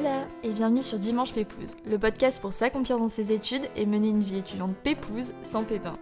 Hola 0.00 0.26
et 0.42 0.54
bienvenue 0.54 0.82
sur 0.82 0.98
Dimanche 0.98 1.34
Pépouze, 1.34 1.76
le 1.84 1.98
podcast 1.98 2.40
pour 2.40 2.54
s'accomplir 2.54 2.98
dans 2.98 3.08
ses 3.08 3.32
études 3.32 3.68
et 3.76 3.84
mener 3.84 4.08
une 4.08 4.22
vie 4.22 4.38
étudiante 4.38 4.74
pépouze 4.74 5.34
sans 5.44 5.62
pépin. 5.62 5.98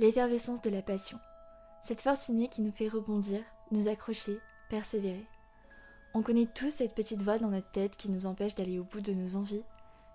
L'effervescence 0.00 0.62
de 0.62 0.70
la 0.70 0.82
passion. 0.82 1.20
Cette 1.84 2.00
force 2.00 2.28
innée 2.28 2.48
qui 2.48 2.60
nous 2.60 2.72
fait 2.72 2.88
rebondir, 2.88 3.38
nous 3.70 3.86
accrocher, 3.86 4.40
persévérer. 4.68 5.28
On 6.14 6.22
connaît 6.22 6.48
tous 6.52 6.70
cette 6.70 6.96
petite 6.96 7.22
voix 7.22 7.38
dans 7.38 7.50
notre 7.50 7.70
tête 7.70 7.96
qui 7.96 8.10
nous 8.10 8.26
empêche 8.26 8.56
d'aller 8.56 8.80
au 8.80 8.84
bout 8.84 9.00
de 9.00 9.12
nos 9.12 9.36
envies, 9.36 9.62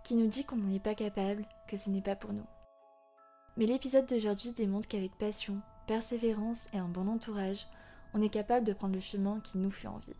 qui 0.03 0.15
nous 0.15 0.27
dit 0.27 0.43
qu'on 0.43 0.57
n'en 0.57 0.75
est 0.75 0.83
pas 0.83 0.93
capable, 0.93 1.47
que 1.69 1.77
ce 1.77 1.89
n'est 1.89 2.01
pas 2.01 2.17
pour 2.17 2.33
nous. 2.33 2.45
Mais 3.55 3.65
l'épisode 3.65 4.07
d'aujourd'hui 4.07 4.51
démontre 4.51 4.89
qu'avec 4.89 5.17
passion, 5.17 5.61
persévérance 5.85 6.67
et 6.73 6.77
un 6.77 6.87
bon 6.87 7.07
entourage, 7.07 7.67
on 8.13 8.21
est 8.21 8.29
capable 8.29 8.65
de 8.65 8.73
prendre 8.73 8.95
le 8.95 9.01
chemin 9.01 9.39
qui 9.41 9.57
nous 9.57 9.71
fait 9.71 9.87
envie. 9.87 10.15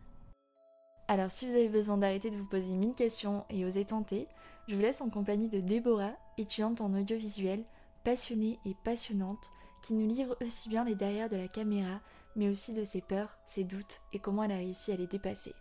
Alors 1.07 1.29
si 1.29 1.45
vous 1.45 1.55
avez 1.55 1.69
besoin 1.69 1.97
d'arrêter 1.97 2.29
de 2.29 2.37
vous 2.37 2.45
poser 2.45 2.73
mille 2.73 2.95
questions 2.95 3.45
et 3.49 3.63
oser 3.63 3.85
tenter, 3.85 4.27
je 4.67 4.75
vous 4.75 4.81
laisse 4.81 5.01
en 5.01 5.09
compagnie 5.09 5.49
de 5.49 5.59
Déborah, 5.59 6.13
étudiante 6.37 6.81
en 6.81 6.93
audiovisuel, 6.93 7.63
passionnée 8.03 8.59
et 8.65 8.75
passionnante, 8.83 9.51
qui 9.83 9.93
nous 9.93 10.07
livre 10.07 10.35
aussi 10.41 10.67
bien 10.67 10.83
les 10.83 10.95
derrière 10.95 11.29
de 11.29 11.37
la 11.37 11.47
caméra, 11.47 12.01
mais 12.35 12.49
aussi 12.49 12.73
de 12.73 12.83
ses 12.83 13.01
peurs, 13.01 13.37
ses 13.45 13.63
doutes 13.63 14.01
et 14.13 14.19
comment 14.19 14.43
elle 14.43 14.51
a 14.51 14.57
réussi 14.57 14.91
à 14.91 14.97
les 14.97 15.07
dépasser. 15.07 15.53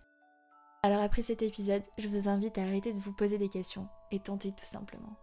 Alors 0.82 1.02
après 1.02 1.22
cet 1.22 1.42
épisode, 1.42 1.82
je 1.98 2.08
vous 2.08 2.28
invite 2.28 2.58
à 2.58 2.62
arrêter 2.62 2.92
de 2.92 2.98
vous 2.98 3.12
poser 3.12 3.38
des 3.38 3.48
questions 3.48 3.88
et 4.10 4.20
tenter 4.20 4.50
tout 4.52 4.64
simplement. 4.64 5.16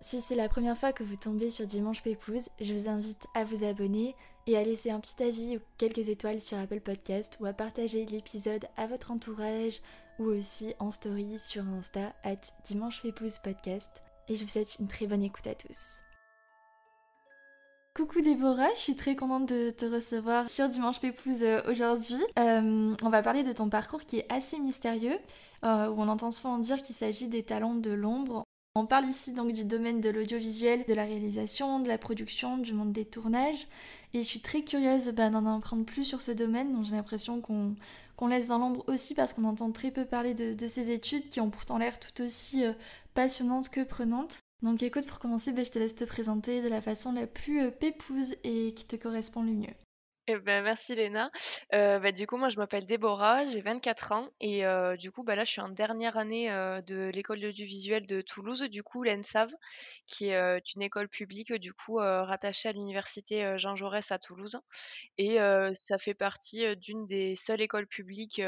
Si 0.00 0.20
c'est 0.20 0.36
la 0.36 0.48
première 0.48 0.78
fois 0.78 0.92
que 0.92 1.02
vous 1.02 1.16
tombez 1.16 1.50
sur 1.50 1.66
Dimanche 1.66 2.04
Pépouze, 2.04 2.50
je 2.60 2.72
vous 2.72 2.88
invite 2.88 3.26
à 3.34 3.42
vous 3.42 3.64
abonner 3.64 4.14
et 4.46 4.56
à 4.56 4.62
laisser 4.62 4.90
un 4.90 5.00
petit 5.00 5.20
avis 5.22 5.56
ou 5.56 5.60
quelques 5.76 6.08
étoiles 6.08 6.40
sur 6.40 6.56
Apple 6.56 6.80
Podcast 6.80 7.36
ou 7.40 7.46
à 7.46 7.52
partager 7.52 8.06
l'épisode 8.06 8.64
à 8.76 8.86
votre 8.86 9.10
entourage 9.10 9.80
ou 10.20 10.24
aussi 10.24 10.72
en 10.78 10.92
story 10.92 11.38
sur 11.40 11.64
Insta 11.64 12.14
at 12.22 12.40
Dimanche 12.64 13.02
Pépouze 13.02 13.38
Podcast. 13.38 14.02
Et 14.28 14.36
je 14.36 14.44
vous 14.44 14.50
souhaite 14.50 14.78
une 14.78 14.86
très 14.86 15.08
bonne 15.08 15.22
écoute 15.22 15.48
à 15.48 15.56
tous. 15.56 16.02
Coucou 17.94 18.20
Déborah, 18.20 18.72
je 18.76 18.80
suis 18.80 18.96
très 18.96 19.16
contente 19.16 19.48
de 19.48 19.70
te 19.70 19.84
recevoir 19.84 20.48
sur 20.48 20.68
Dimanche 20.68 21.00
Pépouze 21.00 21.42
euh, 21.42 21.60
aujourd'hui. 21.68 22.22
Euh, 22.38 22.94
on 23.02 23.08
va 23.10 23.22
parler 23.22 23.42
de 23.42 23.52
ton 23.52 23.68
parcours 23.68 24.04
qui 24.04 24.18
est 24.18 24.32
assez 24.32 24.60
mystérieux, 24.60 25.18
euh, 25.64 25.88
où 25.88 26.00
on 26.00 26.06
entend 26.06 26.30
souvent 26.30 26.58
dire 26.58 26.80
qu'il 26.80 26.94
s'agit 26.94 27.26
des 27.26 27.42
talents 27.42 27.74
de 27.74 27.90
l'ombre. 27.90 28.44
On 28.80 28.86
parle 28.86 29.06
ici 29.06 29.32
donc 29.32 29.52
du 29.52 29.64
domaine 29.64 30.00
de 30.00 30.08
l'audiovisuel, 30.08 30.84
de 30.86 30.94
la 30.94 31.04
réalisation, 31.04 31.80
de 31.80 31.88
la 31.88 31.98
production, 31.98 32.58
du 32.58 32.72
monde 32.72 32.92
des 32.92 33.04
tournages. 33.04 33.66
Et 34.14 34.22
je 34.22 34.24
suis 34.28 34.38
très 34.38 34.62
curieuse 34.62 35.08
bah, 35.08 35.30
d'en 35.30 35.44
apprendre 35.46 35.84
plus 35.84 36.04
sur 36.04 36.22
ce 36.22 36.30
domaine, 36.30 36.84
j'ai 36.84 36.92
l'impression 36.92 37.40
qu'on 37.40 38.26
laisse 38.28 38.46
dans 38.46 38.58
l'ombre 38.58 38.84
aussi 38.86 39.16
parce 39.16 39.32
qu'on 39.32 39.42
entend 39.42 39.72
très 39.72 39.90
peu 39.90 40.04
parler 40.04 40.32
de, 40.32 40.68
ces 40.68 40.92
études 40.92 41.28
qui 41.28 41.40
ont 41.40 41.50
pourtant 41.50 41.76
l'air 41.76 41.98
tout 41.98 42.22
aussi 42.22 42.64
euh, 42.64 42.72
passionnantes 43.14 43.68
que 43.68 43.82
prenantes. 43.82 44.38
Donc 44.62 44.80
écoute, 44.84 45.06
pour 45.06 45.18
commencer, 45.18 45.50
bah, 45.50 45.64
je 45.64 45.72
te 45.72 45.80
laisse 45.80 45.96
te 45.96 46.04
présenter 46.04 46.62
de 46.62 46.68
la 46.68 46.80
façon 46.80 47.10
la 47.10 47.26
plus 47.26 47.62
euh, 47.62 47.70
pépouse 47.72 48.36
et 48.44 48.74
qui 48.74 48.86
te 48.86 48.94
correspond 48.94 49.42
le 49.42 49.54
mieux. 49.54 49.74
Eh 50.30 50.38
ben, 50.40 50.62
merci 50.62 50.94
Léna. 50.94 51.30
Euh, 51.72 51.98
bah, 52.00 52.12
du 52.12 52.26
coup, 52.26 52.36
moi, 52.36 52.50
je 52.50 52.58
m'appelle 52.58 52.84
Déborah, 52.84 53.46
j'ai 53.46 53.62
24 53.62 54.12
ans 54.12 54.28
et 54.42 54.66
euh, 54.66 54.94
du 54.94 55.10
coup, 55.10 55.22
bah, 55.24 55.34
là, 55.34 55.44
je 55.44 55.52
suis 55.52 55.62
en 55.62 55.70
dernière 55.70 56.18
année 56.18 56.52
euh, 56.52 56.82
de 56.82 57.10
l'école 57.14 57.40
d'audiovisuel 57.40 58.06
de 58.06 58.20
Toulouse, 58.20 58.60
du 58.64 58.82
coup, 58.82 59.02
l'ENSAV, 59.02 59.54
qui 60.06 60.28
est 60.28 60.74
une 60.74 60.82
école 60.82 61.08
publique, 61.08 61.54
du 61.54 61.72
coup, 61.72 61.96
rattachée 61.96 62.68
à 62.68 62.72
l'université 62.72 63.54
Jean 63.56 63.74
Jaurès 63.74 64.12
à 64.12 64.18
Toulouse. 64.18 64.60
Et 65.16 65.38
ça 65.76 65.96
fait 65.96 66.14
partie 66.14 66.76
d'une 66.76 67.06
des 67.06 67.34
seules 67.34 67.62
écoles 67.62 67.86
publiques 67.86 68.42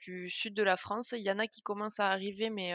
du 0.00 0.28
sud 0.28 0.52
de 0.52 0.62
la 0.62 0.76
France. 0.76 1.12
Il 1.12 1.22
y 1.22 1.30
en 1.30 1.38
a 1.38 1.46
qui 1.46 1.62
commencent 1.62 2.00
à 2.00 2.10
arriver, 2.10 2.50
mais 2.50 2.74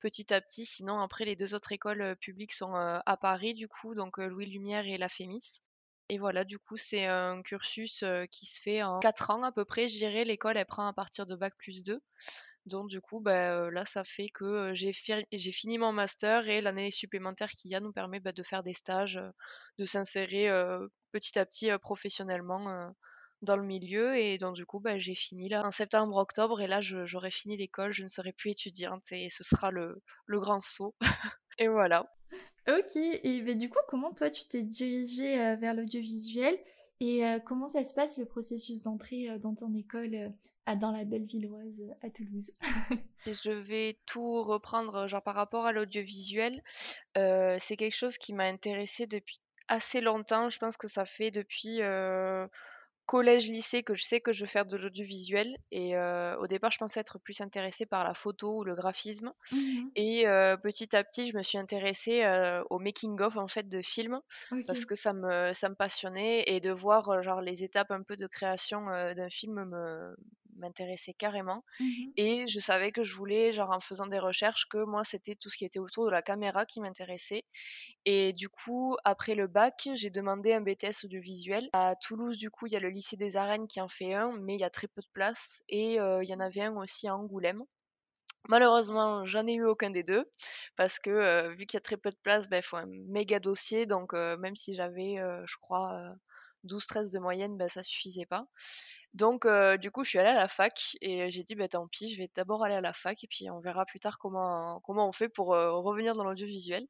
petit 0.00 0.32
à 0.32 0.40
petit. 0.40 0.64
Sinon, 0.64 1.00
après, 1.00 1.24
les 1.24 1.34
deux 1.34 1.54
autres 1.54 1.72
écoles 1.72 2.14
publiques 2.20 2.52
sont 2.52 2.74
à 2.74 3.16
Paris, 3.16 3.54
du 3.54 3.66
coup, 3.66 3.96
donc 3.96 4.18
Louis 4.18 4.46
Lumière 4.46 4.86
et 4.86 4.96
la 4.96 5.08
Fémis. 5.08 5.60
Et 6.10 6.18
voilà, 6.18 6.44
du 6.44 6.58
coup, 6.58 6.76
c'est 6.76 7.06
un 7.06 7.40
cursus 7.42 8.04
qui 8.32 8.44
se 8.44 8.60
fait 8.60 8.82
en 8.82 8.98
4 8.98 9.30
ans 9.30 9.44
à 9.44 9.52
peu 9.52 9.64
près. 9.64 9.88
Je 9.88 9.96
dirais, 9.96 10.24
l'école, 10.24 10.56
elle 10.56 10.66
prend 10.66 10.84
à 10.86 10.92
partir 10.92 11.24
de 11.24 11.36
Bac 11.36 11.54
plus 11.56 11.84
2. 11.84 12.00
Donc, 12.66 12.88
du 12.88 13.00
coup, 13.00 13.20
bah, 13.20 13.70
là, 13.70 13.84
ça 13.84 14.02
fait 14.02 14.28
que 14.28 14.72
j'ai 14.74 14.92
fini 15.52 15.78
mon 15.78 15.92
master 15.92 16.48
et 16.48 16.60
l'année 16.60 16.90
supplémentaire 16.90 17.50
qu'il 17.50 17.70
y 17.70 17.76
a 17.76 17.80
nous 17.80 17.92
permet 17.92 18.18
bah, 18.18 18.32
de 18.32 18.42
faire 18.42 18.64
des 18.64 18.74
stages, 18.74 19.20
de 19.78 19.84
s'insérer 19.84 20.48
petit 21.12 21.38
à 21.38 21.46
petit 21.46 21.70
professionnellement 21.80 22.92
dans 23.42 23.56
le 23.56 23.64
milieu. 23.64 24.16
Et 24.16 24.36
donc, 24.36 24.56
du 24.56 24.66
coup, 24.66 24.80
bah, 24.80 24.98
j'ai 24.98 25.14
fini 25.14 25.48
là 25.48 25.64
en 25.64 25.70
septembre-octobre 25.70 26.60
et 26.60 26.66
là, 26.66 26.80
j'aurai 26.80 27.30
fini 27.30 27.56
l'école, 27.56 27.92
je 27.92 28.02
ne 28.02 28.08
serai 28.08 28.32
plus 28.32 28.50
étudiante 28.50 29.12
et 29.12 29.28
ce 29.30 29.44
sera 29.44 29.70
le 29.70 30.02
grand 30.28 30.58
saut. 30.58 30.96
et 31.60 31.68
voilà. 31.68 32.12
Ok, 32.68 32.96
et 32.96 33.42
ben, 33.42 33.56
du 33.56 33.68
coup, 33.68 33.78
comment 33.88 34.12
toi 34.12 34.30
tu 34.30 34.44
t'es 34.44 34.62
dirigée 34.62 35.38
euh, 35.40 35.56
vers 35.56 35.74
l'audiovisuel 35.74 36.58
et 37.00 37.24
euh, 37.24 37.38
comment 37.38 37.68
ça 37.68 37.84
se 37.84 37.94
passe 37.94 38.18
le 38.18 38.26
processus 38.26 38.82
d'entrée 38.82 39.30
euh, 39.30 39.38
dans 39.38 39.54
ton 39.54 39.74
école 39.74 40.32
à, 40.66 40.76
dans 40.76 40.90
la 40.90 41.04
belle 41.04 41.24
villoise 41.24 41.82
à 42.02 42.10
Toulouse? 42.10 42.52
Je 43.26 43.50
vais 43.50 43.98
tout 44.06 44.42
reprendre 44.42 45.06
genre 45.06 45.22
par 45.22 45.34
rapport 45.34 45.66
à 45.66 45.72
l'audiovisuel. 45.72 46.62
c'est 47.14 47.76
quelque 47.76 47.96
chose 47.96 48.18
qui 48.18 48.32
m'a 48.32 48.44
intéressée 48.44 49.06
depuis 49.06 49.40
assez 49.68 50.00
longtemps. 50.00 50.48
Je 50.48 50.58
pense 50.58 50.76
que 50.76 50.88
ça 50.88 51.04
fait 51.04 51.30
depuis 51.30 51.80
collège-lycée 53.10 53.82
que 53.82 53.92
je 53.92 54.04
sais 54.04 54.20
que 54.20 54.32
je 54.32 54.42
veux 54.42 54.46
faire 54.46 54.66
de 54.66 54.76
l'audiovisuel. 54.76 55.56
Et 55.72 55.96
euh, 55.96 56.36
au 56.36 56.46
départ, 56.46 56.70
je 56.70 56.78
pensais 56.78 57.00
être 57.00 57.18
plus 57.18 57.40
intéressée 57.40 57.84
par 57.84 58.04
la 58.04 58.14
photo 58.14 58.58
ou 58.58 58.62
le 58.62 58.76
graphisme. 58.76 59.32
Mmh 59.50 59.56
et 59.96 60.28
euh, 60.28 60.56
petit 60.56 60.94
à 60.94 61.02
petit, 61.02 61.28
je 61.28 61.36
me 61.36 61.42
suis 61.42 61.58
intéressée 61.58 62.22
euh, 62.22 62.62
au 62.70 62.78
making-of 62.78 63.36
en 63.36 63.48
fait 63.48 63.68
de 63.68 63.82
films 63.82 64.20
parce 64.64 64.86
que 64.86 64.94
ça 64.94 65.12
me, 65.12 65.52
ça 65.52 65.68
me 65.68 65.74
passionnait 65.74 66.44
et 66.46 66.60
de 66.60 66.70
voir 66.70 67.20
genre 67.22 67.40
les 67.40 67.64
étapes 67.64 67.90
un 67.90 68.02
peu 68.02 68.16
de 68.16 68.28
création 68.28 68.86
d'un 68.86 69.28
film 69.28 69.64
me, 69.64 70.14
m'intéressait 70.60 71.14
carrément. 71.14 71.64
Mmh 71.80 71.84
et 72.16 72.46
je 72.46 72.60
savais 72.60 72.92
que 72.92 73.02
je 73.04 73.14
voulais, 73.14 73.52
genre 73.52 73.70
en 73.70 73.80
faisant 73.80 74.06
des 74.06 74.18
recherches, 74.18 74.66
que 74.68 74.84
moi 74.84 75.04
c'était 75.04 75.34
tout 75.34 75.48
ce 75.48 75.56
qui 75.56 75.64
était 75.64 75.78
autour 75.78 76.04
de 76.06 76.10
la 76.10 76.22
caméra 76.22 76.66
qui 76.66 76.80
m'intéressait. 76.80 77.44
Et 78.04 78.32
du 78.32 78.48
coup, 78.48 78.96
après 79.04 79.34
le 79.34 79.46
bac, 79.46 79.88
j'ai 79.94 80.10
demandé 80.10 80.52
un 80.52 80.60
BTS 80.60 81.04
audiovisuel. 81.04 81.68
À 81.72 81.94
Toulouse, 81.96 82.36
du 82.36 82.50
coup, 82.50 82.66
il 82.66 82.72
y 82.72 82.76
a 82.76 82.80
le 82.80 82.90
lycée 82.90 83.16
des 83.16 83.36
Arènes 83.36 83.66
qui 83.66 83.80
en 83.80 83.88
fait 83.88 84.14
un, 84.14 84.32
mais 84.38 84.54
il 84.54 84.60
y 84.60 84.64
a 84.64 84.70
très 84.70 84.88
peu 84.88 85.00
de 85.00 85.08
place. 85.12 85.62
Et 85.68 85.94
il 85.94 86.24
y 86.24 86.34
en 86.34 86.40
avait 86.40 86.62
un 86.62 86.76
aussi 86.76 87.08
à 87.08 87.16
Angoulême. 87.16 87.62
Malheureusement, 88.48 89.24
j'en 89.26 89.46
ai 89.46 89.54
eu 89.54 89.64
aucun 89.64 89.90
des 89.90 90.02
deux 90.02 90.24
parce 90.76 90.98
que 90.98 91.48
vu 91.54 91.66
qu'il 91.66 91.76
y 91.76 91.78
a 91.78 91.82
très 91.82 91.98
peu 91.98 92.10
de 92.10 92.18
place, 92.22 92.46
il 92.46 92.50
ben, 92.50 92.62
faut 92.62 92.76
un 92.76 92.86
méga 92.86 93.38
dossier. 93.38 93.86
Donc 93.86 94.12
même 94.14 94.56
si 94.56 94.74
j'avais, 94.74 95.16
je 95.46 95.56
crois, 95.60 96.14
12-13 96.64 97.10
de 97.12 97.18
moyenne, 97.18 97.56
ben, 97.56 97.68
ça 97.68 97.82
suffisait 97.82 98.26
pas. 98.26 98.46
Donc, 99.14 99.46
du 99.80 99.90
coup, 99.90 100.04
je 100.04 100.10
suis 100.10 100.18
allée 100.18 100.28
à 100.30 100.34
la 100.34 100.48
fac 100.48 100.96
et 101.00 101.30
j'ai 101.30 101.42
dit, 101.42 101.54
bah, 101.56 101.68
tant 101.68 101.88
pis, 101.88 102.12
je 102.12 102.18
vais 102.18 102.30
d'abord 102.34 102.64
aller 102.64 102.74
à 102.76 102.80
la 102.80 102.92
fac 102.92 103.22
et 103.24 103.26
puis 103.28 103.50
on 103.50 103.60
verra 103.60 103.84
plus 103.86 104.00
tard 104.00 104.18
comment, 104.18 104.80
comment 104.84 105.08
on 105.08 105.12
fait 105.12 105.28
pour 105.28 105.48
revenir 105.48 106.14
dans 106.14 106.24
l'audiovisuel. 106.24 106.86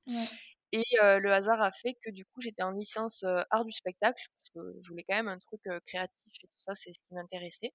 Et 0.72 0.84
le 1.00 1.32
hasard 1.32 1.62
a 1.62 1.70
fait 1.72 1.97
que 2.04 2.10
du 2.10 2.25
coup, 2.26 2.41
j'étais 2.42 2.62
en 2.62 2.70
licence 2.72 3.25
art 3.50 3.64
du 3.64 3.72
spectacle 3.72 4.22
parce 4.36 4.50
que 4.50 4.80
je 4.80 4.88
voulais 4.88 5.04
quand 5.09 5.16
même 5.16 5.28
un 5.28 5.38
truc 5.38 5.62
créatif 5.86 6.32
et 6.44 6.47
tout 6.47 6.60
ça, 6.60 6.75
c'est 6.75 6.92
ce 6.92 6.98
qui 6.98 7.14
m'intéressait. 7.14 7.72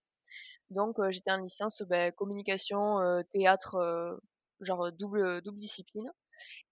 Donc, 0.69 0.97
j'étais 1.09 1.31
en 1.31 1.37
licence 1.41 1.81
bah, 1.89 2.11
communication, 2.11 2.99
théâtre, 3.33 4.19
genre 4.61 4.91
double, 4.91 5.41
double 5.41 5.57
discipline. 5.59 6.11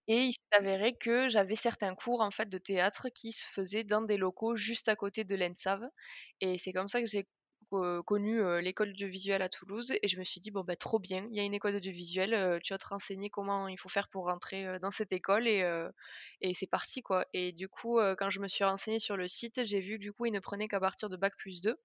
Et 0.07 0.17
il 0.27 0.31
s'est 0.33 0.57
avéré 0.57 0.95
que 0.97 1.29
j'avais 1.29 1.55
certains 1.55 1.95
cours 1.95 2.21
en 2.21 2.31
fait 2.31 2.49
de 2.49 2.57
théâtre 2.57 3.09
qui 3.09 3.31
se 3.31 3.45
faisaient 3.47 3.83
dans 3.83 4.01
des 4.01 4.17
locaux 4.17 4.55
juste 4.55 4.87
à 4.89 4.95
côté 4.95 5.23
de 5.23 5.35
l'ENSAV. 5.35 5.83
Et 6.41 6.57
c'est 6.57 6.73
comme 6.73 6.87
ça 6.87 7.01
que 7.01 7.07
j'ai 7.07 7.27
connu 8.05 8.39
l'école 8.61 8.89
audiovisuelle 8.91 9.41
à 9.41 9.49
Toulouse 9.49 9.93
et 10.03 10.07
je 10.07 10.19
me 10.19 10.23
suis 10.23 10.39
dit 10.39 10.51
bon 10.51 10.63
bah 10.63 10.75
trop 10.75 10.99
bien, 10.99 11.27
il 11.31 11.37
y 11.37 11.39
a 11.39 11.43
une 11.43 11.55
école 11.55 11.75
audiovisuelle, 11.75 12.59
tu 12.63 12.71
vas 12.73 12.77
te 12.77 12.85
renseigner 12.87 13.29
comment 13.31 13.67
il 13.67 13.79
faut 13.79 13.89
faire 13.89 14.09
pour 14.09 14.25
rentrer 14.25 14.79
dans 14.79 14.91
cette 14.91 15.11
école 15.11 15.47
et, 15.47 15.63
et 16.41 16.53
c'est 16.53 16.67
parti 16.67 17.01
quoi. 17.01 17.25
Et 17.33 17.51
du 17.51 17.67
coup 17.69 17.99
quand 18.19 18.29
je 18.29 18.39
me 18.39 18.47
suis 18.47 18.63
renseignée 18.63 18.99
sur 18.99 19.17
le 19.17 19.27
site, 19.27 19.63
j'ai 19.65 19.79
vu 19.79 19.93
que 19.95 20.01
du 20.03 20.13
coup 20.13 20.25
ils 20.27 20.31
ne 20.31 20.39
prenaient 20.39 20.67
qu'à 20.67 20.79
partir 20.79 21.09
de 21.09 21.17
bac 21.17 21.33
plus 21.37 21.61
2. 21.61 21.77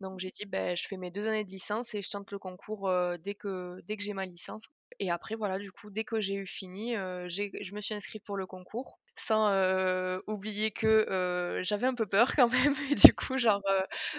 Donc 0.00 0.20
j'ai 0.20 0.30
dit 0.30 0.46
ben 0.46 0.76
je 0.76 0.86
fais 0.88 0.96
mes 0.96 1.10
deux 1.10 1.26
années 1.28 1.44
de 1.44 1.50
licence 1.50 1.94
et 1.94 2.02
je 2.02 2.10
tente 2.10 2.30
le 2.32 2.38
concours 2.38 2.90
dès 3.20 3.34
que 3.34 3.80
dès 3.86 3.96
que 3.96 4.02
j'ai 4.04 4.14
ma 4.14 4.26
licence. 4.26 4.68
Et 5.00 5.10
après 5.10 5.34
voilà, 5.36 5.58
du 5.58 5.72
coup, 5.72 5.90
dès 5.90 6.04
que 6.04 6.20
j'ai 6.20 6.34
eu 6.34 6.46
fini, 6.46 6.94
j'ai 7.26 7.50
je 7.62 7.74
me 7.74 7.80
suis 7.80 7.94
inscrite 7.94 8.24
pour 8.24 8.36
le 8.36 8.46
concours 8.46 9.00
sans, 9.16 9.50
heu, 9.52 10.22
oublier 10.28 10.70
que, 10.70 11.06
heu, 11.10 11.62
j'avais 11.64 11.86
un 11.88 11.94
peu 11.94 12.06
peur 12.06 12.32
quand 12.36 12.48
même 12.48 12.74
et 12.90 12.94
du 12.94 13.12
coup, 13.14 13.36
genre, 13.38 13.62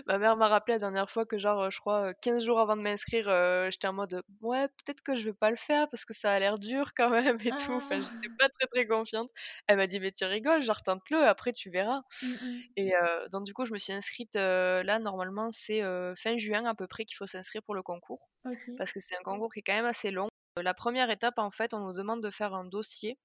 ma 0.08 0.18
mère 0.18 0.36
m'a 0.38 0.48
rappelé 0.50 0.76
la 0.76 0.80
dernière 0.80 1.10
fois 1.10 1.26
que 1.26 1.38
genre, 1.38 1.70
je 1.72 1.80
crois, 1.80 2.14
15 2.16 2.44
jours 2.44 2.60
avant 2.60 2.76
de 2.78 2.82
m'inscrire, 2.82 3.26
j'étais 3.72 3.88
en 3.88 3.94
mode: 3.94 4.24
«Ouais, 4.42 4.68
peut-être 4.68 5.02
que 5.02 5.16
je 5.16 5.24
vais 5.26 5.34
pas 5.34 5.50
le 5.52 5.56
faire 5.58 5.88
parce 5.90 6.06
que 6.06 6.14
ça 6.14 6.34
a 6.34 6.40
l'air 6.40 6.60
dur 6.60 6.92
quand 6.96 7.10
même 7.10 7.38
et 7.44 7.54
tout». 7.54 7.74
Enfin, 7.74 7.98
j'étais 8.00 8.30
Ah! 8.30 8.40
pas 8.40 8.50
très, 8.50 8.68
très 8.68 8.88
confiante. 8.88 9.30
Elle 9.68 9.78
m'a 9.78 9.88
dit: 9.88 10.00
«Mais 10.00 10.12
tu 10.12 10.26
rigoles, 10.26 10.62
genre 10.62 10.82
tente-le, 10.82 11.18
après 11.28 11.54
tu 11.54 11.70
verras» 11.72 12.02
Mmh 12.22 12.38
mh. 12.42 12.70
et 12.78 12.94
donc 13.32 13.46
du 13.46 13.54
coup, 13.54 13.66
je 13.66 13.74
me 13.74 13.78
suis 13.80 13.94
inscrite, 13.94 14.36
là 14.36 15.00
normalement 15.00 15.50
c'est, 15.52 15.82
fin 16.18 16.38
juin 16.38 16.66
à 16.66 16.76
peu 16.76 16.88
près 16.88 17.06
qu'il 17.06 17.16
faut 17.18 17.28
s'inscrire 17.28 17.64
pour 17.64 17.76
le 17.76 17.84
concours 17.84 18.30
parce 18.78 18.94
que 18.94 19.00
c'est 19.02 19.16
un 19.18 19.24
concours 19.24 19.52
qui 19.54 19.60
est 19.60 19.64
quand 19.64 19.74
même 19.76 19.86
assez 19.86 20.12
long. 20.12 20.30
La 20.62 20.74
première 20.74 21.10
étape, 21.10 21.40
en 21.40 21.52
fait, 21.52 21.74
on 21.74 21.80
nous 21.80 21.94
demande 21.94 22.24
de 22.24 22.30
faire 22.32 22.54
un 22.54 22.66
dossier, 22.66 23.18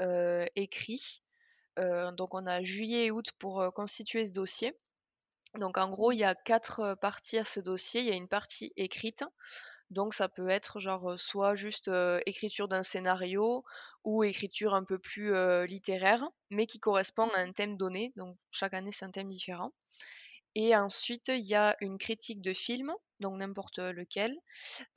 heu, 0.00 0.46
écrit 0.56 1.22
Heu, 1.78 2.12
donc 2.12 2.34
on 2.34 2.46
a 2.46 2.62
juillet 2.62 3.06
et 3.06 3.10
août 3.10 3.30
pour, 3.38 3.72
constituer 3.74 4.26
ce 4.26 4.32
dossier. 4.32 4.76
Donc 5.58 5.78
en 5.78 5.88
gros, 5.90 6.12
il 6.12 6.18
y 6.18 6.24
a 6.24 6.34
4 6.34 6.80
heu, 6.80 6.96
parties 6.96 7.38
à 7.38 7.44
ce 7.44 7.60
dossier. 7.60 8.02
Il 8.02 8.08
y 8.08 8.12
a 8.12 8.16
une 8.16 8.28
partie 8.28 8.72
écrite, 8.76 9.24
donc 9.90 10.14
ça 10.14 10.28
peut 10.28 10.48
être 10.48 10.80
genre, 10.80 11.18
soit 11.18 11.54
juste, 11.54 11.90
écriture 12.26 12.68
d'un 12.68 12.82
scénario 12.82 13.64
ou 14.04 14.24
écriture 14.24 14.74
un 14.74 14.84
peu 14.84 14.98
plus, 14.98 15.34
littéraire, 15.66 16.28
mais 16.50 16.66
qui 16.66 16.80
correspond 16.80 17.28
à 17.30 17.40
un 17.40 17.52
thème 17.52 17.76
donné, 17.76 18.12
donc 18.16 18.36
chaque 18.50 18.74
année 18.74 18.92
c'est 18.92 19.04
un 19.04 19.10
thème 19.10 19.28
différent. 19.28 19.72
Et 20.54 20.76
ensuite, 20.76 21.28
il 21.28 21.44
y 21.46 21.54
a 21.54 21.76
une 21.80 21.98
critique 21.98 22.40
de 22.42 22.54
film, 22.54 22.92
donc 23.20 23.38
n'importe 23.38 23.78
lequel, 23.78 24.36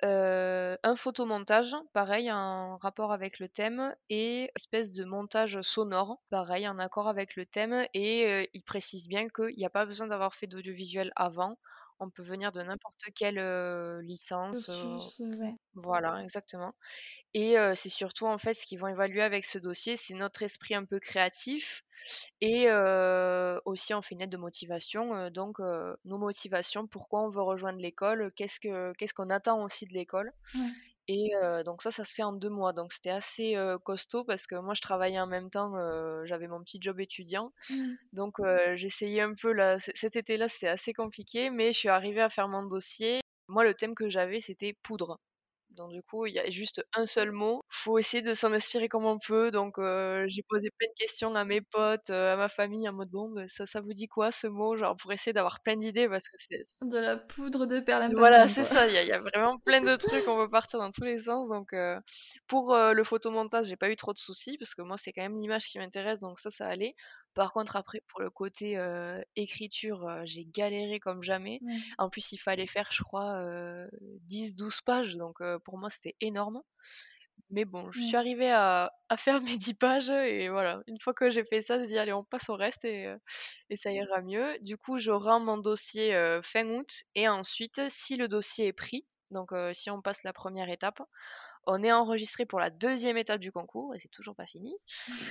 Heu, 0.04 0.78
un 0.84 0.96
photomontage, 0.96 1.76
pareil 1.94 2.32
en 2.32 2.78
rapport 2.78 3.12
avec 3.14 3.40
le 3.40 3.48
thème 3.50 3.96
et 4.10 4.52
espèce 4.56 4.94
de 4.94 5.06
montage 5.06 5.62
sonore, 5.62 6.22
pareil 6.30 6.68
en 6.68 6.80
accord 6.80 7.08
avec 7.10 7.36
le 7.36 7.46
thème 7.46 7.86
et 7.94 8.26
heu, 8.46 8.48
il 8.54 8.64
précise 8.64 9.08
bien 9.08 9.30
qu'il 9.30 9.60
y 9.60 9.66
a 9.66 9.70
pas 9.70 9.86
besoin 9.86 10.08
d'avoir 10.08 10.36
fait 10.36 10.48
d'audiovisuel 10.48 11.12
avant. 11.16 11.58
On 12.00 12.10
peut 12.10 12.24
venir 12.24 12.52
de 12.52 12.62
n'importe 12.62 13.02
quelle, 13.16 13.40
licence, 14.02 14.80
ouais. 15.20 15.56
voilà, 15.76 16.22
exactement 16.24 16.76
et 17.34 17.56
c'est 17.76 17.90
surtout 17.90 18.28
en 18.28 18.38
fait 18.38 18.54
ce 18.56 18.66
qu'ils 18.66 18.80
vont 18.80 18.88
évaluer 18.88 19.22
avec 19.22 19.46
ce 19.46 19.58
dossier, 19.60 19.98
c'est 19.98 20.16
notre 20.16 20.44
esprit 20.44 20.76
un 20.76 20.86
peu 20.86 21.00
créatif 21.00 21.84
et 22.42 22.68
heu, 22.70 23.62
aussi 23.66 23.94
on 23.94 24.02
fait 24.02 24.16
une 24.16 24.22
lettre 24.22 24.32
de 24.32 24.38
motivation, 24.38 25.16
heu, 25.16 25.32
donc 25.32 25.60
heu, 25.60 25.96
nos 26.06 26.18
motivations, 26.18 26.88
pourquoi 26.88 27.22
on 27.24 27.30
veut 27.30 27.42
rejoindre 27.44 27.80
l'école, 27.80 28.28
qu'est-ce 28.36 28.60
que 28.60 28.94
qu'est-ce 28.94 29.14
qu'on 29.14 29.30
attend 29.30 29.64
aussi 29.64 29.86
de 29.88 29.94
l'école 29.94 30.34
Ouais. 30.54 30.74
et 31.08 31.32
heu, 31.36 31.64
donc 31.64 31.82
ça, 31.82 31.92
ça 31.92 32.06
se 32.06 32.14
fait 32.14 32.24
en 32.24 32.34
2 32.34 32.50
mois. 32.50 32.74
Donc 32.74 32.94
c'était 32.94 33.10
assez, 33.10 33.56
heu, 33.58 33.78
costaud 33.80 34.24
parce 34.26 34.48
que 34.48 34.56
moi 34.56 34.74
je 34.74 34.82
travaillais 34.82 35.20
en 35.20 35.28
même 35.28 35.50
temps, 35.50 35.76
heu, 35.78 36.24
j'avais 36.26 36.48
mon 36.48 36.62
petit 36.64 36.80
job 36.82 37.00
étudiant. 37.00 37.52
Mmh. 37.70 37.98
Donc 38.14 38.40
heu, 38.42 38.76
j'essayais 38.76 39.22
un 39.22 39.36
peu 39.36 39.54
là 39.54 39.80
c 39.80 39.92
cet 39.96 40.16
été-là, 40.18 40.48
c'était 40.50 40.68
assez 40.70 40.94
compliqué, 40.94 41.50
mais 41.52 41.74
je 41.74 41.80
suis 41.80 41.90
arrivée 41.90 42.22
à 42.22 42.30
faire 42.30 42.48
mon 42.50 42.64
dossier. 42.66 43.22
Moi, 43.50 43.64
le 43.66 43.74
thème 43.76 43.96
que 43.96 44.10
j'avais, 44.10 44.40
c'était 44.42 44.74
poudre. 44.84 45.20
Donc 45.74 45.92
du 45.92 46.02
coup, 46.04 46.26
il 46.26 46.34
y 46.34 46.40
a 46.40 46.50
juste 46.50 46.84
un 46.94 47.08
seul 47.08 47.32
mot. 47.32 47.62
Faut 47.70 47.98
essayer 48.00 48.22
de 48.24 48.34
s'en 48.34 48.52
inspirer 48.54 48.88
comme 48.90 49.06
on 49.06 49.20
peut. 49.20 49.52
Donc 49.52 49.80
heu, 49.80 50.26
j'ai 50.30 50.44
posé 50.50 50.70
plein 50.78 50.88
de 50.90 50.94
questions 51.00 51.34
à 51.36 51.46
mes 51.46 51.62
potes, 51.62 52.10
heu, 52.10 52.14
à 52.30 52.36
ma 52.38 52.50
famille 52.50 52.88
en 52.90 52.94
mode: 52.94 53.10
«Bon, 53.10 53.30
bah, 53.32 53.48
ça 53.48 53.66
ça 53.66 53.82
vous 53.82 53.94
dit 53.94 54.08
quoi 54.08 54.32
ce 54.32 54.48
mot?» 54.48 54.76
genre 54.78 54.96
pour 54.98 55.12
essayer 55.14 55.34
d'avoir 55.34 55.62
plein 55.64 55.76
d'idées 55.78 56.08
parce 56.10 56.30
que 56.30 56.36
c'est 56.38 56.64
De 56.84 57.00
la 57.00 57.18
poudre 57.18 57.66
de 57.66 57.80
voilà, 58.16 58.48
perlimpinpin, 58.48 58.50
c'est 58.50 58.64
quoi. 58.64 58.66
ça, 58.66 58.88
il 58.88 58.94
y 58.94 58.98
a 58.98 59.02
il 59.04 59.08
y 59.08 59.12
a 59.14 59.20
vraiment 59.22 59.58
plein 59.60 59.82
de 59.82 59.96
trucs, 59.96 60.28
on 60.28 60.36
peut 60.38 60.50
partir 60.50 60.78
dans 60.80 60.90
tous 60.92 61.04
les 61.06 61.18
sens 61.20 61.48
donc 61.48 61.74
heu, 61.74 61.98
pour, 62.48 62.76
le 62.76 63.04
photomontage, 63.04 63.68
j'ai 63.68 63.78
pas 63.78 63.90
eu 63.90 63.96
trop 63.96 64.14
de 64.14 64.18
soucis 64.20 64.58
parce 64.58 64.76
que 64.76 64.82
moi, 64.82 64.98
c'est 64.98 65.14
quand 65.14 65.22
même 65.24 65.36
l'image 65.36 65.66
qui 65.68 65.80
m'intéresse 65.80 66.20
donc 66.20 66.40
ça, 66.40 66.50
ça 66.52 66.68
allait. 66.68 66.96
Par 67.36 67.54
contre 67.54 67.76
après 67.76 68.02
pour 68.08 68.22
le 68.22 68.30
côté, 68.30 68.78
écriture, 69.36 70.22
j'ai 70.26 70.46
galéré 70.46 71.00
comme 71.00 71.24
jamais. 71.24 71.62
Ouais. 71.62 71.94
En 71.98 72.10
plus, 72.10 72.32
il 72.32 72.38
fallait 72.38 72.68
faire 72.68 72.90
je 72.92 73.04
crois, 73.04 73.40
heu, 73.44 73.90
10-12 74.22 74.82
pages 74.82 75.16
donc 75.18 75.38
pour 75.66 75.78
moi, 75.78 75.90
c'était 75.90 76.16
énorme. 76.22 76.62
Mais 77.50 77.66
bon, 77.66 77.92
je 77.92 78.00
suis 78.02 78.18
arrivée 78.18 78.52
à 78.52 78.92
à 79.10 79.18
faire 79.18 79.42
mes 79.42 79.58
10 79.58 79.74
pages 79.76 80.10
et 80.10 80.50
voilà. 80.50 80.82
Une 80.88 81.00
fois 81.02 81.14
que 81.14 81.30
j'ai 81.32 81.44
fait 81.46 81.62
ça, 81.62 81.80
je 81.80 81.86
dis: 81.86 81.98
«Allez, 82.00 82.14
on 82.14 82.24
passe 82.24 82.50
au 82.50 82.56
reste 82.56 82.86
et 82.86 83.14
et 83.70 83.78
ça 83.78 83.92
ira 83.92 84.22
mieux». 84.22 84.58
Du 84.62 84.78
coup, 84.78 84.98
je 85.00 85.12
rends 85.12 85.40
mon 85.42 85.58
dossier, 85.58 86.14
fin 86.44 86.68
août 86.70 86.90
et 87.16 87.28
ensuite, 87.30 87.82
si 87.90 88.16
le 88.18 88.28
dossier 88.28 88.68
est 88.68 88.74
pris, 88.74 89.08
donc 89.32 89.52
si 89.74 89.90
on 89.92 90.02
passe 90.02 90.24
la 90.24 90.34
première 90.34 90.70
étape, 90.70 91.02
on 91.68 91.84
est 91.84 91.92
enregistré 91.92 92.46
pour 92.46 92.60
la 92.60 92.70
deuxième 92.70 93.18
étape 93.18 93.40
du 93.40 93.52
concours 93.52 93.96
et 93.96 94.00
c'est 94.00 94.10
toujours 94.10 94.36
pas 94.36 94.46
fini 94.46 94.76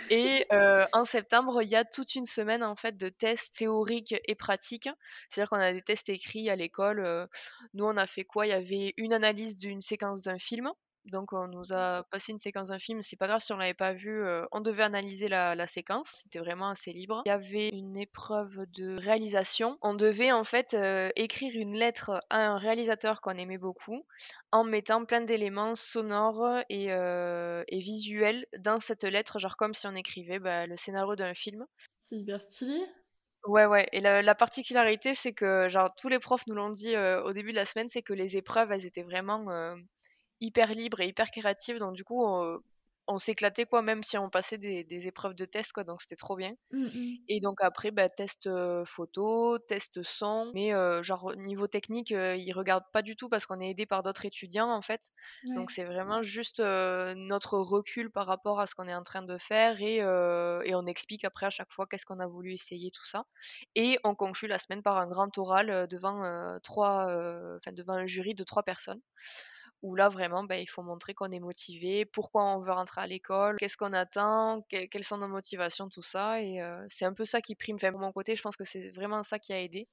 et 0.09 0.47
heu, 0.53 0.85
en 0.93 1.05
septembre, 1.05 1.63
il 1.63 1.71
y 1.71 1.77
a 1.77 1.85
toute 1.85 2.15
une 2.15 2.25
semaine, 2.27 2.63
en 2.63 2.77
fait, 2.77 2.97
de 2.97 3.09
tests 3.09 3.57
théoriques 3.59 4.15
et 4.27 4.35
pratiques. 4.35 4.89
C'est-à-dire 5.29 5.51
qu'on 5.51 5.57
a 5.57 5.73
des 5.73 5.83
tests 5.83 6.09
écrits 6.09 6.51
à 6.51 6.57
l'école, 6.57 7.01
heu, 7.05 7.29
nous, 7.75 7.85
on 7.85 7.97
a 7.97 8.07
fait 8.07 8.25
quoi? 8.25 8.47
Il 8.47 8.51
y 8.51 8.53
avait 8.53 8.95
une 8.97 9.13
analyse 9.13 9.57
d'une 9.57 9.83
séquence 9.83 10.23
d'un 10.23 10.39
film, 10.39 10.71
donc 11.07 11.33
on 11.33 11.49
nous 11.49 11.73
a 11.73 12.05
passé 12.11 12.33
une 12.33 12.39
séquence 12.39 12.69
d'un 12.69 12.79
film, 12.79 13.03
c'est 13.03 13.17
pas 13.17 13.27
grave 13.27 13.41
si 13.41 13.53
on 13.53 13.57
l'avait 13.57 13.75
pas 13.75 13.93
vu, 13.95 14.11
heu, 14.23 14.47
on 14.53 14.61
devait 14.61 14.83
analyser 14.85 15.29
la 15.29 15.55
la 15.55 15.67
séquence, 15.67 16.21
c'était 16.23 16.39
vraiment 16.39 16.69
assez 16.69 16.93
libre. 16.93 17.23
Il 17.27 17.31
y 17.31 17.33
avait 17.33 17.69
une 17.71 17.97
épreuve 17.97 18.67
de 18.69 18.97
réalisation. 18.97 19.79
On 19.83 19.95
devait, 19.95 20.31
en 20.33 20.45
fait, 20.45 20.75
heu, 20.75 21.11
écrire 21.17 21.53
une 21.55 21.75
lettre 21.77 22.21
à 22.31 22.47
un 22.53 22.57
réalisateur 22.57 23.21
qu'on 23.21 23.33
aimait 23.39 23.59
beaucoup 23.59 24.05
en 24.53 24.65
mettant 24.65 25.05
plein 25.05 25.21
d'éléments 25.23 25.75
sonores 25.75 26.63
et, 26.69 26.87
et 26.87 27.79
visuels 27.81 28.47
dans 28.59 28.81
cette 28.81 29.05
lettre, 29.05 29.39
genre 29.39 29.57
comme 29.57 29.75
si 29.75 29.87
on 29.87 29.95
écrivait, 29.95 30.39
bah, 30.39 30.67
le 30.67 30.77
scénario 30.77 31.17
d'un 31.17 31.35
film. 31.35 31.67
C'est 32.01 32.19
hyper 32.19 32.39
stylé. 32.39 32.85
Ouais, 33.45 33.67
ouais 33.67 33.89
et 33.93 34.01
la 34.01 34.23
la 34.23 34.35
particularité, 34.37 35.15
c'est 35.17 35.33
que 35.33 35.69
genre 35.69 35.93
tous 35.97 36.09
les 36.09 36.21
profs 36.21 36.47
nous 36.47 36.55
l'ont 36.55 36.71
dit, 36.71 36.97
au 36.97 37.33
début 37.33 37.51
de 37.51 37.57
la 37.57 37.67
semaine, 37.67 37.89
c'est 37.89 38.03
que 38.03 38.13
les 38.13 38.37
épreuves, 38.37 38.71
elles 38.71 38.87
étaient 38.87 39.03
vraiment, 39.03 39.45
hyper 40.43 40.71
libres 40.75 41.01
et 41.03 41.09
hyper 41.09 41.31
créatives 41.33 41.79
donc 41.81 41.95
du 41.97 42.05
coup, 42.05 42.27
heu, 42.27 42.61
on 43.09 43.19
s'éclatait 43.19 43.67
quoi, 43.67 43.83
même 43.83 44.03
si 44.05 44.19
on 44.19 44.31
passait 44.31 44.59
des 44.59 44.85
des 44.85 45.09
épreuves 45.09 45.35
de 45.37 45.47
test 45.47 45.73
quoi, 45.75 45.85
donc 45.85 46.03
c'était 46.03 46.17
trop 46.17 46.37
bien. 46.37 46.55
Mmh 46.71 46.91
mh. 46.95 47.23
Et 47.29 47.41
donc 47.41 47.61
après, 47.63 47.91
bah, 47.93 48.09
test, 48.09 48.47
heu, 48.49 48.85
photo, 48.85 49.59
test 49.59 50.03
son, 50.03 50.51
mais 50.55 50.75
heu, 50.75 51.03
genre 51.03 51.35
niveau 51.37 51.69
technique, 51.69 52.13
heu, 52.13 52.37
ils 52.37 52.53
regardent 52.53 52.91
pas 52.93 53.03
du 53.03 53.17
tout 53.17 53.29
parce 53.29 53.47
qu'on 53.47 53.61
est 53.61 53.71
aidé 53.71 53.87
par 53.87 54.03
d'autres 54.03 54.25
étudiants, 54.27 54.71
en 54.73 54.83
fait. 54.83 55.11
Donc 55.55 55.71
c'est 55.71 55.85
vraiment 55.85 56.23
juste, 56.23 56.61
notre 56.61 57.59
recul 57.59 58.11
par 58.11 58.27
rapport 58.27 58.61
à 58.61 58.67
ce 58.67 58.75
qu'on 58.75 58.89
est 58.89 58.95
en 58.95 59.03
train 59.05 59.23
de 59.23 59.39
faire 59.39 59.81
et 59.81 59.99
et 59.99 60.75
on 60.75 60.87
explique 60.87 61.25
après 61.25 61.47
à 61.47 61.51
chaque 61.51 61.73
fois 61.73 61.87
qu'est-ce 61.87 62.07
qu'on 62.07 62.21
a 62.21 62.27
voulu 62.27 62.53
essayer, 62.55 62.91
tout 62.91 63.05
ça. 63.05 63.25
Et 63.75 63.99
on 64.05 64.15
conclut 64.15 64.49
la 64.49 64.59
semaine 64.59 64.83
par 64.83 64.99
un 64.99 65.07
grand 65.09 65.37
oral, 65.39 65.87
devant, 65.89 66.25
heu, 66.25 66.59
3, 66.63 67.09
heu, 67.11 67.57
enfin 67.59 67.73
devant 67.73 67.95
un 67.95 68.07
jury 68.07 68.35
de 68.35 68.45
3 68.45 68.63
personnes 68.65 69.01
où 69.83 69.95
là 69.97 70.09
vraiment, 70.09 70.45
bah, 70.45 70.59
il 70.59 70.69
faut 70.69 70.83
montrer 70.83 71.15
qu'on 71.15 71.31
est 71.33 71.41
motivé, 71.41 72.05
pourquoi 72.07 72.45
on 72.57 72.61
veut 72.61 72.73
rentrer 72.73 73.01
à 73.03 73.07
l'école, 73.07 73.57
qu'est-ce 73.59 73.77
qu'on 73.77 73.93
attend, 73.93 74.63
que 74.71 74.87
quelles 74.87 75.05
sont 75.05 75.19
nos 75.19 75.29
motivations, 75.29 75.89
tout 75.89 76.03
ça 76.03 76.41
et 76.43 76.61
heu, 76.63 76.85
c'est 76.89 77.05
un 77.05 77.15
peu 77.15 77.25
ça 77.25 77.41
qui 77.41 77.57
prime. 77.57 77.77
Enfin, 77.77 77.93
de 77.93 77.97
mon 77.99 78.13
côté, 78.13 78.37
je 78.37 78.43
pense 78.43 78.57
que 78.57 78.65
c'est 78.65 78.91
vraiment 78.93 79.23
ça 79.23 79.39
qui 79.39 79.53
a 79.53 79.61
aidé. 79.61 79.89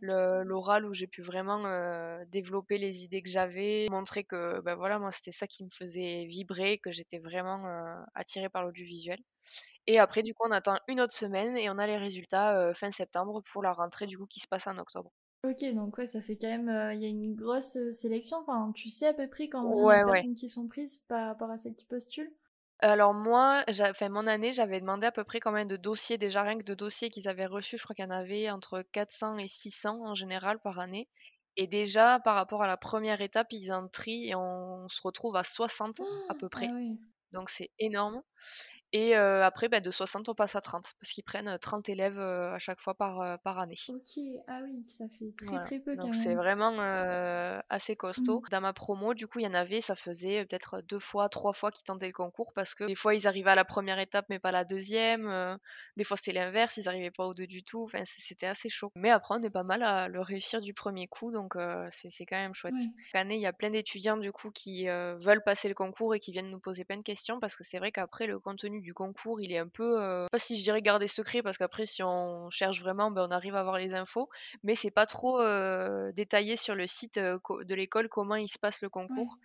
L'oral 0.00 0.86
où 0.86 0.94
j'ai 0.94 1.06
pu 1.06 1.22
vraiment, 1.22 1.64
heu, 1.66 2.24
développer 2.28 2.78
les 2.78 3.04
idées 3.04 3.22
que 3.22 3.30
j'avais, 3.30 3.88
montrer 3.90 4.24
que, 4.24 4.60
bah, 4.60 4.74
voilà, 4.76 4.98
moi, 4.98 5.12
c'était 5.12 5.32
ça 5.32 5.46
qui 5.46 5.64
me 5.64 5.70
faisait 5.70 6.26
vibrer, 6.26 6.78
que 6.78 6.92
j'étais 6.92 7.18
vraiment, 7.18 7.66
heu, 7.66 8.04
attirée 8.14 8.48
par 8.50 8.64
l'audiovisuel 8.64 9.20
et 9.86 9.98
après, 9.98 10.22
du 10.22 10.32
coup, 10.34 10.46
on 10.48 10.52
attend 10.52 10.78
une 10.88 11.00
autre 11.02 11.14
semaine 11.14 11.56
et 11.56 11.68
on 11.70 11.78
a 11.78 11.86
les 11.86 11.98
résultats, 11.98 12.72
fin 12.74 12.90
septembre 12.90 13.42
pour 13.52 13.62
la 13.62 13.72
rentrée, 13.74 14.06
du 14.06 14.16
coup, 14.18 14.26
qui 14.26 14.40
se 14.40 14.48
passe 14.48 14.66
en 14.66 14.78
octobre. 14.78 15.12
OK, 15.44 15.64
donc 15.74 15.96
ouais, 15.98 16.06
ça 16.06 16.20
fait 16.22 16.36
quand 16.38 16.46
même, 16.48 16.68
heu, 16.70 16.94
il 16.94 17.02
y 17.02 17.04
a 17.04 17.08
une 17.08 17.34
grosse, 17.34 17.76
heu, 17.76 17.90
sélection. 17.92 18.38
Enfin, 18.38 18.72
tu 18.74 18.88
sais 18.90 19.06
à 19.08 19.12
peu 19.14 19.28
près 19.28 19.48
combien 19.50 19.86
a 19.86 19.86
de 19.86 19.98
Ouais, 19.98 20.04
ouais. 20.04 20.24
personnes 20.24 20.34
qui 20.34 20.48
sont 20.48 20.66
prises 20.68 20.98
par 21.08 21.26
rapport 21.28 21.50
à 21.50 21.56
celles 21.58 21.74
qui 21.76 21.84
postulent? 21.86 22.32
Alors 22.82 23.12
moi, 23.14 23.64
enfin 23.68 24.08
mon 24.10 24.26
année, 24.26 24.52
j'avais 24.52 24.80
demandé 24.80 25.06
à 25.06 25.12
peu 25.12 25.24
près 25.24 25.40
combien 25.40 25.64
de 25.66 25.76
dossiers, 25.76 26.18
déjà 26.18 26.42
rien 26.42 26.58
que 26.58 26.64
de 26.64 26.74
dossiers 26.74 27.08
qu'ils 27.10 27.28
avaient 27.28 27.46
reçus, 27.46 27.76
je 27.78 27.82
crois 27.84 27.94
qu'il 27.94 28.04
y 28.04 28.08
en 28.08 28.10
avait 28.10 28.50
entre 28.50 28.82
400 28.82 29.36
et 29.38 29.48
600 29.48 30.00
en 30.04 30.14
général 30.14 30.60
par 30.60 30.78
année. 30.78 31.08
Et 31.56 31.66
déjà, 31.66 32.20
par 32.20 32.36
rapport 32.36 32.62
à 32.62 32.66
la 32.66 32.76
première 32.76 33.20
étape, 33.22 33.48
ils 33.52 33.72
en 33.72 33.88
trient 33.88 34.28
et 34.30 34.34
on 34.34 34.88
se 34.88 35.00
retrouve 35.02 35.36
à 35.36 35.44
60 35.44 36.00
à 36.28 36.34
peu 36.34 36.48
Ah 36.50 36.50
près. 36.50 36.74
ouais. 36.74 36.96
Donc 37.32 37.50
c'est 37.50 37.70
énorme. 37.78 38.22
Et 38.92 39.14
après, 39.14 39.68
bah, 39.68 39.80
de 39.80 39.90
60, 39.90 40.28
on 40.28 40.34
passe 40.34 40.56
à 40.56 40.60
30 40.60 40.94
parce 41.00 41.12
qu'ils 41.12 41.24
prennent 41.24 41.58
30 41.58 41.88
élèves 41.88 42.18
à 42.18 42.58
chaque 42.58 42.80
fois 42.80 42.94
par, 42.94 43.38
par 43.40 43.58
année. 43.58 43.76
Ok, 43.88 44.22
ah 44.48 44.60
oui, 44.64 44.84
ça 44.86 45.04
fait 45.18 45.32
très 45.36 45.60
très 45.60 45.78
peu 45.78 45.96
quand 45.96 46.06
Donc 46.06 46.16
c'est 46.16 46.34
vraiment 46.34 46.78
assez 47.68 47.96
costaud. 47.96 48.40
Mmh. 48.40 48.50
Dans 48.50 48.60
ma 48.60 48.72
promo, 48.72 49.14
du 49.14 49.26
coup, 49.26 49.38
il 49.38 49.44
y 49.44 49.48
en 49.48 49.54
avait, 49.54 49.80
ça 49.80 49.94
faisait 49.94 50.44
peut-être 50.44 50.82
deux 50.82 50.98
fois, 50.98 51.28
trois 51.28 51.52
fois 51.52 51.70
qu'ils 51.70 51.84
tentaient 51.84 52.06
le 52.06 52.12
concours 52.12 52.52
parce 52.52 52.74
que 52.74 52.84
des 52.84 52.94
fois, 52.94 53.14
ils 53.14 53.26
arrivaient 53.26 53.50
à 53.50 53.54
la 53.54 53.64
première 53.64 53.98
étape 53.98 54.26
mais 54.28 54.38
pas 54.38 54.52
la 54.52 54.64
deuxième. 54.64 55.58
des 55.96 56.04
fois, 56.04 56.16
c'était 56.16 56.32
l'inverse, 56.32 56.76
ils 56.76 56.84
n'arrivaient 56.84 57.10
pas 57.10 57.26
aux 57.26 57.34
deux 57.34 57.46
du 57.46 57.62
tout. 57.62 57.84
Enfin, 57.84 58.02
c'était 58.04 58.46
assez 58.46 58.68
chaud. 58.68 58.90
Mais 58.96 59.10
après, 59.10 59.36
on 59.38 59.42
est 59.42 59.50
pas 59.50 59.62
mal 59.62 59.82
à 59.82 60.08
le 60.08 60.20
réussir 60.20 60.60
du 60.60 60.74
premier 60.74 61.06
coup, 61.06 61.30
donc 61.30 61.54
c'est 61.90 62.26
quand 62.26 62.36
même 62.36 62.54
chouette. 62.54 62.74
Chaque 63.12 63.20
année, 63.20 63.36
il 63.36 63.40
y 63.40 63.46
a 63.46 63.52
plein 63.52 63.70
d'étudiants 63.70 64.16
du 64.16 64.32
coup 64.32 64.50
qui 64.50 64.86
veulent 64.86 65.44
passer 65.44 65.68
le 65.68 65.74
concours 65.74 66.14
et 66.14 66.20
qui 66.20 66.32
viennent 66.32 66.50
nous 66.50 66.60
poser 66.60 66.84
plein 66.84 66.96
de 66.96 67.02
questions 67.02 67.38
parce 67.38 67.56
que 67.56 67.64
c'est 67.64 67.78
vrai 67.78 67.92
qu'après, 67.92 68.26
le 68.26 68.38
contenu 68.40 68.79
du 68.80 68.94
concours, 68.94 69.40
il 69.40 69.52
est 69.52 69.58
un 69.58 69.68
peu, 69.68 70.00
euh, 70.00 70.26
pas 70.30 70.38
si 70.38 70.56
je 70.56 70.62
dirais 70.62 70.82
garder 70.82 71.08
secret, 71.08 71.42
parce 71.42 71.58
qu'après, 71.58 71.86
si 71.86 72.02
on 72.02 72.50
cherche 72.50 72.80
vraiment, 72.80 73.10
ben, 73.10 73.26
on 73.28 73.30
arrive 73.30 73.54
à 73.54 73.60
avoir 73.60 73.78
les 73.78 73.94
infos, 73.94 74.28
mais 74.62 74.74
c'est 74.74 74.90
pas 74.90 75.06
trop 75.06 75.40
euh, 75.40 76.12
détaillé 76.12 76.56
sur 76.56 76.74
le 76.74 76.86
site 76.86 77.18
euh, 77.18 77.38
de 77.64 77.74
l'école 77.74 78.08
comment 78.08 78.36
il 78.36 78.48
se 78.48 78.58
passe 78.58 78.82
le 78.82 78.88
concours. 78.88 79.38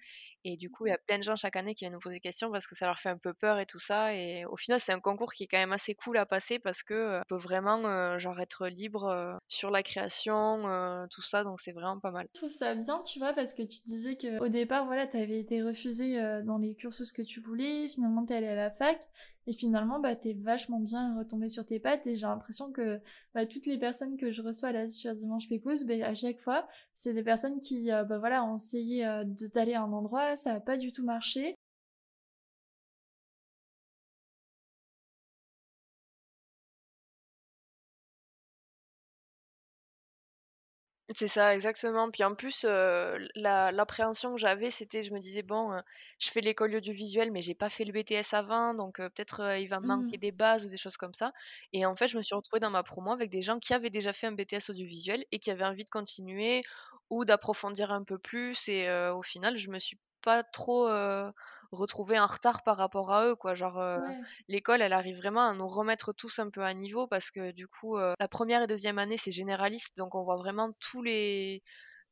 Et 0.47 0.57
du 0.57 0.69
coup, 0.69 0.85
il 0.85 0.91
y 0.91 0.93
a 0.93 0.97
plein 0.99 1.17
de 1.17 1.23
gens 1.23 1.35
chaque 1.35 1.55
année 1.55 1.73
qui 1.73 1.85
viennent 1.85 1.93
nous 1.93 1.99
poser 1.99 2.17
des 2.17 2.19
questions 2.19 2.51
parce 2.51 2.67
que 2.67 2.75
ça 2.75 2.85
leur 2.85 2.99
fait 2.99 3.09
un 3.09 3.17
peu 3.17 3.33
peur 3.33 3.57
et 3.57 3.65
tout 3.65 3.79
ça. 3.79 4.13
Et 4.13 4.45
au 4.45 4.57
final, 4.57 4.79
c'est 4.79 4.91
un 4.91 4.99
concours 4.99 5.33
qui 5.33 5.45
est 5.45 5.47
quand 5.47 5.57
même 5.57 5.73
assez 5.73 5.95
cool 5.95 6.17
à 6.17 6.27
passer 6.27 6.59
parce 6.59 6.83
que 6.83 7.19
on 7.19 7.23
peut 7.27 7.35
vraiment 7.35 8.19
genre 8.19 8.39
être 8.39 8.67
libre 8.67 9.39
sur 9.47 9.71
la 9.71 9.81
création, 9.81 11.07
tout 11.09 11.23
ça. 11.23 11.43
Donc 11.43 11.59
c'est 11.59 11.71
vraiment 11.71 11.99
pas 11.99 12.11
mal. 12.11 12.27
Je 12.35 12.39
trouve 12.39 12.51
ça 12.51 12.75
bien, 12.75 13.01
tu 13.01 13.17
vois, 13.17 13.33
parce 13.33 13.55
que 13.55 13.63
tu 13.63 13.79
disais 13.87 14.17
qu'au 14.17 14.47
départ, 14.47 14.85
voilà, 14.85 15.07
tu 15.07 15.17
avais 15.17 15.39
été 15.39 15.63
refusé 15.63 16.21
dans 16.43 16.59
les 16.59 16.75
cursus 16.75 17.11
que 17.11 17.23
tu 17.23 17.39
voulais. 17.39 17.89
Finalement, 17.89 18.23
tu 18.23 18.33
es 18.33 18.35
allé 18.37 18.47
à 18.47 18.55
la 18.55 18.69
fac. 18.69 18.99
Et 19.47 19.53
finalement, 19.53 19.99
bah, 19.99 20.15
t'es 20.15 20.33
vachement 20.33 20.79
bien 20.79 21.17
retombé 21.17 21.49
sur 21.49 21.65
tes 21.65 21.79
pattes 21.79 22.07
et 22.07 22.15
j'ai 22.15 22.25
l'impression 22.25 22.71
que 22.71 22.99
bah, 23.33 23.45
toutes 23.45 23.67
les 23.67 23.77
personnes 23.77 24.17
que 24.17 24.31
je 24.31 24.41
reçois 24.41 24.71
là 24.71 24.87
sur 24.87 25.13
Dimanche 25.13 25.47
Pépouze, 25.47 25.85
bah, 25.85 25.93
à 26.03 26.15
chaque 26.15 26.39
fois, 26.39 26.67
c'est 26.95 27.13
des 27.13 27.23
personnes 27.23 27.59
qui 27.59 27.91
euh, 27.91 28.03
bah, 28.03 28.17
voilà, 28.17 28.43
ont 28.43 28.55
essayé 28.55 29.05
euh, 29.05 29.23
d'aller 29.53 29.73
à 29.75 29.83
un 29.83 29.91
endroit, 29.93 30.35
ça 30.35 30.53
n'a 30.53 30.59
pas 30.59 30.77
du 30.77 30.91
tout 30.91 31.03
marché. 31.03 31.54
C'est 41.17 41.29
ça, 41.29 41.55
exactement. 41.55 42.11
Puis 42.11 42.25
en 42.25 42.35
plus, 42.35 42.65
euh, 42.67 43.17
l'appréhension 43.35 44.33
que 44.33 44.37
j'avais, 44.37 44.69
c'était, 44.69 45.01
je 45.01 45.13
me 45.13 45.19
disais, 45.19 45.43
bon, 45.43 45.71
euh, 45.71 45.79
je 46.19 46.29
fais 46.29 46.41
l'école 46.41 46.75
audiovisuelle, 46.75 47.31
mais 47.31 47.41
j'ai 47.41 47.55
pas 47.55 47.69
fait 47.69 47.85
le 47.85 47.93
BTS 47.93 48.33
avant, 48.33 48.73
donc 48.73 48.99
euh, 48.99 49.07
peut-être 49.07 49.39
il 49.57 49.67
va 49.67 49.79
me 49.79 49.87
manquer 49.87 50.17
mmh. 50.17 50.19
des 50.19 50.31
bases 50.33 50.65
ou 50.65 50.69
des 50.69 50.75
choses 50.75 50.97
comme 50.97 51.13
ça. 51.13 51.31
Et 51.71 51.85
en 51.85 51.95
fait, 51.95 52.09
je 52.09 52.17
me 52.17 52.21
suis 52.21 52.35
retrouvée 52.35 52.59
dans 52.59 52.69
ma 52.69 52.83
promo 52.83 53.13
avec 53.13 53.29
des 53.29 53.41
gens 53.43 53.59
qui 53.59 53.73
avaient 53.73 53.89
déjà 53.89 54.11
fait 54.11 54.27
un 54.27 54.33
BTS 54.33 54.69
audiovisuel 54.71 55.23
et 55.31 55.39
qui 55.39 55.51
avaient 55.51 55.63
envie 55.63 55.85
de 55.85 55.89
continuer 55.89 56.63
ou 57.09 57.23
d'approfondir 57.23 57.93
un 57.93 58.03
peu 58.03 58.17
plus. 58.17 58.67
Et 58.67 58.89
au 59.11 59.21
final, 59.21 59.55
je 59.55 59.69
me 59.69 59.79
suis 59.79 59.97
pas 60.21 60.43
trop 60.43 60.89
retrouver 61.71 62.19
en 62.19 62.27
retard 62.27 62.63
par 62.63 62.77
rapport 62.77 63.11
à 63.13 63.27
eux, 63.27 63.35
quoi. 63.35 63.55
Genre, 63.55 63.81
l'école, 64.47 64.81
elle 64.81 64.93
arrive 64.93 65.17
vraiment 65.17 65.47
à 65.49 65.53
nous 65.53 65.67
remettre 65.67 66.13
tous 66.13 66.39
un 66.39 66.49
peu 66.49 66.63
à 66.63 66.73
niveau 66.73 67.07
parce 67.07 67.31
que 67.31 67.51
du 67.51 67.67
coup, 67.67 67.97
la 67.97 68.27
première 68.27 68.63
et 68.63 68.67
deuxième 68.67 68.99
année, 68.99 69.17
c'est 69.17 69.31
généraliste, 69.31 69.97
donc 69.97 70.15
on 70.15 70.23
voit 70.23 70.37
vraiment 70.37 70.69
tous 70.79 71.01
les 71.01 71.63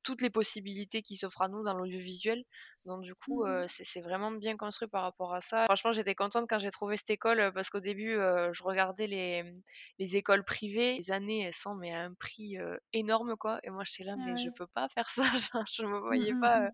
toutes 0.04 0.22
les 0.22 0.30
possibilités 0.30 1.02
qui 1.02 1.16
s'offrent 1.16 1.42
à 1.44 1.48
nous 1.48 1.64
dans 1.64 1.74
l'audiovisuel. 1.74 2.44
Donc 2.86 3.02
du 3.04 3.16
coup, 3.16 3.46
mmh 3.46 3.68
c'est 3.68 4.02
vraiment 4.02 4.32
bien 4.32 4.58
construit 4.58 4.88
par 4.90 5.04
rapport 5.04 5.34
à 5.34 5.42
ça. 5.42 5.66
Franchement, 5.66 5.92
j'étais 5.94 6.16
contente 6.16 6.48
quand 6.50 6.60
j'ai 6.60 6.72
trouvé 6.72 6.98
cette 6.98 7.10
école 7.12 7.52
parce 7.54 7.70
qu'au 7.70 7.80
début, 7.80 8.14
je 8.14 8.64
regardais 8.64 9.08
les, 9.08 9.44
mmh, 9.44 9.62
les 10.00 10.16
écoles 10.18 10.44
privées. 10.44 10.96
Les 10.98 11.12
années, 11.12 11.44
elles 11.44 11.54
sont 11.54 11.76
mais 11.76 11.94
à 11.94 12.02
un 12.02 12.14
prix 12.14 12.58
énorme 12.92 13.36
quoi. 13.38 13.60
Et 13.64 13.70
moi, 13.70 13.84
j'étais 13.86 14.04
là, 14.04 14.16
ah 14.16 14.20
mais 14.20 14.38
je 14.38 14.50
peux 14.50 14.68
pas 14.68 14.88
faire 14.90 15.10
ça. 15.10 15.24
genre, 15.24 15.66
je 15.72 15.84
me 15.86 16.00
mmh, 16.10 16.14
voyais 16.14 16.36
pas 16.36 16.72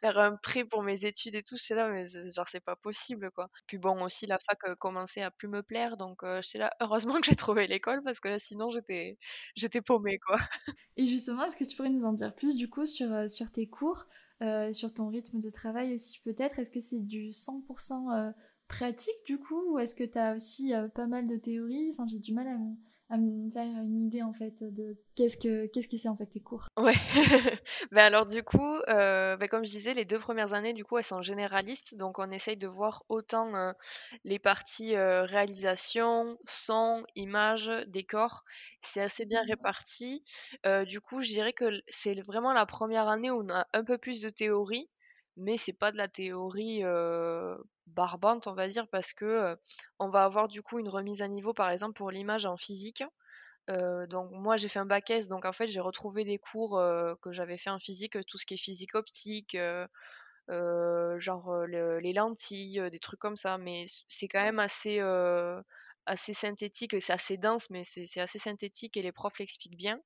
faire 0.00 0.18
un 0.18 0.36
prêt 0.36 0.64
pour 0.64 0.82
mes 0.82 1.04
études 1.04 1.34
et 1.34 1.42
tout. 1.42 1.56
J'étais 1.56 1.74
là, 1.74 1.88
mais 1.90 2.06
genre 2.34 2.48
c'est 2.48 2.60
pas 2.64 2.76
possible 2.76 3.30
quoi. 3.30 3.48
Puis 3.66 3.78
bon, 3.78 4.02
aussi 4.04 4.26
la 4.26 4.38
fac 4.38 4.58
commençait 4.78 5.22
à 5.22 5.30
plus 5.30 5.48
me 5.48 5.62
plaire, 5.62 5.96
donc 5.96 6.22
j'étais 6.42 6.58
là. 6.58 6.70
Heureusement 6.80 7.20
que 7.20 7.26
j'ai 7.26 7.36
trouvé 7.36 7.66
l'école 7.66 8.02
parce 8.04 8.20
que 8.20 8.28
là, 8.28 8.38
sinon 8.38 8.70
j'étais 8.70 9.18
j'étais 9.56 9.80
paumée 9.82 10.18
quoi. 10.18 10.36
Et 10.96 11.06
justement, 11.06 11.44
est-ce 11.44 11.56
que 11.56 11.64
tu 11.64 11.76
pourrais 11.76 11.90
nous 11.90 12.04
en 12.04 12.12
dire 12.12 12.34
plus 12.34 12.56
du 12.56 12.68
coup 12.70 12.84
sur 12.86 13.28
sur 13.30 13.50
tes 13.50 13.68
cours? 13.68 14.06
Euh, 14.42 14.72
sur 14.72 14.94
ton 14.94 15.08
rythme 15.08 15.38
de 15.38 15.50
travail 15.50 15.94
aussi 15.94 16.18
peut-être? 16.24 16.58
Est-ce 16.58 16.70
que 16.70 16.80
c'est 16.80 17.00
du 17.00 17.30
100% 17.30 18.10
euh, 18.10 18.30
pratique 18.68 19.26
du 19.26 19.38
coup 19.38 19.60
ou 19.70 19.78
est-ce 19.78 19.94
que 19.94 20.04
tu 20.04 20.18
as 20.18 20.34
aussi 20.34 20.72
euh, 20.72 20.88
pas 20.88 21.06
mal 21.06 21.26
de 21.26 21.36
théories? 21.36 21.90
Enfin, 21.92 22.06
j'ai 22.06 22.20
du 22.20 22.32
mal 22.32 22.48
à, 22.48 22.56
à 23.10 23.16
me 23.16 23.50
faire 23.50 23.66
une 23.66 24.00
idée 24.00 24.22
en 24.22 24.32
fait 24.32 24.62
de 24.62 24.96
qu'est-ce 25.16 25.36
que 25.36 25.66
qu'est-ce 25.66 25.88
que 25.88 25.96
c'est 25.96 26.08
en 26.08 26.16
fait 26.16 26.26
tes 26.26 26.40
cours. 26.40 26.68
Ouais. 26.76 26.94
ben 27.90 28.04
alors 28.04 28.24
du 28.24 28.44
coup, 28.44 28.76
euh, 28.88 29.36
ben 29.36 29.48
comme 29.48 29.64
je 29.64 29.70
disais, 29.70 29.94
les 29.94 30.04
deux 30.04 30.18
premières 30.18 30.52
années 30.52 30.72
du 30.72 30.84
coup 30.84 30.96
elles 30.96 31.04
sont 31.04 31.20
généralistes, 31.20 31.96
donc 31.96 32.20
on 32.20 32.30
essaye 32.30 32.56
de 32.56 32.68
voir 32.68 33.02
autant 33.08 33.54
euh, 33.56 33.72
les 34.24 34.38
parties 34.38 34.94
euh, 34.94 35.22
réalisation, 35.22 36.38
son, 36.48 37.04
image, 37.16 37.70
décor. 37.88 38.44
C'est 38.82 39.02
assez 39.02 39.26
bien 39.26 39.42
mmh. 39.42 39.48
réparti. 39.48 40.22
du 40.86 41.00
coup, 41.00 41.20
je 41.20 41.28
dirais 41.28 41.52
que 41.52 41.82
c'est 41.88 42.20
vraiment 42.22 42.52
la 42.52 42.64
première 42.64 43.08
année 43.08 43.30
où 43.30 43.42
on 43.42 43.50
a 43.50 43.66
un 43.72 43.84
peu 43.84 43.98
plus 43.98 44.22
de 44.22 44.30
théorie 44.30 44.88
mais 45.36 45.56
c'est 45.56 45.72
pas 45.72 45.90
de 45.90 45.96
la 45.96 46.08
théorie 46.08 46.82
barbante, 47.90 48.46
on 48.46 48.54
va 48.54 48.68
dire, 48.68 48.88
parce 48.88 49.12
que 49.12 49.56
on 49.98 50.08
va 50.10 50.24
avoir 50.24 50.48
du 50.48 50.62
coup 50.62 50.78
une 50.78 50.88
remise 50.88 51.22
à 51.22 51.28
niveau, 51.28 51.54
par 51.54 51.70
exemple 51.70 51.94
pour 51.94 52.10
l'image 52.10 52.46
en 52.46 52.56
physique. 52.56 53.04
donc 53.68 54.30
moi 54.32 54.56
j'ai 54.56 54.68
fait 54.68 54.80
un 54.80 54.86
bac 54.86 55.10
S, 55.10 55.28
donc 55.28 55.44
en 55.44 55.52
fait 55.52 55.68
j'ai 55.68 55.80
retrouvé 55.80 56.24
des 56.24 56.38
cours 56.38 56.80
que 57.22 57.32
j'avais 57.32 57.58
fait 57.58 57.70
en 57.70 57.78
physique, 57.78 58.18
tout 58.26 58.38
ce 58.38 58.46
qui 58.46 58.54
est 58.54 58.58
physique 58.58 58.94
optique, 58.96 59.56
genre 60.48 61.66
les 61.66 62.12
lentilles, 62.12 62.82
des 62.90 62.98
trucs 62.98 63.20
comme 63.20 63.36
ça, 63.36 63.58
mais 63.58 63.86
c'est 64.08 64.28
quand 64.28 64.42
même 64.42 64.58
assez 64.58 65.00
assez 66.06 66.34
synthétique, 66.34 67.00
c'est 67.00 67.12
assez 67.12 67.36
dense, 67.36 67.70
mais 67.70 67.84
c'est 67.84 68.20
assez 68.20 68.38
synthétique 68.38 68.96
et 68.96 69.02
les 69.02 69.12
profs 69.12 69.38
l'expliquent 69.38 69.76
bien. 69.76 70.00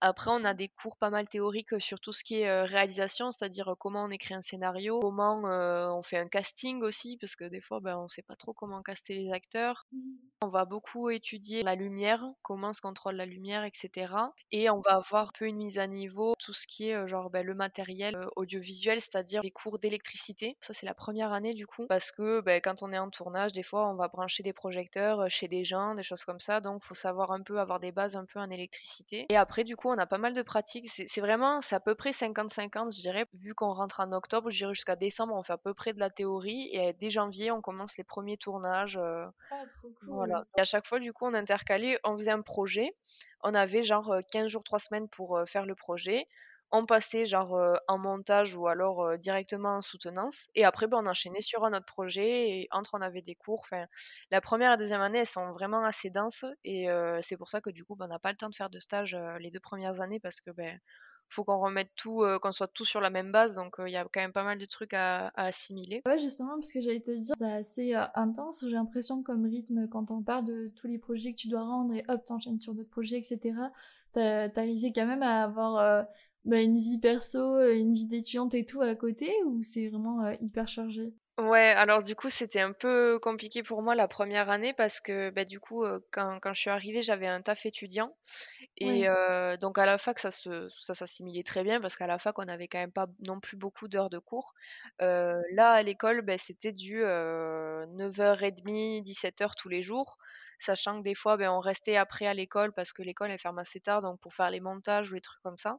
Après, 0.00 0.30
on 0.30 0.44
a 0.44 0.54
des 0.54 0.68
cours 0.68 0.96
pas 0.96 1.10
mal 1.10 1.28
théoriques 1.28 1.80
sur 1.80 2.00
tout 2.00 2.12
ce 2.12 2.22
qui 2.24 2.40
est 2.40 2.62
réalisation, 2.62 3.30
c'est-à-dire 3.30 3.74
comment 3.78 4.04
on 4.04 4.10
écrit 4.10 4.34
un 4.34 4.42
scénario, 4.42 5.00
comment 5.00 5.42
on 5.44 6.02
fait 6.02 6.18
un 6.18 6.28
casting 6.28 6.82
aussi, 6.82 7.16
parce 7.18 7.36
que 7.36 7.44
des 7.44 7.60
fois, 7.60 7.80
ben, 7.80 7.98
on 7.98 8.04
ne 8.04 8.08
sait 8.08 8.22
pas 8.22 8.36
trop 8.36 8.52
comment 8.52 8.82
caster 8.82 9.14
les 9.14 9.32
acteurs. 9.32 9.86
Mmh. 9.92 9.98
On 10.42 10.48
va 10.48 10.64
beaucoup 10.64 11.10
étudier 11.10 11.64
la 11.64 11.74
lumière, 11.74 12.24
comment 12.42 12.72
se 12.72 12.80
contrôle 12.80 13.16
la 13.16 13.26
lumière, 13.26 13.64
etc. 13.64 14.14
Et 14.52 14.70
on 14.70 14.80
va 14.80 14.96
avoir 14.96 15.28
un 15.28 15.32
peu 15.36 15.46
une 15.46 15.56
mise 15.56 15.80
à 15.80 15.88
niveau, 15.88 16.34
tout 16.38 16.52
ce 16.52 16.66
qui 16.68 16.90
est 16.90 17.08
genre 17.08 17.28
ben, 17.28 17.44
le 17.44 17.54
matériel 17.54 18.16
audiovisuel, 18.36 19.00
c'est-à-dire 19.00 19.40
des 19.40 19.50
cours 19.50 19.80
d'électricité. 19.80 20.56
Ça, 20.60 20.72
c'est 20.72 20.86
la 20.86 20.94
première 20.94 21.32
année 21.32 21.54
du 21.54 21.66
coup, 21.66 21.86
parce 21.88 22.12
que 22.12 22.40
ben, 22.40 22.60
quand 22.62 22.82
on 22.82 22.92
est 22.92 22.98
en 22.98 23.10
tournage, 23.10 23.52
des 23.52 23.64
fois, 23.64 23.88
on 23.88 23.96
va 23.96 24.06
brancher 24.06 24.44
des 24.44 24.52
projecteurs 24.52 25.28
chez 25.28 25.48
des 25.48 25.64
gens, 25.64 25.94
des 25.94 26.04
choses 26.04 26.24
comme 26.24 26.40
ça. 26.40 26.60
Donc, 26.60 26.82
il 26.84 26.86
faut 26.86 26.94
savoir 26.94 27.32
un 27.32 27.42
peu 27.42 27.58
avoir 27.58 27.80
des 27.80 27.90
bases 27.90 28.14
un 28.14 28.24
peu 28.24 28.38
en 28.38 28.48
électricité. 28.50 29.26
Et 29.28 29.36
après, 29.36 29.64
du 29.64 29.74
coup, 29.74 29.87
on 29.88 29.98
a 29.98 30.06
pas 30.06 30.18
mal 30.18 30.34
de 30.34 30.42
pratiques. 30.42 30.88
C'est 30.88 31.20
vraiment, 31.20 31.60
c'est 31.60 31.74
à 31.74 31.80
peu 31.80 31.94
près 31.94 32.10
50-50, 32.10 32.96
je 32.96 33.00
dirais. 33.00 33.26
Vu 33.34 33.54
qu'on 33.54 33.72
rentre 33.72 34.00
en 34.00 34.12
octobre, 34.12 34.50
je 34.50 34.58
dirais 34.58 34.74
jusqu'à 34.74 34.96
décembre, 34.96 35.34
on 35.34 35.42
fait 35.42 35.52
à 35.52 35.58
peu 35.58 35.74
près 35.74 35.92
de 35.92 35.98
la 35.98 36.10
théorie. 36.10 36.68
Et 36.72 36.92
dès 36.94 37.10
janvier, 37.10 37.50
on 37.50 37.60
commence 37.60 37.96
les 37.96 38.04
premiers 38.04 38.36
tournages. 38.36 38.96
Euh, 38.96 39.26
ah, 39.50 39.64
trop 39.68 39.88
cool. 39.88 40.08
Voilà. 40.08 40.44
Et 40.56 40.60
à 40.60 40.64
chaque 40.64 40.86
fois, 40.86 41.00
du 41.00 41.12
coup, 41.12 41.26
on 41.26 41.34
intercalait, 41.34 41.98
on 42.04 42.16
faisait 42.16 42.30
un 42.30 42.42
projet. 42.42 42.94
On 43.42 43.54
avait 43.54 43.82
genre 43.82 44.14
15 44.32 44.44
euh, 44.44 44.48
jours, 44.48 44.64
3 44.64 44.78
semaines 44.78 45.08
pour 45.08 45.36
euh, 45.36 45.44
faire 45.44 45.66
le 45.66 45.74
projet 45.74 46.28
on 46.70 46.86
passait 46.86 47.24
genre 47.24 47.58
en 47.88 47.98
montage 47.98 48.54
ou 48.54 48.68
alors 48.68 49.16
directement 49.18 49.76
en 49.76 49.80
soutenance. 49.80 50.48
Et 50.54 50.64
après, 50.64 50.86
ben, 50.86 50.98
on 51.02 51.06
enchaînait 51.06 51.40
sur 51.40 51.64
un 51.64 51.72
autre 51.72 51.86
projet 51.86 52.50
et 52.50 52.68
entre, 52.70 52.90
on 52.94 53.00
avait 53.00 53.22
des 53.22 53.34
cours. 53.34 53.60
Enfin, 53.60 53.86
la 54.30 54.40
première 54.40 54.72
et 54.72 54.76
deuxième 54.76 55.00
année, 55.00 55.18
elles 55.18 55.26
sont 55.26 55.52
vraiment 55.52 55.84
assez 55.84 56.10
denses 56.10 56.44
et 56.64 56.88
c'est 57.22 57.36
pour 57.36 57.50
ça 57.50 57.60
que 57.60 57.70
du 57.70 57.84
coup, 57.84 57.96
ben, 57.96 58.06
on 58.06 58.08
n'a 58.08 58.18
pas 58.18 58.30
le 58.30 58.36
temps 58.36 58.50
de 58.50 58.54
faire 58.54 58.70
de 58.70 58.78
stage 58.78 59.16
les 59.40 59.50
deux 59.50 59.60
premières 59.60 60.00
années 60.00 60.20
parce 60.20 60.40
que 60.40 60.50
ben, 60.50 60.78
faut 61.30 61.44
qu'on 61.44 61.58
remette 61.58 61.90
tout, 61.94 62.24
qu'on 62.40 62.52
soit 62.52 62.68
tout 62.68 62.84
sur 62.84 63.00
la 63.00 63.10
même 63.10 63.32
base. 63.32 63.54
Donc 63.54 63.76
il 63.78 63.92
y 63.92 63.96
a 63.96 64.04
quand 64.04 64.20
même 64.20 64.32
pas 64.32 64.44
mal 64.44 64.58
de 64.58 64.66
trucs 64.66 64.94
à, 64.94 65.30
assimiler. 65.36 66.02
Ouais, 66.06 66.18
justement, 66.18 66.54
parce 66.54 66.72
que 66.72 66.80
j'allais 66.80 67.00
te 67.00 67.10
dire, 67.10 67.34
c'est 67.36 67.52
assez 67.52 67.94
intense. 68.14 68.64
J'ai 68.66 68.74
l'impression 68.74 69.22
comme 69.22 69.44
rythme 69.44 69.88
quand 69.88 70.10
on 70.10 70.22
parle 70.22 70.44
de 70.44 70.72
tous 70.74 70.86
les 70.86 70.98
projets 70.98 71.32
que 71.32 71.38
tu 71.38 71.48
dois 71.48 71.62
rendre 71.62 71.94
et 71.94 72.04
hop, 72.08 72.24
t'enchaînes 72.24 72.60
sur 72.60 72.74
d'autres 72.74 72.90
projets, 72.90 73.18
etc. 73.18 73.54
T'arrivais 74.12 74.92
quand 74.94 75.06
même 75.06 75.22
à 75.22 75.44
avoir 75.44 76.06
bah, 76.44 76.60
une 76.62 76.80
vie 76.80 76.98
perso, 76.98 77.60
une 77.70 77.94
vie 77.94 78.06
d'étudiante 78.06 78.54
et 78.54 78.64
tout 78.64 78.80
à 78.82 78.94
côté 78.94 79.30
ou 79.46 79.62
c'est 79.62 79.88
vraiment 79.88 80.30
hyper 80.40 80.68
chargé? 80.68 81.12
Ouais, 81.38 81.68
alors 81.70 82.02
du 82.02 82.16
coup, 82.16 82.30
c'était 82.30 82.58
un 82.60 82.72
peu 82.72 83.20
compliqué 83.20 83.62
pour 83.62 83.80
moi 83.80 83.94
la 83.94 84.08
première 84.08 84.50
année 84.50 84.72
parce 84.72 85.00
que 85.00 85.30
bah, 85.30 85.44
du 85.44 85.60
coup, 85.60 85.84
quand, 86.10 86.40
quand 86.40 86.52
je 86.52 86.60
suis 86.60 86.70
arrivée, 86.70 87.00
j'avais 87.00 87.28
un 87.28 87.40
taf 87.42 87.64
étudiant. 87.64 88.16
Et 88.78 89.06
donc 89.60 89.78
à 89.78 89.86
la 89.86 89.98
fac, 89.98 90.18
ça 90.18 90.30
se, 90.32 90.68
ça 90.78 90.94
s'assimilait 90.94 91.44
très 91.44 91.62
bien 91.64 91.80
parce 91.80 91.94
qu'à 91.96 92.06
la 92.08 92.18
fac, 92.18 92.36
on 92.38 92.44
n'avait 92.46 92.66
quand 92.68 92.78
même 92.78 92.90
pas 92.92 93.06
non 93.26 93.38
plus 93.40 93.56
beaucoup 93.56 93.86
d'heures 93.88 94.10
de 94.10 94.18
cours. 94.20 94.52
là, 95.00 95.72
à 95.72 95.82
l'école, 95.84 96.22
bah, 96.22 96.38
c'était 96.38 96.72
du 96.72 97.00
9h30, 97.02 99.02
17h 99.04 99.54
tous 99.56 99.68
les 99.68 99.82
jours, 99.82 100.18
sachant 100.58 100.98
que 100.98 101.04
des 101.04 101.14
fois, 101.14 101.36
ben, 101.36 101.50
on 101.52 101.60
restait 101.60 101.94
après 101.96 102.26
à 102.26 102.34
l'école 102.34 102.72
parce 102.74 102.92
que 102.92 103.02
l'école, 103.02 103.30
elle 103.30 103.38
ferme 103.40 103.58
assez 103.60 103.80
tard, 103.80 104.02
donc 104.02 104.18
pour 104.20 104.34
faire 104.34 104.50
les 104.50 104.60
montages 104.60 105.10
ou 105.12 105.14
les 105.14 105.20
trucs 105.20 105.42
comme 105.42 105.58
ça. 105.58 105.78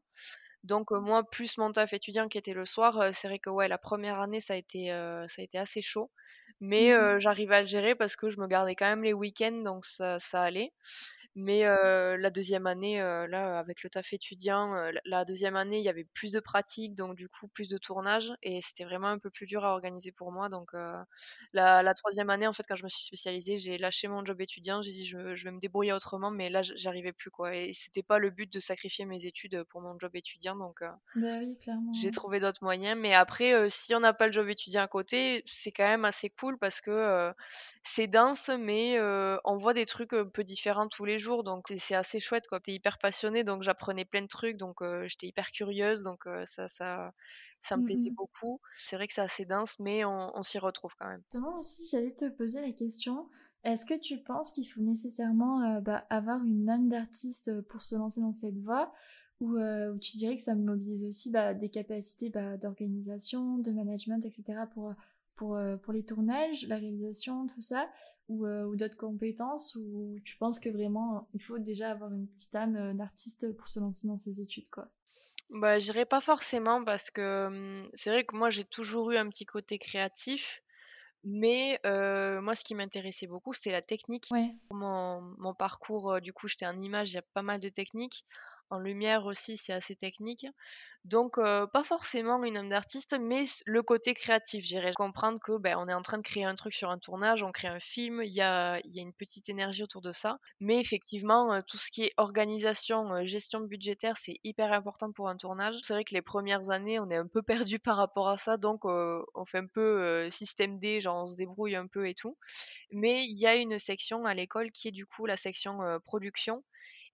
Donc 0.64 0.92
moi, 0.92 1.24
plus 1.30 1.58
mon 1.58 1.72
taf 1.72 1.94
étudiant 1.94 2.28
qui 2.30 2.38
était 2.38 2.54
le 2.54 2.66
soir, 2.66 3.14
c'est 3.14 3.28
vrai 3.28 3.40
que 3.40 3.50
ouais, 3.50 3.68
la 3.68 3.78
première 3.78 4.20
année, 4.20 4.40
ça 4.42 4.54
a 4.54 4.58
été, 4.58 4.88
ça 5.28 5.42
a 5.42 5.44
été 5.44 5.58
assez 5.58 5.82
chaud. 5.82 6.12
Mais 6.62 6.92
Mmh 6.92 7.20
j'arrivais 7.20 7.56
à 7.56 7.62
le 7.62 7.68
gérer 7.68 7.96
parce 7.96 8.16
que 8.18 8.30
je 8.30 8.40
me 8.40 8.48
gardais 8.48 8.76
quand 8.76 8.86
même 8.90 9.04
les 9.04 9.14
week-ends, 9.14 9.62
donc 9.64 9.86
ça, 9.86 10.20
ça 10.20 10.44
allait. 10.44 10.74
Mais 11.36 11.64
la 11.64 12.30
deuxième 12.30 12.68
année, 12.68 12.98
là, 13.00 13.60
avec 13.60 13.84
le 13.84 13.90
taf 13.90 14.14
étudiant, 14.14 14.74
la 15.06 15.26
deuxième 15.26 15.56
année, 15.56 15.78
il 15.80 15.84
y 15.84 15.90
avait 15.90 16.06
plus 16.14 16.32
de 16.32 16.40
pratiques, 16.40 16.96
donc 16.96 17.16
du 17.16 17.30
coup, 17.30 17.48
plus 17.48 17.68
de 17.70 17.78
tournage 17.78 18.34
et 18.42 18.62
c'était 18.62 18.84
vraiment 18.86 19.08
un 19.08 19.20
peu 19.20 19.30
plus 19.30 19.46
dur 19.46 19.64
à 19.66 19.72
organiser 19.72 20.12
pour 20.12 20.32
moi. 20.32 20.50
Donc 20.50 20.72
la, 21.54 21.84
la 21.84 21.94
troisième 21.94 22.30
année, 22.30 22.48
en 22.48 22.54
fait, 22.54 22.64
quand 22.68 22.76
je 22.76 22.84
me 22.84 22.90
suis 22.90 23.06
spécialisée, 23.06 23.58
j'ai 23.58 23.78
lâché 23.78 24.08
mon 24.08 24.26
job 24.26 24.42
étudiant. 24.42 24.82
J'ai 24.82 24.92
dit 24.92 25.06
je, 25.06 25.36
je 25.36 25.44
vais 25.44 25.52
me 25.52 25.60
débrouiller 25.60 25.94
autrement, 25.94 26.32
mais 26.32 26.50
là, 26.50 26.62
j'arrivais 26.62 27.14
plus 27.14 27.32
quoi. 27.32 27.56
Et 27.56 27.74
c'était 27.74 28.04
pas 28.04 28.20
le 28.20 28.30
but 28.32 28.52
de 28.52 28.60
sacrifier 28.60 29.06
mes 29.06 29.26
études 29.26 29.64
pour 29.70 29.82
mon 29.82 29.98
job 30.00 30.16
étudiant, 30.16 30.56
donc 30.56 30.82
Bah 31.14 31.38
oui, 31.40 31.56
clairement, 31.60 32.00
j'ai 32.00 32.12
ouais. 32.12 32.12
trouvé 32.12 32.40
d'autres 32.40 32.64
moyens. 32.64 32.98
Mais 33.00 33.14
après, 33.14 33.70
si 33.70 33.94
on 33.96 34.00
n'a 34.00 34.14
pas 34.14 34.28
le 34.28 34.32
job 34.32 34.48
étudiant 34.50 34.82
à 34.84 34.88
côté, 34.88 35.44
c'est 35.48 35.72
quand 35.72 35.84
même 35.84 36.06
assez 36.06 36.30
cool 36.30 36.58
parce 36.60 36.82
que 36.82 37.34
c'est 37.84 38.08
dense, 38.08 38.50
mais 38.50 39.00
on 39.44 39.58
voit 39.58 39.74
des 39.74 39.86
trucs 39.86 40.14
un 40.14 40.26
peu 40.28 40.44
différents 40.44 40.88
tous 40.88 41.06
les 41.06 41.19
jours. 41.20 41.44
Donc 41.44 41.68
c'est 41.78 41.96
assez 41.96 42.20
chouette, 42.20 42.48
quoi. 42.48 42.60
T'es 42.60 42.74
hyper 42.74 42.98
passionnée, 43.00 43.44
donc 43.44 43.64
j'apprenais 43.64 44.06
plein 44.06 44.22
de 44.24 44.28
trucs. 44.28 44.58
Donc 44.58 44.78
j'étais 45.08 45.28
hyper 45.28 45.48
curieuse. 45.52 46.04
Donc 46.04 46.26
ça, 46.46 46.68
ça, 46.68 47.14
ça 47.60 47.78
me 47.78 47.82
Mmh 47.82 47.84
plaisait 47.84 48.12
mh. 48.12 48.16
beaucoup. 48.18 48.60
C'est 48.74 48.96
vrai 48.96 49.08
que 49.08 49.14
c'est 49.14 49.22
assez 49.22 49.46
dense, 49.46 49.80
mais 49.80 50.06
on, 50.06 50.32
on 50.38 50.44
s'y 50.44 50.60
retrouve 50.60 50.96
quand 50.98 51.08
même. 51.10 51.24
Justement 51.32 51.60
aussi, 51.60 51.88
j'allais 51.92 52.14
te 52.16 52.30
poser 52.30 52.62
la 52.62 52.72
question, 52.72 53.30
est-ce 53.64 53.86
que 53.86 53.98
tu 54.00 54.18
penses 54.18 54.52
qu'il 54.52 54.66
faut 54.66 54.82
nécessairement 54.82 55.62
euh, 55.78 55.82
bah, 55.82 56.06
avoir 56.10 56.44
une 56.44 56.70
âme 56.70 56.90
d'artiste 56.90 57.62
pour 57.64 57.82
se 57.82 57.96
lancer 57.96 58.22
dans 58.22 58.34
cette 58.34 58.58
voie? 58.58 58.92
Ou, 59.40 59.56
euh, 59.58 59.98
tu 60.00 60.18
dirais 60.18 60.36
que 60.36 60.42
ça 60.42 60.56
mobilise 60.56 61.06
aussi 61.06 61.32
bah, 61.32 61.54
des 61.54 61.70
capacités 61.70 62.30
bah, 62.30 62.58
d'organisation, 62.58 63.58
de 63.60 63.72
management, 63.72 64.26
etc. 64.26 64.68
pour, 64.74 64.94
pour, 65.40 65.56
euh, 65.56 65.78
pour 65.78 65.94
les 65.94 66.04
tournages, 66.04 66.68
la 66.68 66.76
réalisation, 66.76 67.48
tout 67.48 67.62
ça, 67.62 67.90
ou, 68.28 68.46
euh, 68.46 68.66
ou 68.66 68.76
d'autres 68.76 68.98
compétences, 68.98 69.74
ou 69.76 70.18
tu 70.26 70.36
penses 70.36 70.60
que 70.60 70.70
vraiment 70.70 71.30
il 71.34 71.42
faut 71.42 71.58
déjà 71.60 71.92
avoir 71.92 72.12
une 72.12 72.28
petite 72.28 72.54
âme 72.54 72.76
euh, 72.76 72.94
d'artiste 72.94 73.50
pour 73.54 73.70
se 73.70 73.80
lancer 73.80 74.06
dans 74.06 74.18
ses 74.18 74.42
études, 74.42 74.70
quoi? 74.70 74.90
Bah, 75.50 75.80
j'irai 75.80 76.06
pas 76.06 76.20
forcément 76.20 76.84
parce 76.84 77.10
que 77.10 77.48
hum, 77.48 77.90
c'est 77.94 78.10
vrai 78.10 78.26
que 78.26 78.36
moi 78.36 78.50
j'ai 78.50 78.66
toujours 78.66 79.12
eu 79.12 79.18
un 79.18 79.30
petit 79.30 79.46
côté 79.46 79.80
créatif. 79.80 80.62
Mais 81.26 81.80
moi, 81.84 82.56
ce 82.56 82.64
qui 82.64 82.76
m'intéressait 82.76 83.28
beaucoup, 83.28 83.54
c'était 83.54 83.74
la 83.74 83.82
technique. 83.82 84.30
Ouais, 84.32 84.56
Mon 84.72 85.22
mon 85.38 85.54
parcours, 85.54 86.22
du 86.22 86.32
coup, 86.32 86.48
j'étais 86.48 86.66
en 86.66 86.80
image, 86.80 87.12
il 87.12 87.16
y 87.16 87.18
a 87.18 87.24
pas 87.34 87.42
mal 87.42 87.60
de 87.60 87.68
techniques. 87.68 88.24
En 88.70 88.80
lumière 88.80 89.26
aussi, 89.26 89.58
c'est 89.58 89.74
assez 89.74 89.96
technique. 89.96 90.46
Donc 91.06 91.36
pas 91.38 91.84
forcément 91.84 92.44
une 92.44 92.58
âme 92.58 92.70
d'artiste, 92.70 93.16
mais 93.20 93.46
le 93.66 93.82
côté 93.82 94.14
créatif, 94.14 94.66
j'irais 94.66 94.94
comprendre 94.94 95.40
que, 95.42 95.58
ben, 95.58 95.76
on 95.80 95.88
est 95.88 95.94
en 95.94 96.02
train 96.02 96.18
de 96.18 96.24
créer 96.24 96.44
un 96.44 96.56
truc 96.56 96.74
sur 96.74 96.90
un 96.92 97.00
tournage, 97.00 97.42
on 97.42 97.52
crée 97.52 97.70
un 97.70 97.80
film, 97.80 98.22
il 98.22 98.34
y 98.34 98.42
a 98.42 98.80
une 98.84 99.14
petite 99.14 99.48
énergie 99.50 99.82
autour 99.82 100.02
de 100.02 100.12
ça. 100.12 100.40
Mais 100.60 100.78
effectivement, 100.80 101.62
tout 101.64 101.78
ce 101.78 101.90
qui 101.90 102.04
est 102.04 102.14
organisation, 102.18 103.26
gestion 103.26 103.62
budgétaire, 103.62 104.18
c'est 104.18 104.40
hyper 104.44 104.74
important 104.74 105.12
pour 105.12 105.30
un 105.30 105.38
tournage. 105.38 105.76
C'est 105.84 105.94
vrai 105.94 106.04
que 106.04 106.14
les 106.14 106.22
premières 106.22 106.70
années, 106.70 107.00
on 107.00 107.10
est 107.10 107.16
un 107.16 107.28
peu 107.28 107.42
perdu 107.68 107.80
par 107.80 107.96
rapport 107.96 108.28
à 108.28 108.38
ça, 108.38 108.58
donc 108.58 108.82
on 108.84 109.46
fait 109.48 109.60
un 109.60 109.68
peu, 109.68 110.30
système 110.32 110.80
D, 110.80 111.00
genre 111.02 111.24
on 111.24 111.28
se 111.28 111.38
débrouille 111.38 111.76
un 111.76 111.88
peu 111.88 112.08
et 112.08 112.14
tout. 112.14 112.38
Mais 112.92 113.24
il 113.24 113.40
y 113.40 113.48
a 113.48 113.56
une 113.56 113.80
section 113.80 114.26
à 114.26 114.34
l'école 114.34 114.72
qui 114.72 114.90
est 114.90 114.92
du 114.92 115.06
coup 115.06 115.26
la 115.26 115.38
section, 115.38 115.80
production 116.06 116.64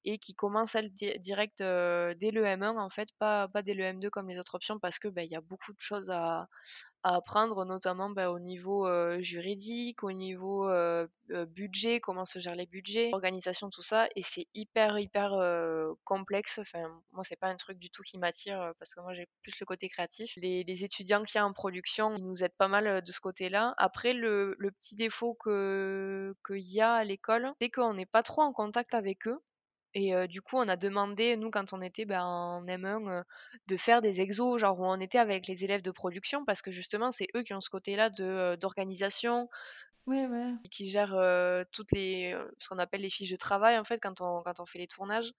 et 0.05 0.17
qui 0.19 0.33
commence 0.35 0.75
elle 0.75 0.91
di 0.91 1.11
direct, 1.19 1.59
dès 1.59 2.31
le 2.31 2.43
M1 2.45 2.77
en 2.79 2.89
fait, 2.89 3.09
pas 3.19 3.47
pas 3.49 3.61
dès 3.63 3.73
le 3.73 3.83
M2 3.83 4.09
comme 4.09 4.29
les 4.29 4.39
autres 4.39 4.55
options 4.55 4.79
parce 4.79 4.99
que, 4.99 5.07
bah, 5.09 5.23
il 5.23 5.29
y 5.29 5.35
a 5.35 5.41
beaucoup 5.41 5.73
de 5.73 5.81
choses 5.81 6.09
à 6.11 6.47
apprendre 7.03 7.65
notamment, 7.65 8.09
bah, 8.09 8.31
au 8.31 8.39
niveau, 8.39 8.87
juridique, 9.19 10.03
au 10.03 10.11
niveau, 10.11 10.69
budget, 11.47 11.99
comment 11.99 12.25
se 12.25 12.39
gèrent 12.39 12.55
les 12.55 12.65
budgets, 12.67 13.11
organisation, 13.13 13.69
tout 13.69 13.81
ça 13.83 14.07
et 14.15 14.21
c'est 14.23 14.47
hyper, 14.55 14.97
hyper, 14.99 15.31
complexe. 16.03 16.59
Enfin, 16.59 16.83
moi, 17.11 17.23
c'est 17.23 17.35
pas 17.39 17.47
un 17.49 17.57
truc 17.57 17.77
du 17.79 17.89
tout 17.91 18.01
qui 18.03 18.17
m'attire, 18.17 18.73
parce 18.79 18.93
que 18.95 19.01
moi, 19.01 19.13
j'ai 19.13 19.27
plus 19.43 19.59
le 19.59 19.65
côté 19.65 19.89
créatif. 19.89 20.33
Les 20.37 20.63
les 20.63 20.83
étudiants 20.83 21.23
qu'il 21.23 21.37
y 21.39 21.41
a 21.41 21.45
en 21.45 21.53
production, 21.53 22.15
ils 22.15 22.23
nous 22.25 22.43
aident 22.43 22.55
pas 22.57 22.67
mal, 22.67 23.01
de 23.03 23.11
ce 23.11 23.19
côté-là. 23.19 23.73
Après 23.77 24.13
le 24.13 24.55
le 24.59 24.71
petit 24.71 24.95
défaut 24.95 25.35
que 25.35 26.35
qu'il 26.45 26.57
y 26.73 26.81
a 26.81 26.93
à 26.95 27.03
l'école, 27.03 27.53
c'est 27.61 27.69
qu'on 27.69 27.93
n'est 27.93 28.05
pas 28.05 28.23
trop 28.23 28.41
en 28.41 28.53
contact 28.53 28.93
avec 28.93 29.27
eux. 29.27 29.39
Et 29.97 30.13
du 30.27 30.41
coup, 30.41 30.57
on 30.57 30.67
a 30.67 30.75
demandé, 30.75 31.37
nous, 31.37 31.49
quand 31.49 31.71
on 31.73 31.81
était, 31.81 32.03
ben, 32.05 32.21
en 32.21 32.67
M1, 32.67 33.07
heu, 33.21 33.23
de 33.67 33.77
faire 33.77 34.01
des 34.01 34.19
exos, 34.21 34.59
genre 34.59 34.77
où 34.79 34.85
on 34.85 34.99
était 34.99 35.17
avec 35.17 35.47
les 35.47 35.63
élèves 35.63 35.81
de 35.81 35.89
production 35.91 36.43
parce 36.45 36.61
que 36.61 36.69
justement, 36.71 37.11
c'est 37.11 37.27
eux 37.35 37.43
qui 37.43 37.53
ont 37.53 37.61
ce 37.61 37.69
côté-là 37.69 38.09
de, 38.09 38.57
d'organisation, 38.59 39.47
ouais, 40.05 40.27
ouais. 40.27 40.53
qui 40.71 40.89
gèrent, 40.89 41.13
heu, 41.15 41.63
toutes 41.71 41.91
les, 41.91 42.35
ce 42.59 42.69
qu'on 42.69 42.79
appelle 42.79 43.01
les 43.01 43.09
fiches 43.11 43.29
de 43.29 43.35
travail, 43.35 43.77
en 43.77 43.83
fait, 43.83 43.99
quand 43.99 44.19
on 44.21 44.41
quand 44.43 44.59
on 44.59 44.65
fait 44.65 44.79
les 44.79 44.87
tournages 44.87 45.31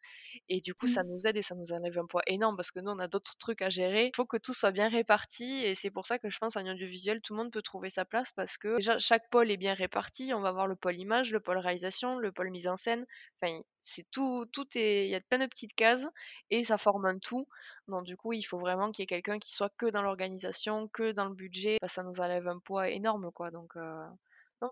et 0.48 0.60
du 0.60 0.74
coup, 0.74 0.86
ça 0.88 1.02
Mmh. 1.02 1.06
nous 1.06 1.26
aide 1.26 1.36
et 1.38 1.42
ça 1.42 1.54
nous 1.56 1.72
enlève 1.72 1.98
un 1.98 2.06
poids 2.06 2.22
énorme 2.26 2.56
parce 2.56 2.70
que 2.72 2.80
nous, 2.80 2.92
on 2.92 2.98
a 3.00 3.08
d'autres 3.08 3.36
trucs 3.38 3.62
à 3.62 3.70
gérer. 3.70 4.06
Il 4.08 4.16
faut 4.16 4.26
que 4.26 4.36
tout 4.38 4.54
soit 4.54 4.72
bien 4.72 4.88
réparti 4.88 5.44
et 5.64 5.74
c'est 5.76 5.90
pour 5.90 6.06
ça 6.06 6.18
que 6.18 6.30
je 6.30 6.38
pense 6.38 6.56
en 6.56 6.66
audiovisuel, 6.66 7.22
tout 7.22 7.34
le 7.34 7.38
monde 7.44 7.52
peut 7.52 7.62
trouver 7.62 7.90
sa 7.90 8.04
place 8.04 8.32
parce 8.32 8.58
que 8.58 8.76
déjà, 8.76 8.98
chaque 8.98 9.30
pôle 9.30 9.50
est 9.50 9.56
bien 9.58 9.74
réparti. 9.74 10.34
On 10.34 10.40
va 10.40 10.50
avoir 10.50 10.66
le 10.68 10.76
pôle 10.76 10.96
image, 10.98 11.32
le 11.32 11.40
pôle 11.40 11.58
réalisation, 11.58 12.18
le 12.18 12.32
pôle 12.32 12.50
mise 12.50 12.68
en 12.68 12.76
scène. 12.76 13.06
Enfin, 13.42 13.60
c'est 13.82 14.06
tout, 14.12 14.46
tout 14.52 14.66
est, 14.76 15.06
il 15.06 15.10
y 15.12 15.14
a 15.16 15.20
plein 15.22 15.38
de 15.38 15.46
petites 15.46 15.74
cases 15.74 16.08
et 16.50 16.64
ça 16.64 16.78
forme 16.78 17.06
un 17.06 17.18
tout. 17.18 17.48
Donc 17.88 18.04
du 18.06 18.16
coup, 18.16 18.32
il 18.34 18.42
faut 18.44 18.58
vraiment 18.58 18.90
qu'il 18.92 19.02
y 19.02 19.04
ait 19.04 19.06
quelqu'un 19.06 19.38
qui 19.38 19.52
soit 19.54 19.70
que 19.78 19.86
dans 19.86 20.02
l'organisation, 20.02 20.88
que 20.88 21.12
dans 21.12 21.26
le 21.28 21.34
budget. 21.34 21.78
Bah, 21.82 21.88
ça 21.88 22.02
nous 22.04 22.20
enlève 22.20 22.48
un 22.48 22.58
poids 22.60 22.90
énorme, 22.90 23.30
quoi. 23.32 23.50
Donc, 23.52 23.76
euh, 23.76 24.06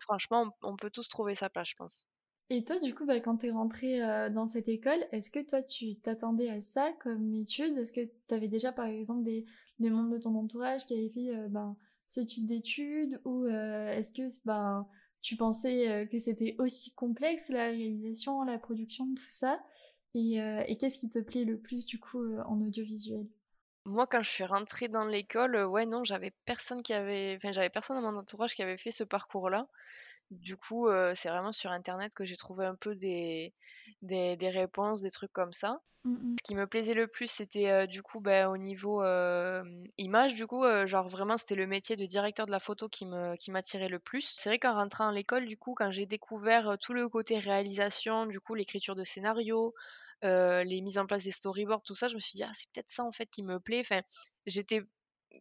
franchement, 0.03 0.51
on, 0.63 0.77
peut 0.77 0.91
tous 0.91 1.09
trouver 1.09 1.35
sa 1.35 1.51
place, 1.51 1.71
je 1.71 1.77
pense. 1.77 2.07
Et 2.51 2.65
toi, 2.65 2.79
du 2.79 2.95
coup, 2.95 3.07
bah, 3.07 3.21
quand 3.21 3.39
t'es 3.39 3.51
rentrée 3.51 4.03
euh, 4.03 4.29
dans 4.29 4.47
cette 4.47 4.69
école, 4.69 5.07
est-ce 5.13 5.31
que 5.31 5.41
toi, 5.41 5.63
tu 5.63 5.97
t'attendais 5.97 6.51
à 6.51 6.61
ça 6.61 6.93
comme 7.01 7.35
étude? 7.35 7.77
Est-ce 7.79 7.93
que 7.93 8.09
t'avais 8.27 8.49
déjà, 8.49 8.73
par 8.73 8.87
exemple, 8.87 9.25
des, 9.25 9.47
membres 9.79 10.11
de 10.11 10.19
ton 10.19 10.35
entourage 10.37 10.87
qui 10.87 10.95
avaient 10.95 11.09
fait 11.09 11.35
euh, 11.35 11.49
ben, 11.49 11.77
ce 12.09 12.21
type 12.21 12.47
d'études? 12.47 13.21
Ou 13.25 13.45
euh, 13.45 13.91
est-ce 13.93 14.13
que 14.13 14.29
ben, 14.45 14.87
tu 15.23 15.37
pensais 15.37 16.07
que 16.13 16.19
c'était 16.19 16.55
aussi 16.59 16.93
complexe, 16.95 17.49
la 17.49 17.69
réalisation, 17.69 18.43
la 18.43 18.59
production, 18.59 19.07
tout 19.15 19.31
ça? 19.31 19.59
Et, 20.15 20.37
et 20.37 20.77
qu'est-ce 20.77 20.99
qui 20.99 21.09
te 21.09 21.19
plaît 21.19 21.45
le 21.45 21.59
plus, 21.59 21.87
du 21.87 21.99
coup, 21.99 22.37
en 22.47 22.61
audiovisuel? 22.61 23.27
Moi, 23.87 24.07
quand 24.07 24.23
je 24.23 24.31
suis 24.31 24.45
rentrée 24.45 24.89
dans 24.89 25.05
l'école, 25.05 25.57
euh, 25.57 25.67
ouais, 25.67 25.85
non, 25.87 26.05
j'avais 26.05 26.33
personne 26.47 26.83
qui 26.83 26.95
avait, 26.95 27.35
enfin, 27.37 27.53
j'avais 27.53 27.69
personne 27.71 28.01
dans 28.01 28.13
mon 28.13 28.19
entourage 28.19 28.55
qui 28.55 28.63
avait 28.63 28.79
fait 28.79 28.91
ce 28.91 29.05
parcours-là. 29.05 29.67
Du 30.31 30.57
coup, 30.57 30.89
euh, 30.89 31.15
c'est 31.17 31.29
vraiment 31.31 31.53
sur 31.53 31.71
Internet 31.73 32.15
que 32.15 32.25
j'ai 32.25 32.37
trouvé 32.37 32.67
un 32.67 32.77
peu 32.77 32.95
des, 32.97 33.55
des, 34.03 34.37
des 34.37 34.51
réponses, 34.51 35.03
des 35.03 35.11
trucs 35.11 35.33
comme 35.33 35.53
ça. 35.53 35.81
Mm, 36.05 36.37
Ce 36.41 36.45
qui 36.45 36.55
me 36.57 36.67
plaisait 36.67 36.95
le 36.95 37.09
plus, 37.09 37.31
c'était 37.31 37.71
euh, 37.71 37.87
du 37.87 38.03
coup 38.03 38.21
ben, 38.21 38.49
au 38.51 38.57
niveau 38.59 39.03
image, 39.99 40.35
du 40.35 40.47
coup, 40.47 40.65
genre 40.87 41.09
vraiment 41.09 41.37
c'était 41.37 41.55
le 41.55 41.67
métier 41.67 41.97
de 41.97 42.07
directeur 42.07 42.47
de 42.47 42.51
la 42.53 42.61
photo 42.61 42.89
qui 42.89 43.07
me, 43.07 43.37
qui 43.37 43.51
m'attirait 43.51 43.89
le 43.89 43.99
plus. 43.99 44.35
C'est 44.39 44.51
vrai 44.51 44.59
qu'en 44.59 44.75
rentrant 44.75 45.09
à 45.09 45.13
l'école, 45.13 45.47
du 45.47 45.57
coup, 45.59 45.75
quand 45.77 45.91
j'ai 45.91 46.07
découvert 46.07 46.77
tout 46.81 46.93
le 46.95 47.09
côté 47.09 47.39
réalisation, 47.39 48.27
du 48.27 48.41
coup, 48.41 48.55
l'écriture 48.55 48.95
de 48.95 49.05
scénario, 49.05 49.75
euh, 50.25 50.65
les 50.65 50.81
mises 50.81 50.99
en 50.99 51.07
place 51.07 51.25
des 51.25 51.33
storyboards, 51.33 51.83
tout 51.83 51.95
ça, 51.95 52.09
je 52.09 52.15
me 52.15 52.21
suis 52.21 52.37
dit, 52.37 52.43
ah, 52.45 52.51
c'est 52.55 52.69
peut-être 52.73 52.91
ça 52.91 53.05
en 53.05 53.13
fait 53.13 53.27
qui 53.27 53.43
me 53.43 53.61
plaît. 53.61 53.81
Enfin, 53.81 54.03
j'étais 54.47 54.83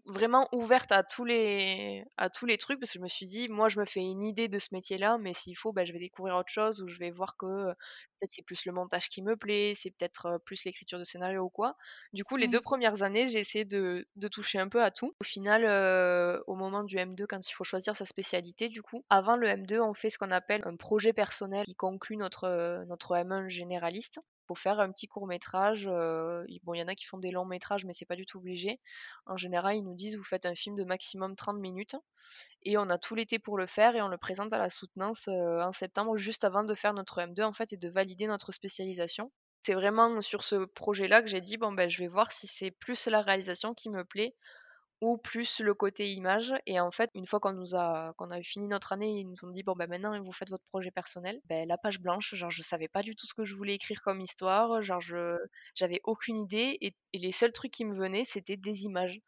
vraiment 0.05 0.47
ouverte 0.51 0.91
à 0.91 1.03
tous 1.03 1.25
les 1.25 2.03
à 2.17 2.29
tous 2.29 2.45
les 2.45 2.57
trucs 2.57 2.79
parce 2.79 2.91
que 2.91 2.99
je 2.99 3.03
me 3.03 3.07
suis 3.07 3.25
dit 3.25 3.49
moi 3.49 3.69
je 3.69 3.79
me 3.79 3.85
fais 3.85 4.01
une 4.01 4.23
idée 4.23 4.47
de 4.47 4.59
ce 4.59 4.69
métier-là 4.71 5.17
mais 5.19 5.33
s'il 5.33 5.55
faut 5.57 5.71
bah, 5.71 5.85
je 5.85 5.93
vais 5.93 5.99
découvrir 5.99 6.35
autre 6.35 6.51
chose 6.51 6.81
ou 6.81 6.87
je 6.87 6.97
vais 6.99 7.11
voir 7.11 7.35
que 7.37 7.45
euh, 7.45 7.73
peut-être 8.19 8.31
c'est 8.31 8.41
plus 8.43 8.65
le 8.65 8.71
montage 8.71 9.09
qui 9.09 9.21
me 9.21 9.35
plaît 9.35 9.73
c'est 9.75 9.91
peut-être 9.91 10.25
euh, 10.27 10.37
plus 10.39 10.65
l'écriture 10.65 10.99
de 10.99 11.03
scénario 11.03 11.43
ou 11.43 11.49
quoi. 11.49 11.75
Du 12.13 12.23
coup 12.23 12.37
les 12.37 12.47
deux 12.47 12.61
premières 12.61 13.03
années 13.03 13.27
j'ai 13.27 13.39
essayé 13.39 13.65
de, 13.65 14.07
de 14.15 14.27
toucher 14.27 14.59
un 14.59 14.69
peu 14.69 14.83
à 14.83 14.91
tout. 14.91 15.15
Au 15.19 15.23
final 15.23 15.63
au 16.47 16.55
moment 16.55 16.83
du 16.83 16.95
M2 16.97 17.25
quand 17.27 17.47
il 17.47 17.53
faut 17.53 17.63
choisir 17.63 17.95
sa 17.95 18.05
spécialité 18.05 18.69
du 18.69 18.81
coup 18.81 19.05
avant 19.09 19.35
le 19.35 19.47
M2 19.47 19.79
on 19.81 19.93
fait 19.93 20.09
ce 20.09 20.17
qu'on 20.17 20.31
appelle 20.31 20.61
un 20.65 20.75
projet 20.75 21.13
personnel 21.13 21.65
qui 21.65 21.75
conclut 21.75 22.17
notre 22.17 22.83
notre 22.87 23.15
M1 23.15 23.47
généraliste 23.47 24.19
Faut 24.47 24.55
faire 24.55 24.79
un 24.79 24.91
petit 24.91 25.07
court 25.07 25.27
métrage, 25.27 25.87
heu, 25.87 26.45
bon, 26.63 26.73
il 26.73 26.79
y 26.79 26.83
en 26.83 26.87
a 26.87 26.95
qui 26.95 27.05
font 27.05 27.17
des 27.17 27.31
longs 27.31 27.45
métrages, 27.45 27.85
mais 27.85 27.93
c'est 27.93 28.05
pas 28.05 28.15
du 28.15 28.25
tout 28.25 28.37
obligé. 28.39 28.79
En 29.25 29.37
général, 29.37 29.75
ils 29.77 29.83
nous 29.83 29.95
disent: 29.95 30.17
«Vous 30.17 30.23
faites 30.23 30.45
un 30.45 30.55
film 30.55 30.75
de 30.75 30.83
maximum 30.83 31.35
30 31.35 31.59
minutes» 31.59 31.95
et 32.63 32.77
on 32.77 32.89
a 32.89 32.97
tout 32.97 33.15
l'été 33.15 33.39
pour 33.39 33.57
le 33.57 33.67
faire 33.67 33.95
et 33.95 34.01
on 34.01 34.07
le 34.07 34.17
présente 34.17 34.53
à 34.53 34.57
la 34.57 34.69
soutenance, 34.69 35.27
heu, 35.27 35.61
en 35.61 35.71
septembre, 35.71 36.17
juste 36.17 36.43
avant 36.43 36.63
de 36.63 36.73
faire 36.73 36.93
notre 36.93 37.19
M2 37.19 37.43
en 37.43 37.53
fait 37.53 37.73
et 37.73 37.77
de 37.77 37.89
valider 37.89 38.27
notre 38.27 38.51
spécialisation. 38.51 39.31
C'est 39.65 39.73
vraiment 39.75 40.19
sur 40.21 40.43
ce 40.43 40.65
projet-là 40.65 41.21
que 41.21 41.27
j'ai 41.29 41.41
dit: 41.41 41.57
«Bon, 41.57 41.71
ben, 41.71 41.89
je 41.89 41.99
vais 41.99 42.07
voir 42.07 42.31
si 42.31 42.47
c'est 42.47 42.71
plus 42.71 43.07
la 43.07 43.21
réalisation 43.21 43.73
qui 43.73 43.89
me 43.89 44.03
plaît 44.05 44.35
ou 45.03 45.17
plus 45.17 45.59
le 45.59 45.73
côté 45.75 46.11
image» 46.13 46.53
et 46.65 46.79
en 46.79 46.91
fait, 46.91 47.09
une 47.15 47.25
fois 47.27 47.39
qu'on 47.41 47.53
nous 47.53 47.75
a 47.75 48.13
qu'on 48.17 48.31
a 48.31 48.41
fini 48.41 48.67
notre 48.69 48.93
année, 48.93 49.19
ils 49.19 49.27
nous 49.29 49.43
ont 49.43 49.49
dit: 49.51 49.63
«Bon, 49.63 49.73
bah, 49.75 49.87
maintenant 49.87 50.19
vous 50.23 50.31
faites 50.31 50.49
votre 50.49 50.65
projet 50.69 50.91
personnel». 50.91 51.41
Beh, 51.49 51.65
la 51.65 51.77
page 51.77 51.99
blanche, 51.99 52.33
genre 52.35 52.51
je 52.51 52.61
savais 52.63 52.87
pas 52.87 53.03
du 53.03 53.15
tout 53.15 53.27
ce 53.27 53.33
que 53.33 53.45
je 53.45 53.55
voulais 53.55 53.75
écrire 53.75 54.01
comme 54.03 54.21
histoire, 54.21 54.81
genre 54.81 55.01
je 55.01 55.37
j'avais 55.75 55.99
aucune 56.05 56.37
idée. 56.37 56.77
Et 56.81 56.95
et 57.13 57.19
les 57.19 57.31
seuls 57.31 57.51
trucs 57.51 57.71
qui 57.71 57.85
me 57.85 57.95
venaient, 57.97 58.25
c'était 58.25 58.57
des 58.57 58.85
images 58.85 59.19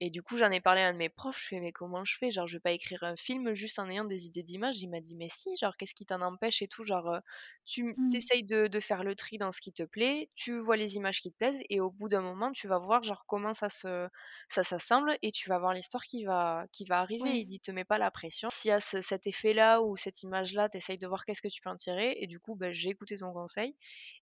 et 0.00 0.10
du 0.10 0.22
coup, 0.22 0.36
j'en 0.36 0.50
ai 0.50 0.60
parlé 0.60 0.80
à 0.82 0.88
un 0.88 0.92
de 0.92 0.98
mes 0.98 1.08
profs, 1.08 1.40
je 1.40 1.46
fais: 1.48 1.60
«Mais 1.60 1.72
comment 1.72 2.04
je 2.04 2.16
fais? 2.18 2.30
Genre 2.30 2.46
je 2.46 2.56
vais 2.56 2.60
pas 2.60 2.72
écrire 2.72 3.02
un 3.04 3.16
film 3.16 3.52
juste 3.54 3.78
en 3.78 3.88
ayant 3.90 4.04
des 4.04 4.26
idées 4.26 4.42
d'images». 4.42 4.80
Il 4.82 4.88
m'a 4.90 5.00
dit: 5.00 5.16
«Mais 5.16 5.28
si, 5.30 5.56
genre 5.56 5.76
qu'est-ce 5.76 5.94
qui 5.94 6.06
t'en 6.06 6.20
empêche 6.22 6.62
et 6.62 6.68
tout, 6.68 6.84
genre, 6.84 7.08
heu, 7.14 7.20
tu 7.64 7.96
Mmh. 7.96 8.14
essayes 8.14 8.44
de 8.44 8.66
de 8.68 8.80
faire 8.80 9.04
le 9.04 9.14
tri 9.16 9.38
dans 9.38 9.52
ce 9.52 9.60
qui 9.60 9.72
te 9.72 9.82
plaît, 9.82 10.30
tu 10.34 10.58
vois 10.60 10.76
les 10.76 10.96
images 10.96 11.20
qui 11.20 11.30
te 11.32 11.36
plaisent 11.36 11.60
et 11.70 11.80
au 11.80 11.90
bout 11.90 12.08
d'un 12.08 12.20
moment, 12.20 12.52
tu 12.52 12.68
vas 12.68 12.78
voir 12.78 13.02
genre 13.02 13.24
comment 13.26 13.54
ça 13.54 13.68
se 13.68 14.08
ça 14.48 14.62
s'assemble 14.64 15.16
et 15.22 15.32
tu 15.32 15.48
vas 15.48 15.58
voir 15.58 15.74
l'histoire 15.74 16.04
qui 16.04 16.24
va 16.24 16.66
qui 16.72 16.84
va 16.84 17.00
arriver». 17.00 17.30
Ouais. 17.30 17.40
Il 17.40 17.46
dit: 17.46 17.60
«Te 17.60 17.70
mets 17.70 17.84
pas 17.84 17.98
la 17.98 18.10
pression. 18.10 18.48
S'il 18.50 18.68
y 18.70 18.72
a 18.72 18.80
ce 18.80 19.00
cet 19.00 19.26
effet-là 19.26 19.80
ou 19.82 19.96
cette 19.96 20.22
image-là, 20.22 20.68
tu 20.68 20.76
essayes 20.78 20.98
de 20.98 21.06
voir 21.06 21.24
qu'est-ce 21.24 21.42
que 21.42 21.48
tu 21.48 21.60
peux 21.62 21.70
en 21.70 21.76
tirer» 21.76 22.16
et 22.20 22.26
du 22.26 22.40
coup, 22.40 22.54
bah, 22.56 22.72
j'ai 22.72 22.90
écouté 22.90 23.16
son 23.16 23.32
conseil 23.32 23.76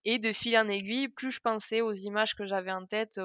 et 0.04 0.18
de 0.18 0.32
fil 0.32 0.56
en 0.56 0.68
aiguille, 0.68 1.08
plus 1.08 1.30
je 1.32 1.40
pensais 1.40 1.80
aux 1.80 1.92
images 1.92 2.34
que 2.34 2.46
j'avais 2.46 2.72
en 2.72 2.86
tête, 2.86 3.18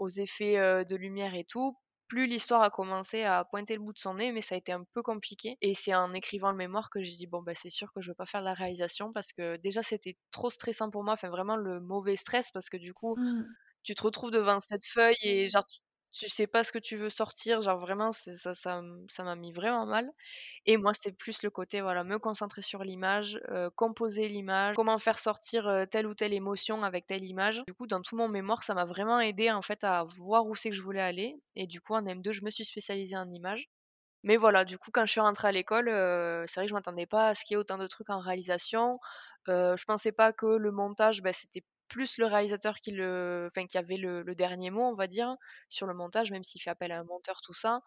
aux 0.00 0.08
effets, 0.08 0.84
de 0.84 0.96
lumière 0.96 1.34
et 1.34 1.44
tout, 1.44 1.76
plus 2.08 2.26
l'histoire 2.26 2.62
a 2.62 2.70
commencé 2.70 3.22
à 3.24 3.44
pointer 3.44 3.74
le 3.76 3.80
bout 3.82 3.92
de 3.92 3.98
son 3.98 4.14
nez, 4.14 4.32
mais 4.32 4.42
ça 4.42 4.56
a 4.56 4.58
été 4.58 4.72
un 4.72 4.84
peu 4.94 5.02
compliqué. 5.02 5.56
Et 5.60 5.74
c'est 5.74 5.94
en 5.94 6.12
écrivant 6.14 6.50
le 6.50 6.56
mémoire 6.56 6.90
que 6.90 7.02
j'ai 7.02 7.16
dit: 7.16 7.26
«Bon, 7.28 7.42
bah, 7.42 7.54
c'est 7.54 7.70
sûr 7.70 7.92
que 7.94 8.00
je 8.02 8.10
veux 8.10 8.14
pas 8.16 8.26
faire 8.26 8.40
de 8.40 8.46
la 8.46 8.54
réalisation» 8.54 9.12
parce 9.12 9.32
que 9.32 9.56
déjà 9.58 9.82
c'était 9.84 10.16
trop 10.32 10.50
stressant 10.50 10.90
pour 10.90 11.04
moi, 11.04 11.14
enfin 11.14 11.30
vraiment 11.30 11.56
le 11.56 11.80
mauvais 11.80 12.16
stress 12.16 12.50
parce 12.52 12.68
que 12.70 12.76
du 12.78 12.92
coup, 12.94 13.16
Mmh. 13.16 13.54
tu 13.82 13.94
te 13.94 14.02
retrouves 14.02 14.30
devant 14.30 14.58
cette 14.60 14.84
feuille 14.86 15.16
et 15.22 15.48
genre 15.48 15.66
tu 15.66 15.80
tu 16.12 16.28
sais 16.28 16.46
pas 16.46 16.64
ce 16.64 16.72
que 16.72 16.78
tu 16.78 16.96
veux 16.96 17.10
sortir, 17.10 17.60
genre 17.60 17.78
vraiment 17.80 18.10
ça 18.12 18.82
m'a 19.24 19.36
mis 19.36 19.52
vraiment 19.52 19.86
mal 19.86 20.10
et 20.66 20.76
moi 20.76 20.94
c'était 20.94 21.12
plus 21.12 21.42
le 21.42 21.50
côté, 21.50 21.80
voilà, 21.80 22.04
me 22.04 22.18
concentrer 22.18 22.62
sur 22.62 22.84
l'image, 22.84 23.40
heu, 23.50 23.70
composer 23.70 24.28
l'image, 24.28 24.74
comment 24.76 24.98
faire 24.98 25.18
sortir, 25.18 25.68
heu, 25.68 25.86
telle 25.86 26.06
ou 26.06 26.14
telle 26.14 26.32
émotion 26.34 26.82
avec 26.84 27.06
telle 27.06 27.24
image. 27.24 27.62
Du 27.66 27.74
coup, 27.74 27.86
dans 27.86 28.02
tout 28.02 28.16
mon 28.16 28.28
mémoire, 28.28 28.62
ça 28.64 28.74
m'a 28.74 28.84
vraiment 28.84 29.20
aidé 29.20 29.50
en 29.50 29.62
fait 29.62 29.84
à 29.84 30.04
voir 30.04 30.46
où 30.46 30.56
c'est 30.56 30.70
que 30.70 30.76
je 30.76 30.82
voulais 30.82 31.00
aller 31.02 31.36
et 31.56 31.66
du 31.66 31.80
coup 31.80 31.94
en 31.94 32.04
M2, 32.06 32.32
je 32.32 32.44
me 32.44 32.50
suis 32.50 32.64
spécialisée 32.64 33.16
en 33.16 33.30
images. 33.32 33.66
Mais 34.22 34.36
voilà, 34.36 34.64
du 34.64 34.78
coup, 34.78 34.90
quand 34.92 35.06
je 35.06 35.12
suis 35.12 35.20
rentrée 35.20 35.48
à 35.48 35.52
l'école, 35.52 35.88
heu, 35.88 36.44
c'est 36.46 36.60
vrai 36.60 36.66
que 36.66 36.70
je 36.70 36.74
m'attendais 36.74 37.06
pas 37.06 37.28
à 37.28 37.34
ce 37.34 37.44
qu'il 37.44 37.54
y 37.54 37.56
ait 37.56 37.60
autant 37.60 37.78
de 37.78 37.86
trucs 37.86 38.10
en 38.10 38.20
réalisation. 38.20 38.98
Je 39.48 39.84
pensais 39.84 40.12
pas 40.12 40.32
que 40.32 40.46
le 40.46 40.70
montage, 40.72 41.22
bah, 41.22 41.32
c'était 41.32 41.64
plus 41.90 42.18
le 42.18 42.26
réalisateur 42.26 42.76
qui 42.78 42.92
le 42.92 43.48
enfin 43.52 43.66
qui 43.66 43.78
avait 43.78 43.98
le 43.98 44.34
dernier 44.36 44.70
mot, 44.70 44.84
on 44.84 44.94
va 44.96 45.08
dire, 45.08 45.36
sur 45.68 45.86
le 45.88 45.94
montage, 45.94 46.30
même 46.32 46.44
s'il 46.44 46.62
fait 46.62 46.70
appel 46.70 46.92
à 46.92 47.00
un 47.00 47.04
monteur, 47.04 47.40
tout 47.42 47.54
ça. 47.54 47.82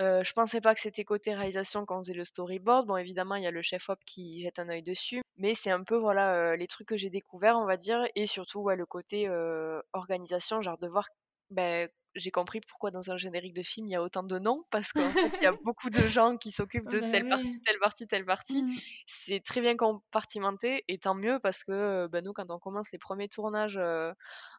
Heu, 0.00 0.22
je 0.24 0.32
pensais 0.32 0.60
pas 0.60 0.74
que 0.74 0.80
c'était 0.80 1.04
côté 1.04 1.34
réalisation 1.34 1.84
quand 1.86 1.98
on 1.98 2.02
faisait 2.04 2.14
le 2.14 2.24
storyboard. 2.24 2.86
Bon, 2.86 2.96
évidemment, 2.96 3.36
il 3.36 3.42
y 3.44 3.46
a 3.46 3.50
le 3.50 3.62
chef 3.62 3.88
op 3.88 3.98
qui 4.06 4.42
jette 4.42 4.58
un 4.58 4.68
œil 4.68 4.82
dessus, 4.82 5.22
mais 5.36 5.54
c'est 5.54 5.70
un 5.70 5.84
peu, 5.84 5.96
voilà, 5.96 6.52
heu, 6.54 6.56
les 6.56 6.66
trucs 6.66 6.88
que 6.88 6.96
j'ai 6.96 7.10
découverts, 7.10 7.58
on 7.58 7.66
va 7.66 7.76
dire 7.76 8.04
et 8.14 8.26
surtout, 8.26 8.60
ouais, 8.60 8.76
le 8.76 8.86
côté, 8.86 9.28
heu, 9.28 9.82
organisation, 9.92 10.60
genre 10.62 10.78
de 10.78 10.88
voir, 10.88 11.08
beh, 11.50 11.88
j'ai 12.14 12.30
compris 12.30 12.60
pourquoi 12.60 12.90
dans 12.90 13.10
un 13.10 13.16
générique 13.16 13.54
de 13.54 13.62
film, 13.62 13.86
il 13.88 13.92
y 13.92 13.96
a 13.96 14.02
autant 14.02 14.22
de 14.22 14.38
noms 14.38 14.64
parce 14.70 14.92
qu'en 14.92 15.14
fait, 15.14 15.32
il 15.40 15.44
y 15.44 15.48
a 15.48 15.52
beaucoup 15.64 15.90
de 15.90 16.06
gens 16.08 16.36
qui 16.36 16.50
s'occupent 16.52 16.88
de 16.88 17.00
Bah 17.00 17.08
telle 17.10 17.24
ouais. 17.24 17.30
partie, 17.30 17.60
telle 17.60 17.78
partie, 17.78 18.06
telle 18.06 18.24
partie. 18.26 18.64
Mmh. 18.64 18.80
C'est 19.06 19.40
très 19.44 19.60
bien 19.60 19.76
compartimenté 19.76 20.84
et 20.88 20.98
tant 20.98 21.14
mieux 21.14 21.38
parce 21.40 21.64
que, 21.64 21.72
heu, 22.04 22.08
bah, 22.08 22.22
nous, 22.22 22.32
quand 22.32 22.50
on 22.50 22.58
commence 22.58 22.92
les 22.92 22.98
premiers 22.98 23.28
tournages, 23.28 23.78
heu, 23.78 24.12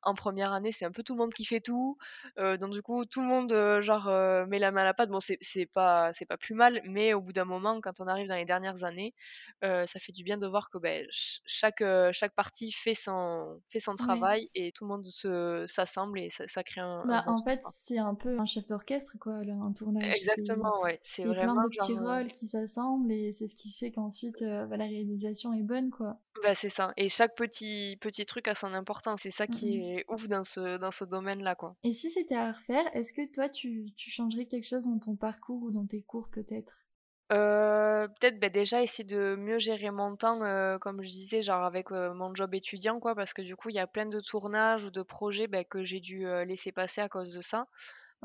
en 0.05 0.13
première 0.15 0.51
année, 0.53 0.71
c'est 0.71 0.85
un 0.85 0.91
peu 0.91 1.03
tout 1.03 1.13
le 1.13 1.19
monde 1.19 1.33
qui 1.33 1.45
fait 1.45 1.61
tout. 1.61 1.97
Donc 2.37 2.71
du 2.71 2.81
coup, 2.81 3.05
tout 3.05 3.21
le 3.21 3.27
monde, 3.27 3.53
genre, 3.81 4.07
met 4.47 4.59
la 4.59 4.71
main 4.71 4.81
à 4.81 4.85
la 4.85 4.93
pâte. 4.93 5.09
Bon, 5.09 5.19
c'est 5.19 5.65
pas 5.73 6.11
c'est 6.13 6.25
pas 6.25 6.37
plus 6.37 6.55
mal, 6.55 6.81
mais 6.85 7.13
au 7.13 7.21
bout 7.21 7.33
d'un 7.33 7.45
moment, 7.45 7.79
quand 7.81 7.99
on 7.99 8.07
arrive 8.07 8.27
dans 8.27 8.35
les 8.35 8.45
dernières 8.45 8.83
années, 8.83 9.13
ça 9.61 9.85
fait 9.99 10.11
du 10.11 10.23
bien 10.23 10.37
de 10.37 10.47
voir 10.47 10.69
que, 10.69 10.77
ch 11.11 11.41
chaque, 11.45 11.83
chaque 12.13 12.33
partie 12.35 12.71
fait 12.71 12.93
son 12.95 13.61
fait 13.71 13.79
son 13.79 13.95
Ouais. 13.99 14.29
travail 14.35 14.49
et 14.55 14.71
tout 14.71 14.85
le 14.85 14.89
monde 14.89 15.05
se 15.05 15.65
s'assemble 15.67 16.19
et 16.19 16.29
ça 16.29 16.47
ça 16.47 16.63
crée 16.63 16.81
un 16.81 17.05
un 17.09 17.17
Bah, 17.17 17.23
bon 17.25 17.33
en 17.33 17.43
fait, 17.43 17.61
c'est 17.63 17.97
un 17.97 18.15
peu 18.15 18.39
un 18.39 18.45
chef 18.45 18.65
d'orchestre, 18.67 19.17
quoi, 19.19 19.35
un 19.39 19.73
tournage. 19.73 20.15
Exactement, 20.15 20.81
ouais. 20.81 20.99
C'est 21.01 21.35
plein 21.35 21.57
de 21.57 21.67
petits 21.69 21.97
rôles 21.97 22.31
qui 22.31 22.47
s'assemblent 22.47 23.11
et 23.11 23.33
c'est 23.33 23.47
ce 23.47 23.55
qui 23.55 23.71
fait 23.73 23.91
qu'ensuite, 23.91 24.41
bah, 24.43 24.77
la 24.77 24.85
réalisation 24.85 25.53
est 25.53 25.63
bonne, 25.63 25.91
quoi. 25.91 26.21
bah, 26.41 26.55
c'est 26.55 26.69
ça 26.69 26.93
et 26.97 27.09
chaque 27.09 27.35
petit 27.35 27.97
petit 28.01 28.25
truc 28.25 28.47
a 28.47 28.55
son 28.55 28.73
importance. 28.73 29.21
C'est 29.23 29.31
ça 29.31 29.47
Mmh 29.47 29.47
qui 29.47 29.77
est 29.92 29.92
ouf 30.09 30.27
dans 30.27 30.43
ce 30.43 30.77
dans 30.77 30.91
ce 30.91 31.05
domaine-là, 31.05 31.55
quoi. 31.55 31.75
Et 31.83 31.93
si 31.93 32.11
c'était 32.11 32.35
à 32.35 32.51
refaire, 32.51 32.93
est-ce 32.93 33.13
que 33.13 33.25
toi, 33.25 33.47
tu 33.47 33.93
tu 33.95 34.09
changerais 34.11 34.47
quelque 34.47 34.67
chose 34.67 34.83
dans 34.83 34.99
ton 34.99 35.15
parcours 35.15 35.63
ou 35.63 35.71
dans 35.71 35.87
tes 35.87 36.01
cours, 36.01 36.27
peut-être? 36.29 36.85
Heu, 37.31 38.07
peut-être, 38.19 38.39
bah, 38.39 38.49
déjà 38.49 38.81
essayer 38.83 39.03
de 39.05 39.35
mieux 39.35 39.57
gérer 39.59 39.91
mon 39.91 40.15
temps, 40.15 40.41
heu, 40.43 40.77
comme 40.79 41.01
je 41.01 41.09
disais, 41.09 41.41
genre 41.43 41.63
avec, 41.63 41.91
heu, 41.91 42.13
mon 42.13 42.33
job 42.35 42.53
étudiant, 42.53 42.99
quoi, 42.99 43.15
parce 43.15 43.33
que 43.33 43.41
du 43.41 43.55
coup, 43.55 43.69
il 43.69 43.75
y 43.75 43.79
a 43.79 43.87
plein 43.87 44.05
de 44.05 44.19
tournages 44.21 44.83
ou 44.83 44.91
de 44.91 45.01
projets, 45.03 45.47
bah, 45.47 45.63
que 45.63 45.83
j'ai 45.83 45.99
dû, 45.99 46.25
laisser 46.45 46.71
passer 46.71 47.01
à 47.01 47.09
cause 47.09 47.33
de 47.33 47.41
ça. 47.41 47.67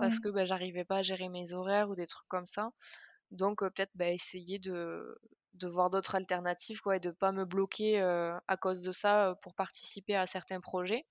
Parce 0.00 0.18
Ouais. 0.18 0.20
que, 0.20 0.28
bah, 0.30 0.44
j'arrivais 0.46 0.84
pas 0.84 0.98
à 0.98 1.02
gérer 1.02 1.28
mes 1.30 1.52
horaires 1.54 1.90
ou 1.90 1.94
des 1.96 2.06
trucs 2.06 2.28
comme 2.28 2.46
ça. 2.46 2.70
Donc, 3.32 3.60
peut-être, 3.60 3.92
bah, 3.96 4.10
essayer 4.10 4.58
de 4.60 5.18
de 5.58 5.68
voir 5.68 5.90
d'autres 5.90 6.14
alternatives, 6.16 6.80
quoi 6.80 6.96
et 6.96 7.00
de 7.00 7.10
pas 7.12 7.32
me 7.32 7.44
bloquer, 7.44 8.00
heu, 8.02 8.34
à 8.48 8.56
cause 8.56 8.82
de 8.82 8.92
ça, 8.92 9.30
heu, 9.32 9.34
pour 9.42 9.54
participer 9.54 10.16
à 10.16 10.26
certains 10.26 10.60
projets. 10.60 11.06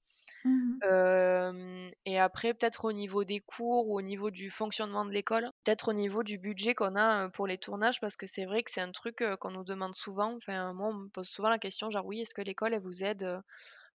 Mmh 0.45 1.91
et 2.05 2.19
après 2.19 2.53
peut-être 2.53 2.85
au 2.85 2.93
niveau 2.93 3.23
des 3.25 3.39
cours 3.39 3.89
ou 3.89 3.97
au 3.97 4.01
niveau 4.01 4.31
du 4.31 4.49
fonctionnement 4.51 5.05
de 5.05 5.11
l'école, 5.11 5.51
peut-être 5.63 5.89
au 5.89 5.93
niveau 5.93 6.23
du 6.23 6.37
budget 6.37 6.75
qu'on 6.75 6.95
a, 6.95 7.29
pour 7.29 7.47
les 7.47 7.57
tournages 7.57 7.99
parce 8.01 8.15
que 8.15 8.27
c'est 8.27 8.45
vrai 8.45 8.63
que 8.63 8.71
c'est 8.71 8.81
un 8.81 8.91
truc, 8.91 9.23
qu'on 9.41 9.51
nous 9.51 9.63
demande 9.63 9.95
souvent. 9.95 10.35
Enfin, 10.37 10.73
moi, 10.73 10.89
on 10.89 10.93
me 10.93 11.09
pose 11.09 11.27
souvent 11.29 11.49
la 11.49 11.59
question 11.59 11.89
genre: 11.91 12.05
«Oui, 12.05 12.21
est-ce 12.21 12.33
que 12.35 12.41
l'école, 12.43 12.73
elle 12.75 12.81
vous 12.83 13.03
aide, 13.03 13.41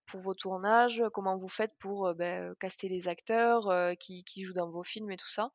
pour 0.06 0.20
vos 0.20 0.34
tournages? 0.34 1.02
Comment 1.14 1.38
vous 1.38 1.48
faites 1.48 1.72
pour, 1.80 2.08
heu, 2.08 2.54
caster 2.60 2.88
les 2.88 3.08
acteurs, 3.08 3.68
qui 4.00 4.24
jouent 4.44 4.52
dans 4.54 4.70
vos 4.70 4.84
films 4.84 5.10
et 5.12 5.16
tout 5.18 5.28
ça?» 5.30 5.50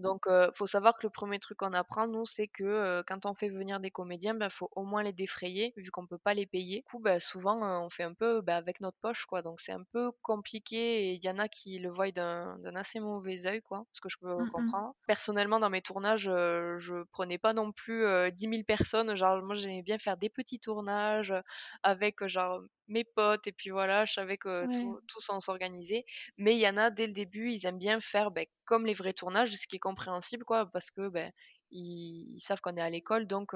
Donc, 0.00 0.22
faut 0.54 0.66
savoir 0.66 0.98
que 0.98 1.06
le 1.06 1.10
premier 1.10 1.38
truc 1.38 1.58
qu'on 1.58 1.72
apprend, 1.72 2.06
nous, 2.08 2.26
c'est 2.26 2.48
que, 2.48 3.02
quand 3.06 3.26
on 3.26 3.34
fait 3.34 3.48
venir 3.50 3.80
des 3.80 3.90
comédiens, 3.90 4.34
bah, 4.34 4.50
faut 4.50 4.68
au 4.76 4.84
moins 4.84 5.02
les 5.02 5.12
défrayer, 5.12 5.72
vu 5.76 5.90
qu'on 5.90 6.06
peut 6.06 6.18
pas 6.18 6.34
les 6.34 6.46
payer. 6.46 6.78
Du 6.78 6.84
coup, 6.84 6.98
bah, 7.00 7.20
souvent, 7.20 7.60
on 7.84 7.90
fait 7.90 8.02
un 8.04 8.14
peu, 8.14 8.40
bah, 8.40 8.56
avec 8.56 8.80
notre 8.80 8.98
poche, 9.00 9.24
quoi. 9.26 9.42
Donc 9.42 9.60
c'est 9.60 9.72
un 9.72 9.84
peu 9.92 10.12
compliqué 10.22 11.10
et 11.10 11.12
il 11.14 11.24
y 11.24 11.28
en 11.30 11.38
a 11.38 11.48
qui 11.48 11.78
le 11.78 11.90
voient 11.90 12.10
d'un 12.12 12.58
assez 12.74 13.00
mauvais 13.00 13.46
œil, 13.46 13.62
quoi, 13.62 13.84
ce 13.92 14.00
que 14.00 14.08
je 14.08 14.16
peux 14.20 14.44
Mmh 14.44 14.50
mh. 14.56 14.80
comprendre. 14.80 14.94
Personnellement, 15.06 15.58
dans 15.60 15.70
mes 15.70 15.82
tournages, 15.82 16.24
je 16.24 17.02
prenais 17.12 17.38
pas 17.38 17.52
non 17.52 17.72
plus, 17.72 18.02
heu, 18.04 18.30
10 18.30 18.46
000 18.48 18.64
personnes. 18.64 19.14
Genre, 19.16 19.42
moi, 19.42 19.54
j'aimais 19.54 19.82
bien 19.82 19.98
faire 19.98 20.16
des 20.16 20.30
petits 20.30 20.58
tournages, 20.60 21.34
avec, 21.82 22.24
genre, 22.26 22.60
mes 22.90 23.04
potes 23.04 23.46
et 23.46 23.52
puis 23.52 23.70
voilà, 23.70 24.04
je 24.04 24.12
savais 24.14 24.36
que 24.38 24.66
Ouais. 24.66 24.80
tout 24.80 25.00
tous 25.08 25.28
on 25.30 25.40
s'organisait. 25.40 26.04
Mais 26.38 26.54
il 26.56 26.60
y 26.60 26.68
en 26.68 26.76
a, 26.76 26.90
dès 26.90 27.06
le 27.06 27.12
début, 27.12 27.50
ils 27.52 27.66
aiment 27.66 27.78
bien 27.78 28.00
faire, 28.00 28.30
beh, 28.30 28.48
comme 28.64 28.86
les 28.86 28.94
vrais 28.94 29.12
tournages, 29.14 29.52
ce 29.54 29.66
qui 29.66 29.76
est 29.76 29.78
compréhensible, 29.80 30.44
quoi, 30.44 30.66
parce 30.72 30.90
que, 30.90 31.08
beh, 31.08 31.30
ils 31.70 32.34
ils 32.36 32.40
savent 32.40 32.60
qu'on 32.60 32.76
est 32.76 32.80
à 32.82 32.90
l'école, 32.90 33.26
donc 33.26 33.50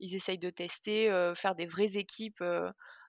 ils 0.00 0.14
essayent 0.14 0.38
de 0.38 0.50
tester, 0.50 1.10
faire 1.36 1.54
des 1.54 1.66
vraies 1.66 1.96
équipes, 1.96 2.42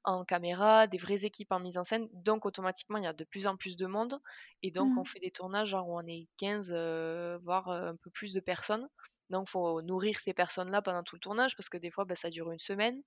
en 0.03 0.23
caméra, 0.25 0.87
des 0.87 0.97
vraies 0.97 1.25
équipes 1.25 1.51
en 1.51 1.59
mise 1.59 1.77
en 1.77 1.83
scène. 1.83 2.07
Donc 2.13 2.45
automatiquement, 2.45 2.97
il 2.97 3.03
y 3.03 3.07
a 3.07 3.13
de 3.13 3.25
plus 3.25 3.47
en 3.47 3.57
plus 3.57 3.75
de 3.77 3.85
monde 3.85 4.19
et 4.63 4.71
donc 4.71 4.97
on 4.97 5.03
Mmh. 5.03 5.05
fait 5.05 5.19
des 5.19 5.31
tournages, 5.31 5.69
genre, 5.69 5.87
où 5.87 5.97
on 5.99 6.07
est 6.07 6.27
15, 6.37 6.71
heu, 6.71 7.37
voire, 7.43 7.69
un 7.69 7.95
peu 7.97 8.09
plus 8.11 8.33
de 8.33 8.39
personnes. 8.39 8.87
Donc 9.29 9.47
faut 9.49 9.81
nourrir 9.81 10.19
ces 10.19 10.33
personnes-là 10.33 10.81
pendant 10.81 11.03
tout 11.03 11.15
le 11.15 11.19
tournage 11.19 11.55
parce 11.55 11.69
que 11.69 11.77
des 11.77 11.91
fois, 11.91 12.05
bah, 12.05 12.15
ça 12.15 12.29
dure 12.29 12.51
une 12.51 12.59
semaine. 12.59 13.01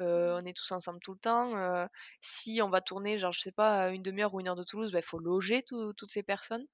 On 0.00 0.44
est 0.44 0.56
tous 0.56 0.72
ensemble 0.72 1.00
tout 1.02 1.12
le 1.14 1.18
temps, 1.18 1.88
si 2.20 2.60
on 2.62 2.70
va 2.70 2.80
tourner, 2.80 3.18
genre, 3.18 3.32
je 3.32 3.40
sais 3.40 3.52
pas, 3.52 3.84
à 3.86 3.90
1/2 3.90 4.20
heure 4.20 4.34
ou 4.34 4.40
1 4.40 4.48
heure 4.48 4.56
de 4.56 4.64
Toulouse, 4.64 4.90
il 4.94 5.02
faut 5.02 5.18
loger 5.18 5.62
tout 5.62 5.92
toutes 5.94 6.10
ces 6.12 6.22
personnes. 6.22 6.66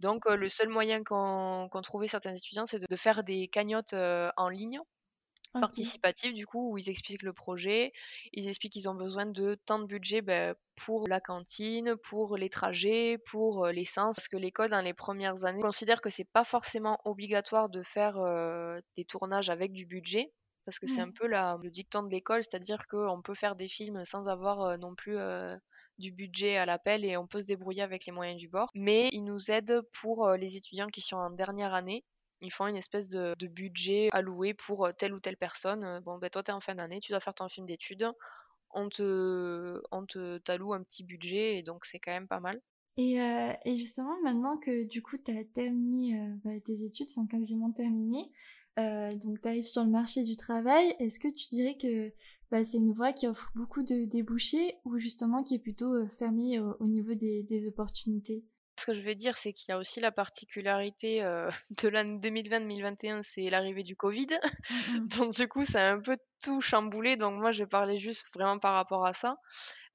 Donc 0.00 0.24
le 0.30 0.48
seul 0.48 0.68
moyen 0.70 1.04
qu'ont 1.04 1.68
qu'ont 1.70 1.82
trouvé 1.82 2.08
certains 2.08 2.34
étudiants, 2.34 2.66
c'est 2.66 2.80
de 2.80 2.86
de 2.90 2.96
faire 2.96 3.24
des 3.24 3.48
cagnottes, 3.48 3.94
en 3.94 4.48
ligne, 4.50 4.80
OK. 5.54 5.60
participatives 5.60 6.34
du 6.34 6.46
coup, 6.46 6.72
où 6.72 6.78
ils 6.78 6.90
expliquent 6.90 7.22
le 7.24 7.32
projet. 7.34 7.92
Ils 8.34 8.48
expliquent 8.48 8.74
qu'ils 8.74 8.88
ont 8.90 8.94
besoin 8.96 9.26
de 9.26 9.56
tant 9.66 9.78
de 9.80 9.86
budget, 9.86 10.22
bah, 10.22 10.54
pour 10.76 11.08
la 11.08 11.20
cantine, 11.20 11.96
pour 12.04 12.36
les 12.38 12.50
trajets, 12.50 13.18
pour, 13.30 13.66
l'essence. 13.68 14.16
Parce 14.16 14.28
que 14.28 14.36
l'école, 14.38 14.70
dans 14.70 14.80
les 14.82 14.94
premières 14.94 15.44
années, 15.46 15.62
considère 15.62 16.00
que 16.02 16.10
c'est 16.10 16.28
pas 16.32 16.44
forcément 16.44 16.98
obligatoire 17.04 17.68
de 17.70 17.82
faire, 17.82 18.16
des 18.96 19.04
tournages 19.06 19.50
avec 19.50 19.72
du 19.72 19.86
budget. 19.86 20.32
Parce 20.64 20.78
que 20.78 20.86
c'est 20.86 21.00
un 21.00 21.10
peu 21.10 21.26
la 21.26 21.58
le 21.62 21.70
dicton 21.70 22.02
de 22.02 22.10
l'école, 22.10 22.42
c'est-à-dire 22.42 22.86
qu'on 22.88 23.20
peut 23.22 23.34
faire 23.34 23.54
des 23.54 23.68
films 23.68 24.04
sans 24.04 24.28
avoir, 24.28 24.62
heu, 24.66 24.76
non 24.78 24.94
plus, 24.94 25.16
heu 25.16 25.58
du 25.98 26.10
budget 26.10 26.56
à 26.56 26.66
l'appel 26.66 27.04
et 27.04 27.16
on 27.16 27.26
peut 27.26 27.40
se 27.40 27.46
débrouiller 27.46 27.82
avec 27.82 28.06
les 28.06 28.12
moyens 28.12 28.38
du 28.38 28.48
bord. 28.48 28.70
Mais 28.74 29.08
ils 29.12 29.22
nous 29.22 29.50
aident 29.50 29.82
pour 29.92 30.28
les 30.32 30.56
étudiants 30.56 30.88
qui 30.88 31.00
sont 31.00 31.16
en 31.16 31.30
dernière 31.30 31.74
année. 31.74 32.04
Ils 32.40 32.52
font 32.52 32.66
une 32.66 32.76
espèce 32.76 33.08
de, 33.08 33.34
budget 33.46 34.08
alloué 34.12 34.54
pour 34.54 34.88
telle 34.98 35.14
ou 35.14 35.20
telle 35.20 35.36
personne. 35.36 36.00
Bon, 36.04 36.18
ben 36.18 36.28
toi, 36.30 36.42
tu 36.42 36.50
es 36.50 36.54
en 36.54 36.60
fin 36.60 36.74
d'année, 36.74 37.00
tu 37.00 37.12
dois 37.12 37.20
faire 37.20 37.34
ton 37.34 37.48
film 37.48 37.66
d'études. 37.66 38.10
On 38.70 38.88
te, 38.88 39.80
on 39.92 40.04
te 40.04 40.38
t'alloue 40.38 40.72
un 40.72 40.82
petit 40.82 41.04
budget 41.04 41.58
et 41.58 41.62
donc 41.62 41.84
c'est 41.84 42.00
quand 42.00 42.10
même 42.10 42.28
pas 42.28 42.40
mal. 42.40 42.60
Et, 42.96 43.18
et, 43.64 43.76
justement, 43.76 44.20
maintenant 44.22 44.56
que 44.56 44.84
du 44.84 45.02
coup, 45.02 45.16
tu 45.18 45.36
as 45.36 45.44
terminé 45.44 46.16
bah, 46.44 46.58
tes 46.64 46.82
études, 46.82 47.08
enfin 47.10 47.26
quasiment 47.26 47.72
terminé, 47.72 48.30
donc 48.76 49.40
tu 49.40 49.48
arrives 49.48 49.66
sur 49.66 49.84
le 49.84 49.90
marché 49.90 50.22
du 50.22 50.36
travail, 50.36 50.94
est-ce 50.98 51.18
que 51.18 51.28
tu 51.28 51.48
dirais 51.48 51.76
que 51.80 52.12
bah, 52.50 52.64
c'est 52.64 52.78
une 52.78 52.92
voie 52.92 53.12
qui 53.12 53.26
offre 53.26 53.50
beaucoup 53.54 53.82
de 53.82 54.04
débouchés 54.04 54.76
ou 54.84 54.98
justement 54.98 55.42
qui 55.42 55.54
est 55.54 55.58
plutôt 55.58 56.06
fermée 56.08 56.60
au, 56.60 56.86
niveau 56.86 57.14
des, 57.14 57.42
des, 57.42 57.66
opportunités? 57.66 58.44
Ce 58.78 58.86
que 58.86 58.94
je 58.94 59.02
veux 59.02 59.14
dire, 59.14 59.36
c'est 59.36 59.52
qu'il 59.52 59.70
y 59.70 59.72
a 59.72 59.78
aussi 59.78 60.00
la 60.00 60.10
particularité 60.10 61.20
de 61.82 61.88
l'année 61.88 62.18
2020-2021, 62.18 63.22
c'est 63.22 63.48
l'arrivée 63.50 63.84
du 63.84 63.96
Covid. 63.96 64.26
Mmh, 64.70 65.06
donc 65.18 65.34
du 65.34 65.46
coup, 65.48 65.64
ça 65.64 65.88
a 65.88 65.92
un 65.94 66.00
peu 66.00 66.16
tout 66.42 66.60
chamboulé. 66.60 67.16
Donc 67.16 67.40
moi, 67.40 67.52
je 67.52 67.64
parlais 67.64 67.96
juste 67.96 68.24
vraiment 68.34 68.58
par 68.58 68.74
rapport 68.74 69.06
à 69.06 69.12
ça. 69.12 69.36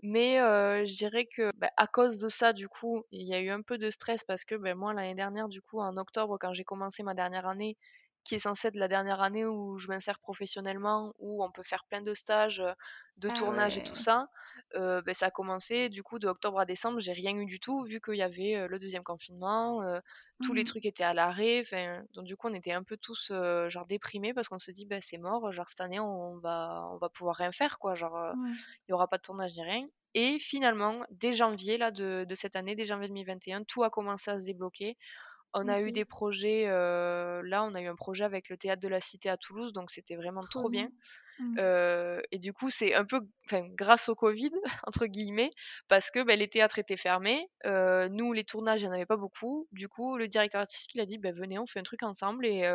Mais 0.02 0.36
je 0.38 0.98
dirais 0.98 1.26
que 1.26 1.52
bah, 1.58 1.72
à 1.78 1.88
cause 1.88 2.20
de 2.20 2.30
ça, 2.30 2.54
du 2.54 2.70
coup, 2.70 3.04
il 3.12 3.28
y 3.28 3.34
a 3.34 3.42
eu 3.42 3.50
un 3.50 3.62
peu 3.62 3.78
de 3.78 3.89
stress 3.89 4.24
parce 4.24 4.46
que 4.46 4.56
ben, 4.56 4.76
moi, 4.76 4.94
l'année 4.94 5.15
dernière, 5.15 5.50
du 5.50 5.62
coup, 5.62 5.80
en 5.80 5.98
octobre, 5.98 6.38
quand 6.39 6.54
j'ai 6.54 6.63
commencé 6.63 7.04
ma 7.04 7.13
dernière 7.13 7.48
année, 7.48 7.78
qui 8.23 8.36
est 8.36 8.39
censée 8.39 8.67
être 8.67 8.75
la 8.75 8.88
dernière 8.88 9.21
année 9.21 9.45
où 9.45 9.77
je 9.77 9.88
m'insère 9.88 10.19
professionnellement, 10.19 11.13
où 11.19 11.43
on 11.43 11.51
peut 11.51 11.63
faire 11.63 11.86
plein 11.86 12.01
de 12.01 12.13
stages, 12.13 12.63
de 13.17 13.29
ah 13.29 13.34
tournage 13.34 13.77
et 13.77 13.84
tout 13.84 13.95
ça, 13.95 14.27
ben, 14.73 15.13
ça 15.13 15.27
a 15.27 15.32
commencé. 15.32 15.89
Du 15.89 16.03
coup, 16.03 16.19
de 16.19 16.27
octobre 16.27 16.60
à 16.60 16.65
décembre, 16.65 16.99
j'ai 16.99 17.13
rien 17.13 17.36
eu 17.36 17.45
du 17.45 17.60
tout, 17.60 17.84
vu 17.84 17.99
qu'il 18.01 18.15
y 18.15 18.21
avait 18.21 18.67
le 18.67 18.79
deuxième 18.79 19.03
confinement, 19.03 19.82
tous 20.43 20.53
les 20.53 20.62
mmh 20.62 20.65
trucs 20.65 20.86
étaient 20.86 21.03
à 21.03 21.13
l'arrêt. 21.13 21.63
Donc, 22.13 22.25
du 22.25 22.36
coup, 22.36 22.47
on 22.47 22.53
était 22.53 22.71
un 22.71 22.84
peu 22.84 22.97
tous 22.97 23.32
genre 23.67 23.86
déprimés 23.88 24.34
parce 24.34 24.47
qu'on 24.47 24.60
se 24.60 24.71
dit, 24.71 24.86
bah, 24.86 25.01
c'est 25.01 25.17
mort, 25.17 25.51
genre 25.51 25.67
cette 25.67 25.82
année, 25.82 25.99
on 25.99 26.38
va, 26.39 26.88
on 26.91 26.97
va 26.97 27.10
pouvoir 27.10 27.36
rien 27.38 27.51
faire, 27.51 27.79
quoi. 27.79 27.95
Genre, 27.95 28.34
il 28.45 28.89
n'y 28.89 28.93
aura 28.93 29.08
pas 29.08 29.17
de 29.17 29.23
tournage 29.23 29.53
ni 29.55 29.63
rien. 29.63 29.88
Et 30.15 30.39
finalement, 30.39 31.03
dès 31.12 31.34
janvier 31.34 31.77
là, 31.77 31.91
de, 31.91 32.25
de 32.27 32.36
cette 32.36 32.55
année, 32.55 32.75
dès 32.75 32.86
janvier 32.86 33.08
2021, 33.10 33.63
tout 33.63 33.84
a 33.84 33.89
commencé 33.89 34.32
à 34.32 34.39
se 34.39 34.45
débloquer. 34.45 34.97
On 35.54 35.68
a 35.68 35.82
eu 35.82 35.92
des 35.92 36.06
projets, 36.06 36.68
là, 36.68 37.64
on 37.64 37.74
a 37.74 37.82
eu 37.82 37.88
un 37.88 37.96
projet 37.96 38.24
avec 38.24 38.50
le 38.50 38.58
théâtre 38.58 38.82
de 38.82 38.88
la 38.88 39.02
Cité 39.02 39.30
à 39.30 39.38
Toulouse, 39.38 39.74
donc 39.74 39.90
c'était 39.90 40.16
vraiment 40.16 40.46
trop, 40.46 40.70
bien. 40.70 40.90
Mmh. 41.40 41.58
et 42.32 42.40
du 42.40 42.54
coup, 42.54 42.70
c'est 42.70 42.94
un 42.94 43.06
peu 43.06 43.22
grâce 43.76 44.10
au 44.10 44.16
Covid, 44.16 44.52
entre 44.88 45.08
guillemets, 45.08 45.52
parce 45.88 46.12
que 46.12 46.24
bah, 46.24 46.36
les 46.36 46.50
théâtres 46.50 46.78
étaient 46.78 46.98
fermés. 46.98 47.50
nous, 47.66 48.34
les 48.34 48.44
tournages, 48.44 48.82
il 48.82 48.86
n'y 48.86 48.90
en 48.90 48.94
avait 48.94 49.06
pas 49.06 49.18
beaucoup. 49.18 49.68
Du 49.72 49.88
coup, 49.88 50.18
le 50.18 50.28
directeur 50.28 50.62
artistique 50.62 50.96
il 50.96 51.02
a 51.02 51.06
dit 51.06 51.18
bah, 51.18 51.32
venez, 51.32 51.58
on 51.58 51.66
fait 51.66 51.80
un 51.80 51.84
truc 51.84 52.04
ensemble 52.04 52.46
et 52.46 52.68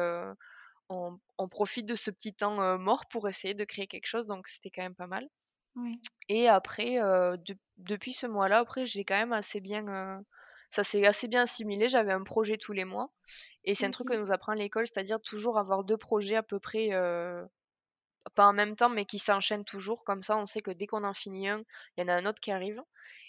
on, 0.89 1.49
profite 1.49 1.87
de 1.87 1.95
ce 1.95 2.11
petit 2.11 2.35
temps 2.35 2.79
mort 2.79 3.07
pour 3.09 3.29
essayer 3.29 3.55
de 3.55 3.65
créer 3.65 3.87
quelque 3.87 4.07
chose. 4.07 4.27
Donc, 4.27 4.49
c'était 4.49 4.71
quand 4.71 4.83
même 4.83 4.97
pas 4.97 5.07
mal. 5.07 5.29
Et 6.29 6.49
après, 6.49 6.99
depuis 7.77 8.13
ce 8.13 8.27
mois-là, 8.27 8.59
après, 8.59 8.87
j'ai 8.87 9.05
quand 9.05 9.17
même 9.17 9.33
assez 9.33 9.61
bien 9.61 10.25
ça 10.75 10.83
s'est 10.83 11.07
assez 11.07 11.29
bien 11.29 11.43
assimilé. 11.43 11.89
J'avais 11.89 12.13
un 12.13 12.25
projet 12.25 12.57
tous 12.57 12.73
les 12.73 12.85
mois. 12.85 13.11
Et 13.63 13.77
c'est 13.77 13.87
un 13.87 13.93
truc 13.93 14.09
que 14.09 14.15
nous 14.15 14.33
apprend 14.33 14.55
l'école, 14.55 14.87
c'est-à-dire 14.87 15.21
toujours 15.21 15.57
avoir 15.57 15.85
deux 15.85 15.97
projets 15.97 16.35
à 16.35 16.43
peu 16.43 16.59
près, 16.59 16.89
euh, 16.93 17.45
pas 18.35 18.47
en 18.47 18.53
même 18.53 18.75
temps, 18.75 18.89
mais 18.89 19.05
qui 19.05 19.21
s'enchaînent 19.21 19.65
toujours. 19.65 20.03
Comme 20.05 20.25
ça, 20.25 20.37
on 20.37 20.47
sait 20.47 20.61
que 20.61 20.73
dès 20.73 20.89
qu'on 20.89 21.05
en 21.05 21.15
finit 21.15 21.49
un, 21.49 21.63
il 21.97 22.03
y 22.03 22.05
en 22.05 22.09
a 22.09 22.15
un 22.15 22.27
autre 22.27 22.41
qui 22.41 22.51
arrive. 22.51 22.83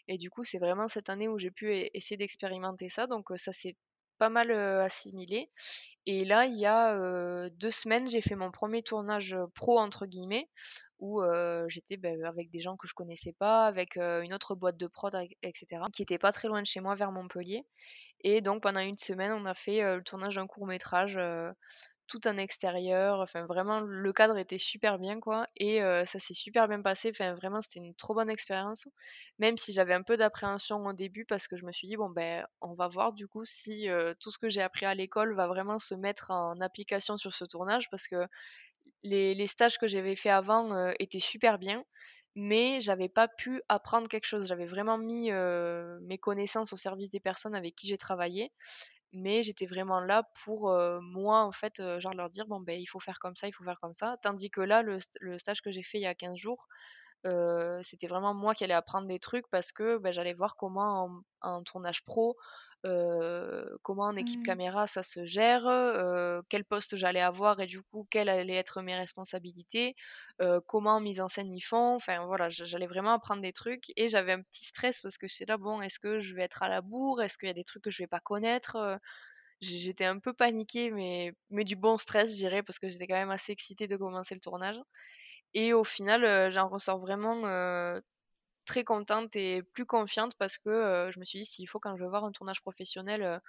Et 0.07 0.17
du 0.17 0.31
coup, 0.31 0.43
c'est 0.43 0.57
vraiment 0.57 0.87
cette 0.87 1.09
année 1.09 1.27
où 1.27 1.37
j'ai 1.37 1.51
pu 1.51 1.67
e-, 1.67 1.89
essayer 1.93 2.17
d'expérimenter 2.17 2.89
ça. 2.89 3.05
Donc, 3.05 3.27
ça 3.35 3.53
s'est 3.53 3.75
pas 4.17 4.29
mal 4.29 4.51
assimilé. 4.51 5.49
Et 6.05 6.23
là, 6.25 6.45
il 6.45 6.55
y 6.55 6.65
a 6.65 7.49
deux 7.49 7.71
semaines, 7.71 8.09
j'ai 8.09 8.21
fait 8.21 8.35
mon 8.35 8.51
premier 8.51 8.83
tournage 8.83 9.35
pro, 9.55 9.79
entre 9.79 10.05
guillemets, 10.05 10.47
où 10.99 11.21
j'étais 11.67 11.97
bah, 11.97 12.09
avec 12.25 12.51
des 12.51 12.59
gens 12.59 12.77
que 12.77 12.87
je 12.87 12.93
connaissais 12.93 13.33
pas, 13.33 13.65
avec 13.65 13.97
une 13.97 14.33
autre 14.33 14.55
boîte 14.55 14.77
de 14.77 14.87
prod, 14.87 15.15
etc., 15.41 15.83
qui 15.93 16.03
était 16.03 16.19
pas 16.19 16.31
très 16.31 16.47
loin 16.47 16.61
de 16.61 16.67
chez 16.67 16.79
moi, 16.79 16.95
vers 16.95 17.11
Montpellier. 17.11 17.65
Et 18.21 18.41
donc, 18.41 18.61
pendant 18.61 18.81
une 18.81 18.97
semaine, 18.97 19.31
on 19.33 19.45
a 19.45 19.53
fait 19.53 19.81
le 19.95 20.03
tournage 20.03 20.35
d'un 20.35 20.47
court 20.47 20.67
métrage 20.67 21.19
tout 22.07 22.19
un 22.25 22.37
extérieur. 22.37 23.19
Enfin, 23.19 23.45
vraiment, 23.45 23.79
le 23.81 24.13
cadre 24.13 24.37
était 24.37 24.57
super 24.57 24.99
bien, 24.99 25.19
quoi. 25.19 25.45
Et 25.57 25.79
ça 26.05 26.19
s'est 26.19 26.33
super 26.33 26.67
bien 26.67 26.81
passé. 26.81 27.09
Enfin, 27.11 27.33
vraiment, 27.33 27.61
c'était 27.61 27.79
une 27.79 27.95
trop 27.95 28.13
bonne 28.13 28.29
expérience. 28.29 28.87
Même 29.39 29.57
si 29.57 29.73
j'avais 29.73 29.93
un 29.93 30.03
peu 30.03 30.17
d'appréhension 30.17 30.83
au 30.85 30.93
début, 30.93 31.25
parce 31.25 31.47
que 31.47 31.57
je 31.57 31.65
me 31.65 31.71
suis 31.71 31.87
dit, 31.87 31.97
bon, 31.97 32.09
ben, 32.09 32.45
on 32.61 32.73
va 32.73 32.87
voir 32.87 33.13
du 33.13 33.27
coup 33.27 33.45
si 33.45 33.87
tout 34.19 34.31
ce 34.31 34.37
que 34.37 34.49
j'ai 34.49 34.61
appris 34.61 34.85
à 34.85 34.95
l'école 34.95 35.35
va 35.35 35.47
vraiment 35.47 35.79
se 35.79 35.95
mettre 35.95 36.31
en 36.31 36.59
application 36.59 37.17
sur 37.17 37.33
ce 37.33 37.45
tournage, 37.45 37.89
parce 37.89 38.07
que 38.07 38.27
les, 39.03 39.47
stages 39.47 39.77
que 39.77 39.87
j'avais 39.87 40.15
fait 40.15 40.29
avant 40.29 40.91
étaient 40.99 41.19
super 41.19 41.59
bien. 41.59 41.83
Mais 42.37 42.81
j'avais 42.81 43.07
pas 43.07 43.29
pu 43.29 43.61
apprendre 43.69 44.09
quelque 44.09 44.25
chose. 44.25 44.47
J'avais 44.47 44.65
vraiment 44.65 44.97
mis 44.97 45.31
mes 45.31 46.17
connaissances 46.17 46.73
au 46.73 46.77
service 46.77 47.09
des 47.09 47.21
personnes 47.21 47.55
avec 47.55 47.75
qui 47.75 47.87
j'ai 47.87 47.97
travaillé 47.97 48.51
mais 49.15 49.43
j'étais 49.43 49.65
vraiment 49.65 49.99
là 49.99 50.23
pour 50.43 50.71
moi 51.01 51.43
en 51.43 51.51
fait 51.51 51.81
genre 51.99 52.13
leur 52.13 52.29
dire 52.29 52.45
bon 52.47 52.59
ben 52.59 52.79
il 52.79 52.85
faut 52.85 52.99
faire 52.99 53.19
comme 53.19 53.35
ça 53.35 53.47
il 53.47 53.53
faut 53.53 53.63
faire 53.63 53.79
comme 53.81 53.93
ça 53.93 54.17
tandis 54.21 54.49
que 54.49 54.61
là 54.61 54.83
le, 54.83 54.99
stage 55.37 55.61
que 55.61 55.71
j'ai 55.71 55.83
fait 55.83 55.97
il 55.97 56.01
y 56.01 56.07
a 56.07 56.15
15 56.15 56.37
jours 56.37 56.67
c'était 57.81 58.07
vraiment 58.07 58.33
moi 58.33 58.53
qui 58.53 58.63
allais 58.63 58.73
apprendre 58.73 59.07
des 59.07 59.19
trucs 59.19 59.47
parce 59.49 59.71
que 59.71 59.97
ben, 59.97 60.11
j'allais 60.11 60.33
voir 60.33 60.55
comment 60.57 61.21
un 61.41 61.63
tournage 61.63 62.03
pro 62.05 62.37
comment 63.81 64.03
en 64.03 64.15
équipe 64.15 64.41
mmh. 64.41 64.43
caméra 64.43 64.87
ça 64.87 65.01
se 65.03 65.25
gère, 65.25 65.63
quel 66.49 66.63
poste 66.65 66.95
j'allais 66.95 67.21
avoir 67.21 67.59
et 67.59 67.65
du 67.65 67.81
coup 67.81 68.07
quelles 68.09 68.29
allaient 68.29 68.55
être 68.55 68.81
mes 68.81 68.95
responsabilités, 68.95 69.95
comment 70.67 70.97
en 70.97 71.01
mise 71.01 71.19
en 71.21 71.27
scène 71.27 71.51
ils 71.51 71.61
font. 71.61 71.95
Enfin 71.95 72.25
voilà, 72.25 72.49
j'allais 72.49 72.87
vraiment 72.87 73.13
apprendre 73.13 73.41
des 73.41 73.53
trucs 73.53 73.85
et 73.95 74.09
j'avais 74.09 74.33
un 74.33 74.41
petit 74.41 74.65
stress 74.65 75.01
parce 75.01 75.17
que 75.17 75.27
j'étais 75.27 75.45
là, 75.45 75.57
bon, 75.57 75.81
est-ce 75.81 75.99
que 75.99 76.19
je 76.19 76.35
vais 76.35 76.43
être 76.43 76.61
à 76.63 76.69
la 76.69 76.81
bourre? 76.81 77.21
Est-ce 77.21 77.37
qu'il 77.37 77.47
y 77.47 77.51
a 77.51 77.55
des 77.55 77.63
trucs 77.63 77.83
que 77.83 77.91
je 77.91 78.03
vais 78.03 78.07
pas 78.07 78.19
connaître? 78.19 78.99
J'étais 79.61 80.05
un 80.05 80.19
peu 80.19 80.33
paniquée, 80.33 80.91
mais, 80.91 81.33
mais 81.49 81.63
du 81.63 81.75
bon 81.75 81.97
stress, 81.97 82.31
je 82.31 82.35
dirais, 82.35 82.61
parce 82.61 82.77
que 82.77 82.89
j'étais 82.89 83.07
quand 83.07 83.15
même 83.15 83.31
assez 83.31 83.51
excitée 83.51 83.87
de 83.87 83.97
commencer 83.97 84.35
le 84.35 84.41
tournage. 84.41 84.79
Et 85.53 85.73
au 85.73 85.83
final, 85.83 86.51
j'en 86.51 86.67
ressors 86.67 86.99
vraiment 86.99 87.41
très 88.65 88.83
contente 88.83 89.35
et 89.35 89.63
plus 89.63 89.85
confiante 89.85 90.35
parce 90.37 90.57
que 90.57 91.09
je 91.13 91.19
me 91.19 91.25
suis 91.25 91.39
dit 91.39 91.45
s'il 91.45 91.67
faut 91.69 91.79
quand 91.79 91.95
je 91.97 92.03
vais 92.03 92.09
voir 92.09 92.25
un 92.25 92.31
tournage 92.31 92.61
professionnel 92.61 93.41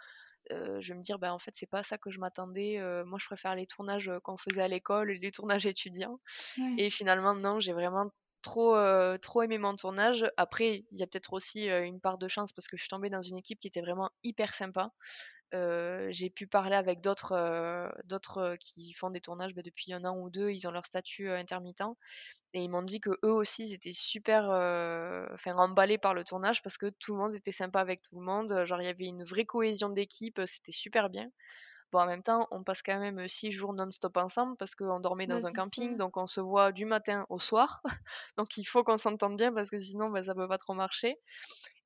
je 0.50 0.88
vais 0.88 0.94
me 0.94 1.02
dire 1.02 1.18
bah 1.18 1.32
en 1.34 1.38
fait 1.38 1.52
c'est 1.54 1.66
pas 1.70 1.82
ça 1.82 1.98
que 1.98 2.10
je 2.10 2.20
m'attendais 2.20 2.78
moi 3.04 3.18
je 3.20 3.26
préfère 3.26 3.54
les 3.54 3.66
tournages 3.66 4.10
qu'on 4.22 4.36
faisait 4.36 4.62
à 4.62 4.68
l'école 4.68 5.10
les 5.10 5.30
tournages 5.32 5.66
étudiants. 5.66 6.20
Et 6.78 6.90
finalement 6.90 7.34
non 7.34 7.60
j'ai 7.60 7.72
vraiment 7.72 8.10
trop 8.42 8.76
trop 9.18 9.42
aimé 9.42 9.58
mon 9.58 9.74
tournage. 9.76 10.24
Après 10.36 10.84
il 10.92 10.98
y 10.98 11.02
a 11.02 11.06
peut-être 11.06 11.32
aussi 11.32 11.68
une 11.68 12.00
part 12.00 12.18
de 12.18 12.28
chance 12.28 12.52
parce 12.52 12.68
que 12.68 12.76
je 12.76 12.82
suis 12.82 12.88
tombée 12.90 13.10
dans 13.10 13.22
une 13.22 13.36
équipe 13.36 13.58
qui 13.58 13.66
était 13.66 13.80
vraiment 13.82 14.10
hyper 14.22 14.54
sympa 14.54 14.92
j'ai 15.52 16.30
pu 16.30 16.46
parler 16.46 16.76
avec 16.76 17.00
d'autres 17.00 18.56
qui 18.60 18.92
font 18.94 19.10
des 19.10 19.20
tournages 19.20 19.54
bah, 19.54 19.62
depuis 19.62 19.92
un 19.92 20.04
an 20.04 20.18
ou 20.18 20.30
deux 20.30 20.50
ils 20.50 20.66
ont 20.66 20.70
leur 20.70 20.86
statut 20.86 21.30
intermittent 21.30 21.82
et 22.54 22.62
ils 22.62 22.70
m'ont 22.70 22.82
dit 22.82 23.00
que 23.00 23.10
eux 23.24 23.32
aussi, 23.32 23.64
ils 23.64 23.74
étaient 23.74 23.92
super 23.92 24.44
enfin, 25.34 25.56
emballés 25.56 25.98
par 25.98 26.14
le 26.14 26.24
tournage 26.24 26.62
parce 26.62 26.78
que 26.78 26.86
tout 27.00 27.14
le 27.14 27.20
monde 27.20 27.34
était 27.34 27.52
sympa 27.52 27.80
avec 27.80 28.02
tout 28.02 28.18
le 28.18 28.24
monde. 28.24 28.64
Genre, 28.64 28.80
il 28.80 28.86
y 28.86 28.88
avait 28.88 29.06
une 29.06 29.24
vraie 29.24 29.44
cohésion 29.44 29.90
d'équipe, 29.90 30.40
c'était 30.46 30.72
super 30.72 31.10
bien. 31.10 31.30
Bon, 31.96 32.02
en 32.02 32.06
même 32.06 32.22
temps, 32.22 32.46
on 32.50 32.62
passe 32.62 32.82
quand 32.82 32.98
même 32.98 33.26
six 33.26 33.52
jours 33.52 33.72
non-stop 33.72 34.18
ensemble 34.18 34.54
parce 34.58 34.74
qu'on 34.74 35.00
dormait 35.00 35.26
dans 35.26 35.46
un 35.46 35.52
camping, 35.54 35.96
donc 35.96 36.18
on 36.18 36.26
se 36.26 36.42
voit 36.42 36.70
du 36.70 36.84
matin 36.84 37.24
au 37.30 37.38
soir. 37.38 37.80
donc 38.36 38.58
il 38.58 38.64
faut 38.64 38.84
qu'on 38.84 38.98
s'entende 38.98 39.38
bien 39.38 39.50
parce 39.50 39.70
que 39.70 39.78
sinon, 39.78 40.10
bah, 40.10 40.22
ça 40.22 40.34
peut 40.34 40.46
pas 40.46 40.58
trop 40.58 40.74
marcher. 40.74 41.18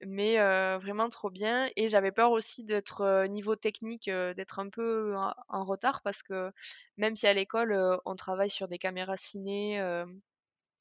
Mais 0.04 0.38
vraiment 0.78 1.08
trop 1.10 1.30
bien. 1.30 1.70
Et 1.76 1.88
j'avais 1.88 2.10
peur 2.10 2.32
aussi 2.32 2.64
d'être, 2.64 3.26
niveau 3.28 3.54
technique, 3.54 4.10
d'être 4.10 4.58
un 4.58 4.68
peu 4.68 5.14
en, 5.16 5.32
en, 5.48 5.64
retard 5.64 6.02
parce 6.02 6.24
que 6.24 6.50
même 6.96 7.14
si 7.14 7.28
à 7.28 7.32
l'école, 7.32 8.00
on 8.04 8.16
travaille 8.16 8.50
sur 8.50 8.66
des 8.66 8.78
caméras 8.78 9.16
ciné, 9.16 9.80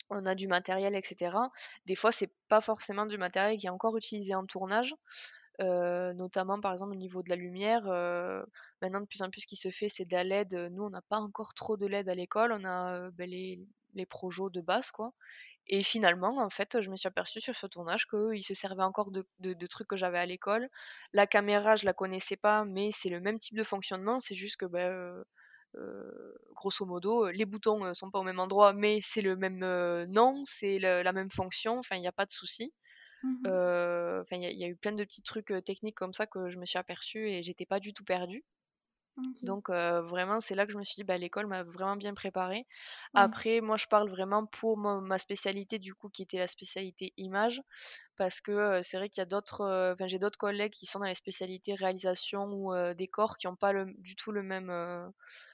on 0.10 0.26
a 0.26 0.34
du 0.34 0.48
matériel, 0.48 0.96
etc. 0.96 1.38
Des 1.86 1.96
fois, 1.96 2.12
c'est 2.12 2.32
pas 2.48 2.62
forcément 2.62 3.06
du 3.06 3.20
matériel 3.20 3.60
qui 3.60 3.68
est 3.68 3.70
encore 3.70 3.96
utilisé 3.96 4.34
en 4.34 4.48
tournage. 4.48 4.96
Notamment 5.60 6.60
par 6.60 6.74
exemple 6.74 6.93
au 6.93 6.95
niveau 6.95 7.24
de 7.24 7.30
la 7.30 7.36
lumière. 7.36 7.84
maintenant, 8.82 9.02
de 9.02 9.06
plus 9.06 9.22
en 9.22 9.30
plus, 9.30 9.41
ce 9.41 9.48
qui 9.48 9.56
se 9.56 9.69
fait, 9.69 9.89
c'est 9.89 10.06
de 10.06 10.12
la. 10.12 10.69
Nous, 10.69 10.84
on 10.84 10.89
n'a 10.89 11.02
pas 11.02 11.17
encore 11.17 11.54
trop 11.54 11.78
de 11.78 11.88
LED 11.88 12.10
à 12.10 12.15
l'école. 12.15 12.54
On 12.54 12.65
a 12.65 13.10
ben, 13.12 13.30
les, 13.30 13.60
les 13.95 14.06
de 14.06 14.62
base, 14.62 14.91
quoi. 14.91 15.13
Et 15.67 15.84
finalement, 15.84 16.38
en 16.39 16.50
fait, 16.50 16.82
je 16.82 16.89
me 16.89 16.95
suis 16.95 17.08
aperçue 17.08 17.41
sur 17.41 17.56
ce 17.56 17.67
tournage 17.67 18.08
qu'ils 18.08 18.43
se 18.43 18.56
servaient 18.56 18.84
encore 18.84 19.12
de, 19.12 19.67
trucs 19.67 19.88
que 19.88 19.98
j'avais 19.98 20.17
à 20.19 20.26
l'école. 20.26 20.67
La 21.13 21.28
caméra, 21.28 21.76
je 21.76 21.86
la 21.86 21.93
connaissais 21.93 22.38
pas, 22.38 22.65
mais 22.65 22.89
c'est 22.91 23.10
le 23.10 23.19
même 23.22 23.38
type 23.38 23.56
de 23.56 23.63
fonctionnement. 23.63 24.19
C'est 24.19 24.36
juste 24.36 24.58
que 24.58 24.65
ben, 24.65 25.24
grosso 26.56 26.86
modo, 26.86 27.30
les 27.30 27.45
boutons 27.45 27.93
sont 27.93 28.10
pas 28.10 28.19
au 28.19 28.24
même 28.24 28.39
endroit, 28.39 28.74
mais 28.74 29.00
c'est 29.02 29.22
le 29.22 29.36
même 29.36 29.60
nom, 30.08 30.43
c'est 30.45 30.80
la 30.80 31.13
même 31.13 31.32
fonction, 31.32 31.78
enfin, 31.80 31.95
il 31.98 32.02
n'y 32.02 32.08
a 32.08 32.12
pas 32.12 32.26
de 32.26 32.32
souci. 32.32 32.74
Mmh 33.23 33.60
enfin, 34.21 34.36
il 34.38 34.58
y, 34.58 34.63
a 34.63 34.67
eu 34.67 34.75
plein 34.75 34.91
de 34.93 35.03
petits 35.03 35.21
trucs 35.23 35.53
techniques 35.65 35.95
comme 35.97 36.13
ça 36.13 36.27
que 36.27 36.49
je 36.49 36.58
me 36.58 36.65
suis 36.65 36.77
aperçue 36.79 37.27
et 37.29 37.43
j'étais 37.43 37.65
pas 37.65 37.79
du 37.79 37.93
tout 37.93 38.03
perdue. 38.03 38.45
Donc 39.41 39.69
vraiment, 39.69 40.41
c'est 40.41 40.53
là 40.55 40.65
que 40.65 40.73
je 40.73 40.77
me 40.77 40.84
suis 40.84 40.95
dit, 40.95 41.03
bah, 41.05 41.17
l'école 41.17 41.47
m'a 41.47 41.63
vraiment 41.63 41.95
bien 41.95 42.13
préparée. 42.13 42.67
Après, 43.13 43.62
moi, 43.62 43.77
je 43.77 43.86
parle 43.88 44.10
vraiment 44.10 44.45
pour 44.45 44.77
ma 44.77 45.17
spécialité, 45.17 45.79
du 45.79 45.93
coup, 45.95 46.10
qui 46.10 46.23
était 46.23 46.39
la 46.39 46.47
spécialité 46.47 47.13
image, 47.15 47.62
parce 48.17 48.41
que 48.41 48.82
c'est 48.84 48.97
vrai 48.97 49.10
qu'il 49.10 49.21
y 49.21 49.23
a 49.23 49.27
d'autres, 49.27 49.93
enfin, 49.93 50.08
j'ai 50.08 50.19
d'autres 50.19 50.39
collègues 50.39 50.73
qui 50.73 50.88
sont 50.88 50.99
dans 50.99 51.05
les 51.05 51.15
spécialités 51.15 51.75
réalisation 51.75 52.45
ou 52.53 52.73
décor 52.95 53.38
qui 53.38 53.47
n'ont 53.47 53.55
pas 53.58 53.73
du 53.99 54.15
tout 54.15 54.32
le 54.34 54.43
même, 54.43 54.71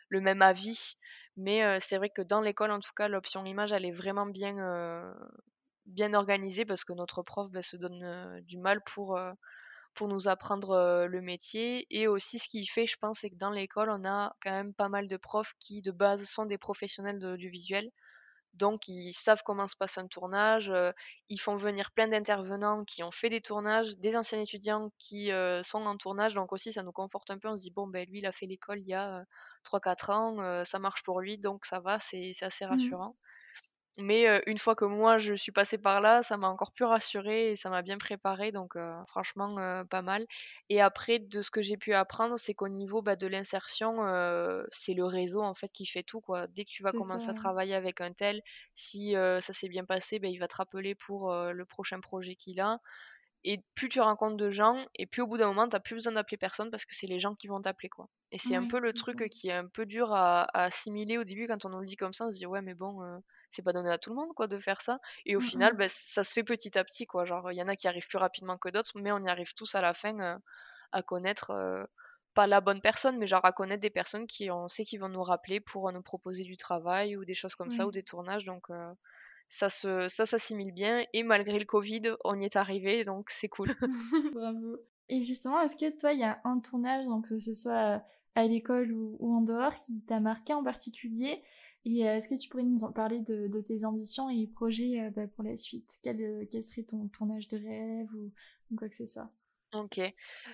le 0.09 0.21
même 0.21 0.41
avis. 0.41 0.95
Mais 1.37 1.79
c'est 1.79 1.97
vrai 1.97 2.09
que 2.09 2.21
dans 2.23 2.41
l'école, 2.41 2.71
en 2.71 2.79
tout 2.79 2.93
cas, 2.95 3.07
l'option 3.07 3.45
image, 3.45 3.73
elle 3.73 3.85
est 3.85 3.91
vraiment 3.91 4.25
bien, 4.27 4.55
bien 5.85 6.13
organisée 6.13 6.65
parce 6.65 6.83
que 6.83 6.93
notre 6.93 7.23
prof 7.23 7.49
bah, 7.51 7.61
se 7.61 7.77
donne 7.77 8.41
du 8.41 8.57
mal 8.57 8.81
pour 8.85 9.19
pour 9.95 10.07
nous 10.09 10.27
apprendre 10.27 11.05
le 11.07 11.21
métier. 11.21 11.87
Et 11.89 12.07
aussi, 12.07 12.37
ce 12.39 12.47
qui 12.49 12.65
fait, 12.65 12.85
je 12.85 12.97
pense, 12.99 13.19
c'est 13.19 13.29
que 13.29 13.35
dans 13.35 13.51
l'école, 13.51 13.89
on 13.89 14.05
a 14.05 14.35
quand 14.41 14.51
même 14.51 14.73
pas 14.73 14.89
mal 14.89 15.07
de 15.07 15.17
profs 15.17 15.53
qui, 15.59 15.81
de 15.81 15.91
base, 15.91 16.25
sont 16.25 16.45
des 16.45 16.57
professionnels 16.57 17.19
de 17.19 17.29
l'audiovisuel. 17.29 17.89
Donc, 18.53 18.87
ils 18.87 19.13
savent 19.13 19.41
comment 19.45 19.67
se 19.67 19.75
passe 19.75 19.97
un 19.97 20.07
tournage. 20.07 20.71
ils 21.29 21.37
font 21.39 21.55
venir 21.57 21.91
plein 21.91 22.07
d'intervenants 22.07 22.85
qui 22.85 23.03
ont 23.03 23.11
fait 23.11 23.29
des 23.29 23.41
tournages, 23.41 23.97
des 23.97 24.15
anciens 24.15 24.39
étudiants 24.39 24.91
qui 24.99 25.31
sont 25.63 25.85
en 25.85 25.97
tournage. 25.97 26.35
Donc, 26.35 26.53
aussi, 26.53 26.73
ça 26.73 26.83
nous 26.83 26.91
conforte 26.93 27.31
un 27.31 27.37
peu. 27.37 27.47
On 27.49 27.57
se 27.57 27.63
dit, 27.63 27.71
bon, 27.71 27.87
ben, 27.87 28.05
lui, 28.09 28.19
il 28.19 28.25
a 28.25 28.31
fait 28.31 28.45
l'école 28.45 28.79
il 28.79 28.87
y 28.87 28.93
a 28.93 29.25
3-4 29.63 30.09
ans, 30.09 30.65
ça 30.65 30.79
marche 30.79 31.03
pour 31.03 31.21
lui, 31.21 31.37
donc 31.37 31.65
ça 31.65 31.79
va, 31.79 31.99
c'est 31.99 32.31
assez 32.41 32.65
mmh 32.65 33.05
Mais 33.97 34.41
une 34.45 34.57
fois 34.57 34.75
que 34.75 34.83
moi 34.83 35.17
je 35.17 35.33
suis 35.35 35.53
passée 35.53 35.77
par 35.77 36.01
là, 36.01 36.21
ça 36.21 36.35
m'a 36.35 36.49
encore 36.49 36.73
plus 36.73 36.83
rassurée 36.83 37.51
et 37.51 37.55
ça 37.55 37.69
m'a 37.69 37.81
bien 37.81 37.97
préparée, 37.97 38.51
donc 38.51 38.75
franchement 39.07 39.85
pas 39.85 40.01
mal. 40.01 40.25
Et 40.67 40.81
après, 40.81 41.19
de 41.19 41.41
ce 41.41 41.49
que 41.49 41.61
j'ai 41.61 41.77
pu 41.77 41.93
apprendre, 41.93 42.37
c'est 42.37 42.53
qu'au 42.53 42.67
niveau 42.67 43.01
bah, 43.01 43.15
de 43.15 43.27
l'insertion, 43.27 43.99
c'est 44.69 44.93
le 44.93 45.05
réseau 45.05 45.41
en 45.41 45.53
fait 45.53 45.69
qui 45.69 45.85
fait 45.85 46.03
tout 46.03 46.19
quoi. 46.19 46.47
Dès 46.47 46.65
que 46.65 46.69
tu 46.69 46.83
vas 46.83 46.91
commencer 46.91 47.29
à 47.29 47.33
travailler 47.33 47.73
avec 47.73 48.01
un 48.01 48.11
tel, 48.11 48.41
si 48.73 49.13
ça 49.13 49.53
s'est 49.53 49.69
bien 49.69 49.85
passé, 49.85 50.19
bah, 50.19 50.27
il 50.27 50.39
va 50.39 50.49
te 50.49 50.57
rappeler 50.57 50.93
pour 50.93 51.33
le 51.33 51.65
prochain 51.65 52.01
projet 52.01 52.35
qu'il 52.35 52.59
a. 52.59 52.79
Et 53.47 53.61
plus 53.75 53.89
tu 53.89 54.01
rencontres 54.01 54.37
de 54.37 54.49
gens, 54.49 54.83
et 54.95 55.05
plus 55.05 55.21
au 55.21 55.27
bout 55.27 55.37
d'un 55.37 55.45
moment, 55.45 55.69
tu 55.69 55.75
n'as 55.75 55.79
plus 55.79 55.93
besoin 55.93 56.13
d'appeler 56.13 56.35
personne 56.35 56.71
parce 56.71 56.83
que 56.83 56.95
c'est 56.95 57.05
les 57.05 57.19
gens 57.19 57.35
qui 57.35 57.45
vont 57.45 57.61
t'appeler. 57.61 57.89
quoi. 57.89 58.09
Et 58.31 58.39
c'est 58.39 58.55
un 58.55 58.67
peu 58.67 58.79
le 58.79 58.91
truc 58.91 59.29
qui 59.29 59.49
est 59.49 59.53
un 59.53 59.67
peu 59.67 59.85
dur 59.85 60.11
à, 60.13 60.47
assimiler 60.53 61.19
au 61.19 61.23
début 61.23 61.47
quand 61.47 61.63
on 61.63 61.69
nous 61.69 61.79
le 61.79 61.85
dit 61.85 61.95
comme 61.95 62.11
ça. 62.11 62.25
On 62.25 62.31
se 62.31 62.37
dit, 62.37 62.47
ouais, 62.47 62.63
mais 62.63 62.73
bon, 62.73 63.03
c'est 63.55 63.63
pas 63.63 63.73
donné 63.73 63.89
à 63.89 63.97
tout 63.97 64.09
le 64.09 64.15
monde 64.15 64.33
quoi 64.35 64.47
de 64.47 64.57
faire 64.57 64.81
ça. 64.81 64.99
Et 65.25 65.35
au 65.35 65.39
mmh 65.39 65.43
final, 65.43 65.73
bah, 65.77 65.87
ça 65.89 66.23
se 66.23 66.33
fait 66.33 66.43
petit 66.43 66.77
à 66.77 66.83
petit. 66.83 67.05
quoi. 67.07 67.25
Genre, 67.25 67.51
il 67.51 67.55
y 67.55 67.63
en 67.63 67.67
a 67.67 67.75
qui 67.75 67.87
arrivent 67.87 68.07
plus 68.07 68.17
rapidement 68.17 68.57
que 68.57 68.69
d'autres, 68.69 68.91
mais 68.95 69.11
on 69.11 69.23
y 69.23 69.29
arrive 69.29 69.53
tous 69.53 69.75
à 69.75 69.81
la 69.81 69.93
fin 69.93 70.39
à 70.91 71.03
connaître 71.03 71.87
pas 72.33 72.47
la 72.47 72.61
bonne 72.61 72.81
personne, 72.81 73.17
mais 73.17 73.27
genre 73.27 73.45
à 73.45 73.53
connaître 73.53 73.81
des 73.81 73.89
personnes 73.89 74.27
qui 74.27 74.51
on 74.51 74.67
sait 74.67 74.83
qui 74.83 74.97
vont 74.97 75.09
nous 75.09 75.23
rappeler 75.23 75.59
pour 75.59 75.91
nous 75.91 76.01
proposer 76.01 76.43
du 76.43 76.57
travail 76.57 77.15
ou 77.15 77.25
des 77.25 77.33
choses 77.33 77.55
comme 77.55 77.71
ça 77.71 77.87
ou 77.87 77.91
des 77.91 78.03
tournages. 78.03 78.45
Donc 78.45 78.67
ça 79.47 79.69
se 79.69 80.07
ça 80.09 80.25
s'assimile 80.25 80.73
bien 80.73 81.05
et 81.13 81.23
malgré 81.23 81.59
le 81.59 81.65
Covid, 81.65 82.15
on 82.23 82.39
y 82.39 82.45
est 82.45 82.55
arrivé 82.55 83.03
donc 83.03 83.29
c'est 83.29 83.49
cool. 83.49 83.69
Bravo. 84.35 84.77
Et 85.09 85.21
justement, 85.21 85.61
est-ce 85.61 85.75
que 85.75 85.97
toi, 85.97 86.13
il 86.13 86.19
y 86.19 86.23
a 86.23 86.39
un 86.43 86.59
tournage, 86.59 87.05
donc 87.05 87.29
que 87.29 87.39
ce 87.39 87.53
soit 87.53 88.01
à 88.35 88.43
l'école 88.43 88.91
ou, 88.91 89.17
en 89.35 89.41
dehors, 89.41 89.79
qui 89.79 90.03
t'a 90.03 90.19
marqué 90.19 90.53
en 90.53 90.63
particulier? 90.63 91.43
Et 91.85 92.07
euh, 92.07 92.15
est-ce 92.15 92.27
que 92.27 92.35
tu 92.35 92.49
pourrais 92.49 92.63
nous 92.63 92.83
en 92.83 92.91
parler 92.91 93.21
de, 93.21 93.61
tes 93.61 93.85
ambitions 93.85 94.29
et 94.29 94.47
projets 94.47 95.01
euh, 95.01 95.11
bah, 95.11 95.27
pour 95.27 95.43
la 95.43 95.55
suite? 95.55 95.97
Quel, 96.01 96.19
euh, 96.19 96.61
serait 96.61 96.83
ton 96.83 97.07
tournage 97.09 97.47
de 97.47 97.57
rêve 97.57 98.09
ou 98.71 98.75
quoi 98.75 98.89
que 98.89 98.95
ce 98.95 99.05
soit? 99.05 99.29
OK. 99.75 99.99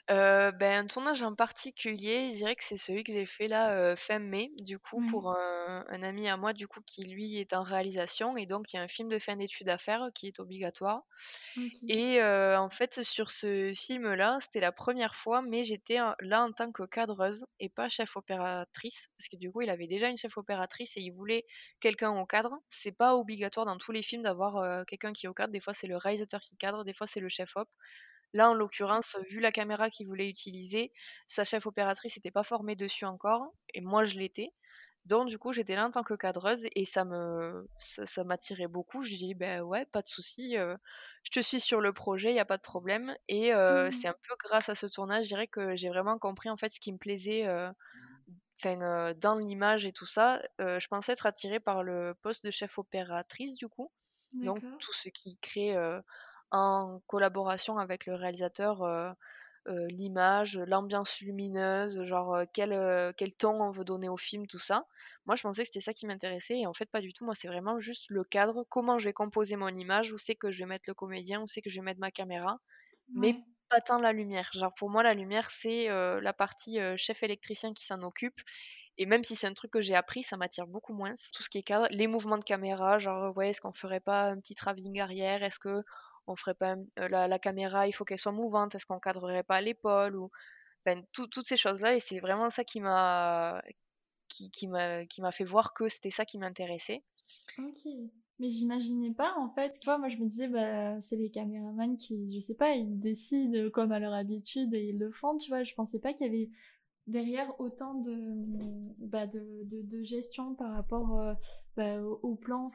ben, 0.08 0.62
un 0.62 0.88
tournage 0.88 1.24
en 1.24 1.36
particulier, 1.36 2.32
je 2.32 2.38
dirais 2.38 2.56
que 2.56 2.64
c'est 2.64 2.78
celui 2.78 3.04
que 3.04 3.14
j'ai 3.14 3.26
fait 3.26 3.48
là, 3.48 3.96
fin 3.96 4.20
mai, 4.20 4.52
du 4.60 4.80
coup, 4.80 5.02
pour 5.06 5.36
un 5.36 6.04
ami 6.04 6.28
à 6.28 6.38
moi, 6.38 6.54
du 6.54 6.68
coup, 6.68 6.82
qui 6.86 7.04
lui 7.04 7.38
est 7.40 7.54
en 7.54 7.64
réalisation 7.64 8.38
et 8.38 8.46
donc 8.46 8.74
il 8.74 8.78
y 8.78 8.80
a 8.80 8.84
un 8.84 8.88
film 8.88 9.10
de 9.10 9.20
fin 9.20 9.36
d'études 9.36 9.70
à 9.70 9.78
faire 9.78 10.08
qui 10.14 10.28
est 10.28 10.40
obligatoire 10.40 11.04
et 11.88 12.22
en 12.24 12.70
fait, 12.70 13.04
sur 13.04 13.32
ce 13.32 13.74
film-là, 13.76 14.38
c'était 14.42 14.60
la 14.60 14.72
première 14.72 15.16
fois, 15.16 15.42
mais 15.42 15.64
j'étais 15.64 15.98
là 16.20 16.44
en 16.44 16.52
tant 16.52 16.72
que 16.72 16.84
cadreuse 16.84 17.46
et 17.60 17.70
pas 17.70 17.90
chef 17.90 18.16
opératrice 18.16 19.10
parce 19.18 19.30
que 19.30 19.36
du 19.38 19.52
coup, 19.52 19.62
il 19.62 19.70
avait 19.70 19.88
déjà 19.88 20.08
une 20.08 20.18
chef 20.18 20.38
opératrice 20.38 20.98
et 20.98 21.02
il 21.02 21.12
voulait 21.12 21.46
quelqu'un 21.80 22.12
au 22.12 22.26
cadre. 22.26 22.54
C'est 22.70 22.92
pas 22.92 23.16
obligatoire 23.16 23.66
dans 23.66 23.78
tous 23.78 23.92
les 23.92 24.02
films 24.02 24.24
d'avoir, 24.24 24.86
quelqu'un 24.86 25.14
qui 25.14 25.26
est 25.26 25.30
au 25.30 25.34
cadre. 25.34 25.52
Des 25.52 25.60
fois, 25.60 25.74
c'est 25.74 25.88
le 25.88 25.98
réalisateur 25.98 26.40
qui 26.40 26.56
cadre, 26.58 26.84
des 26.84 26.94
fois, 26.94 27.08
c'est 27.08 27.20
le 27.20 27.30
chef 27.30 27.56
op. 27.56 27.70
Là, 28.34 28.50
en 28.50 28.54
l'occurrence, 28.54 29.17
vu 29.30 29.39
la 29.39 29.52
caméra 29.52 29.89
qu'il 29.89 30.08
voulait 30.08 30.30
utiliser, 30.30 30.94
sa 31.28 31.44
chef 31.44 31.65
opératrice 31.65 32.15
n'était 32.15 32.32
pas 32.32 32.44
formée 32.44 32.76
dessus 32.76 33.06
encore, 33.06 33.54
et 33.74 33.82
moi 33.82 34.06
je 34.06 34.17
l'étais. 34.17 34.54
Donc 35.06 35.28
du 35.28 35.39
coup, 35.39 35.52
j'étais 35.52 35.76
là 35.76 35.88
en 35.88 35.91
tant 35.91 36.04
que 36.04 36.13
cadreuse 36.13 36.63
et 36.76 36.86
ça 36.86 37.06
me 37.06 37.67
ça, 37.80 38.24
m'attirait 38.24 38.67
beaucoup. 38.67 39.02
Je 39.02 39.15
dis 39.15 39.34
ben 39.34 39.62
ouais, 39.62 39.86
pas 39.86 40.02
de 40.02 40.08
souci, 40.08 40.58
euh, 40.58 40.76
je 41.24 41.32
te 41.32 41.39
suis 41.39 41.60
sur 41.60 41.82
le 41.82 41.91
projet, 41.91 42.30
il 42.30 42.36
y 42.36 42.39
a 42.39 42.46
pas 42.46 42.58
de 42.58 42.62
problème. 42.62 43.15
Et 43.28 43.54
euh, 43.54 43.88
mmh. 43.88 43.91
c'est 43.91 44.08
un 44.08 44.15
peu 44.28 44.36
grâce 44.44 44.70
à 44.70 44.76
ce 44.76 44.86
tournage, 44.86 45.24
je 45.24 45.30
dirais 45.30 45.48
que 45.48 45.76
j'ai 45.76 45.89
vraiment 45.89 46.20
compris 46.20 46.50
en 46.50 46.58
fait 46.58 46.72
ce 46.72 46.80
qui 46.80 46.94
me 46.94 46.98
plaisait. 46.98 47.48
Euh, 47.48 47.72
dans 48.63 49.34
l'image 49.39 49.88
et 49.88 49.91
tout 49.91 50.06
ça, 50.06 50.39
je 50.60 50.88
pensais 50.88 51.13
être 51.13 51.26
attirée 51.26 51.60
par 51.60 51.82
le 51.82 52.13
poste 52.22 52.46
de 52.46 52.52
chef 52.52 52.78
opératrice 52.78 53.56
du 53.56 53.67
coup, 53.67 53.91
donc 54.34 54.62
tout 54.78 54.94
ce 54.94 55.10
qui 55.10 55.39
crée 55.39 55.76
en 56.52 57.02
collaboration 57.08 57.78
avec 57.78 58.06
le 58.06 58.16
réalisateur 58.16 58.84
euh, 58.84 59.12
euh, 59.68 59.88
l'image, 59.90 60.58
l'ambiance 60.58 61.20
lumineuse, 61.22 62.04
genre 62.04 62.34
euh, 62.34 62.46
quel, 62.54 63.14
quel 63.16 63.36
ton 63.36 63.62
on 63.62 63.72
veut 63.72 63.86
donner 63.86 64.10
au 64.10 64.18
film, 64.18 64.48
tout 64.48 64.60
ça. 64.60 64.86
Moi, 65.26 65.36
je 65.36 65.44
pensais 65.44 65.62
que 65.62 65.68
c'était 65.68 65.82
ça 65.82 65.94
qui 65.94 66.06
m'intéressait 66.06 66.60
et 66.60 66.68
en 66.68 66.74
fait, 66.74 66.90
pas 66.90 67.02
du 67.02 67.14
tout. 67.14 67.26
Moi, 67.26 67.36
c'est 67.36 67.48
vraiment 67.48 67.80
juste 67.80 68.06
le 68.10 68.24
cadre, 68.24 68.66
comment 68.70 68.98
je 68.98 69.06
vais 69.06 69.14
composer 69.14 69.56
mon 69.56 69.70
image, 69.70 70.12
où 70.12 70.18
c'est 70.18 70.36
que 70.36 70.52
je 70.52 70.60
vais 70.60 70.66
mettre 70.66 70.86
le 70.88 70.94
comédien, 70.94 71.42
où 71.42 71.48
c'est 71.48 71.62
que 71.62 71.70
je 71.70 71.80
vais 71.80 71.86
mettre 71.86 72.00
ma 72.00 72.12
caméra, 72.12 72.60
mais 73.14 73.36
pas 73.70 73.82
tant 73.82 74.00
la 74.00 74.14
lumière. 74.14 74.50
Genre, 74.54 74.74
pour 74.74 74.90
moi, 74.90 75.04
la 75.04 75.14
lumière, 75.14 75.52
c'est 75.52 75.88
la 75.88 76.34
partie 76.34 76.80
chef 76.98 77.24
électricien 77.24 77.74
qui 77.74 77.86
s'en 77.86 78.02
occupe. 78.02 78.42
Et 78.98 79.06
même 79.06 79.24
si 79.24 79.36
c'est 79.36 79.48
un 79.48 79.54
truc 79.54 79.72
que 79.72 79.82
j'ai 79.82 79.96
appris, 79.96 80.24
ça 80.24 80.38
m'attire 80.38 80.68
beaucoup 80.68 80.94
moins. 80.94 81.14
Tout 81.34 81.44
ce 81.44 81.50
qui 81.50 81.60
est 81.60 81.64
cadre, 81.64 81.88
les 81.92 82.08
mouvements 82.08 82.38
de 82.38 82.44
caméra, 82.44 83.00
genre, 83.00 83.36
ouais, 83.38 83.50
est-ce 83.50 83.62
qu'on 83.62 83.72
ferait 83.72 84.00
pas 84.02 84.26
un 84.26 84.40
petit 84.40 84.56
travelling 84.56 85.00
arrière? 85.00 85.44
Est-ce 85.44 85.60
que 85.60 85.84
on 86.32 86.36
ferait 86.36 86.56
pas 86.56 86.76
euh, 87.00 87.08
la, 87.08 87.39
caméra, 87.39 87.88
il 87.88 87.94
faut 87.94 88.06
qu'elle 88.06 88.17
soit 88.17 88.32
mouvante, 88.32 88.76
est-ce 88.76 88.86
qu'on 88.86 89.00
cadrerait 89.00 89.44
pas 89.44 89.62
l'épaule 89.62 90.15
ou 90.15 90.30
toutes 91.12 91.46
ces 91.46 91.58
choses-là 91.58 91.96
et 91.96 92.00
c'est 92.00 92.20
vraiment 92.20 92.50
ça 92.50 92.63
qui 92.63 92.82
m'a 92.82 93.62
qui, 94.28 94.50
qui 94.50 94.67
m'a 94.67 95.32
fait 95.32 95.44
voir 95.44 95.74
que 95.74 95.88
c'était 95.89 96.10
ça 96.10 96.26
qui 96.26 96.39
m'intéressait. 96.39 97.04
Ok. 97.60 97.86
Mais 98.39 98.50
j'imaginais 98.50 99.13
pas 99.13 99.36
en 99.38 99.50
fait. 99.50 99.78
Tu 99.80 99.88
moi 99.88 100.10
je 100.10 100.17
me 100.17 100.26
disais 100.26 100.48
bah 100.48 101.00
c'est 101.00 101.15
les 101.15 101.30
caméramans 101.30 101.96
qui 101.96 102.34
je 102.34 102.39
sais 102.39 102.56
pas 102.56 102.74
ils 102.74 103.00
décident 103.00 103.70
comme 103.70 103.91
à 103.91 104.00
leur 104.00 104.13
habitude 104.13 104.74
et 104.74 104.86
ils 104.86 104.98
le 104.98 105.12
font. 105.12 105.38
Tu 105.38 105.50
vois, 105.50 105.63
je 105.63 105.76
pensais 105.76 106.00
pas 106.00 106.13
qu'il 106.13 106.26
y 106.26 106.30
avait 106.30 106.50
derrière 107.06 107.54
autant 107.60 107.94
de 107.96 108.82
bah, 108.98 109.28
de, 109.28 110.04
gestion 110.04 110.56
par 110.56 110.74
rapport 110.74 111.20
euh, 111.20 111.34
bah, 111.76 112.02
au, 112.02 112.36
plan. 112.36 112.67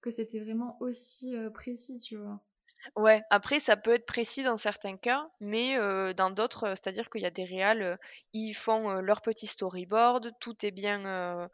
Que 0.00 0.10
c'était 0.10 0.40
vraiment 0.40 0.76
aussi 0.80 1.34
euh, 1.36 1.50
précis. 1.50 1.98
Tu 2.00 2.16
vois. 2.16 2.40
Ouais, 2.96 3.22
après 3.30 3.58
ça 3.58 3.76
peut 3.76 3.94
être 3.94 4.06
précis 4.06 4.42
dans 4.42 4.56
certains 4.56 4.96
cas, 4.96 5.28
mais 5.40 5.76
dans 6.14 6.30
d'autres, 6.30 6.68
c'est-à-dire 6.70 7.08
qu'il 7.10 7.22
y 7.22 7.26
a 7.26 7.30
des 7.30 7.44
réals, 7.44 7.98
ils 8.32 8.54
font, 8.54 8.94
leur 9.00 9.22
petit 9.22 9.46
storyboard, 9.46 10.32
tout 10.40 10.64
est 10.64 10.70
bien, 10.70 11.48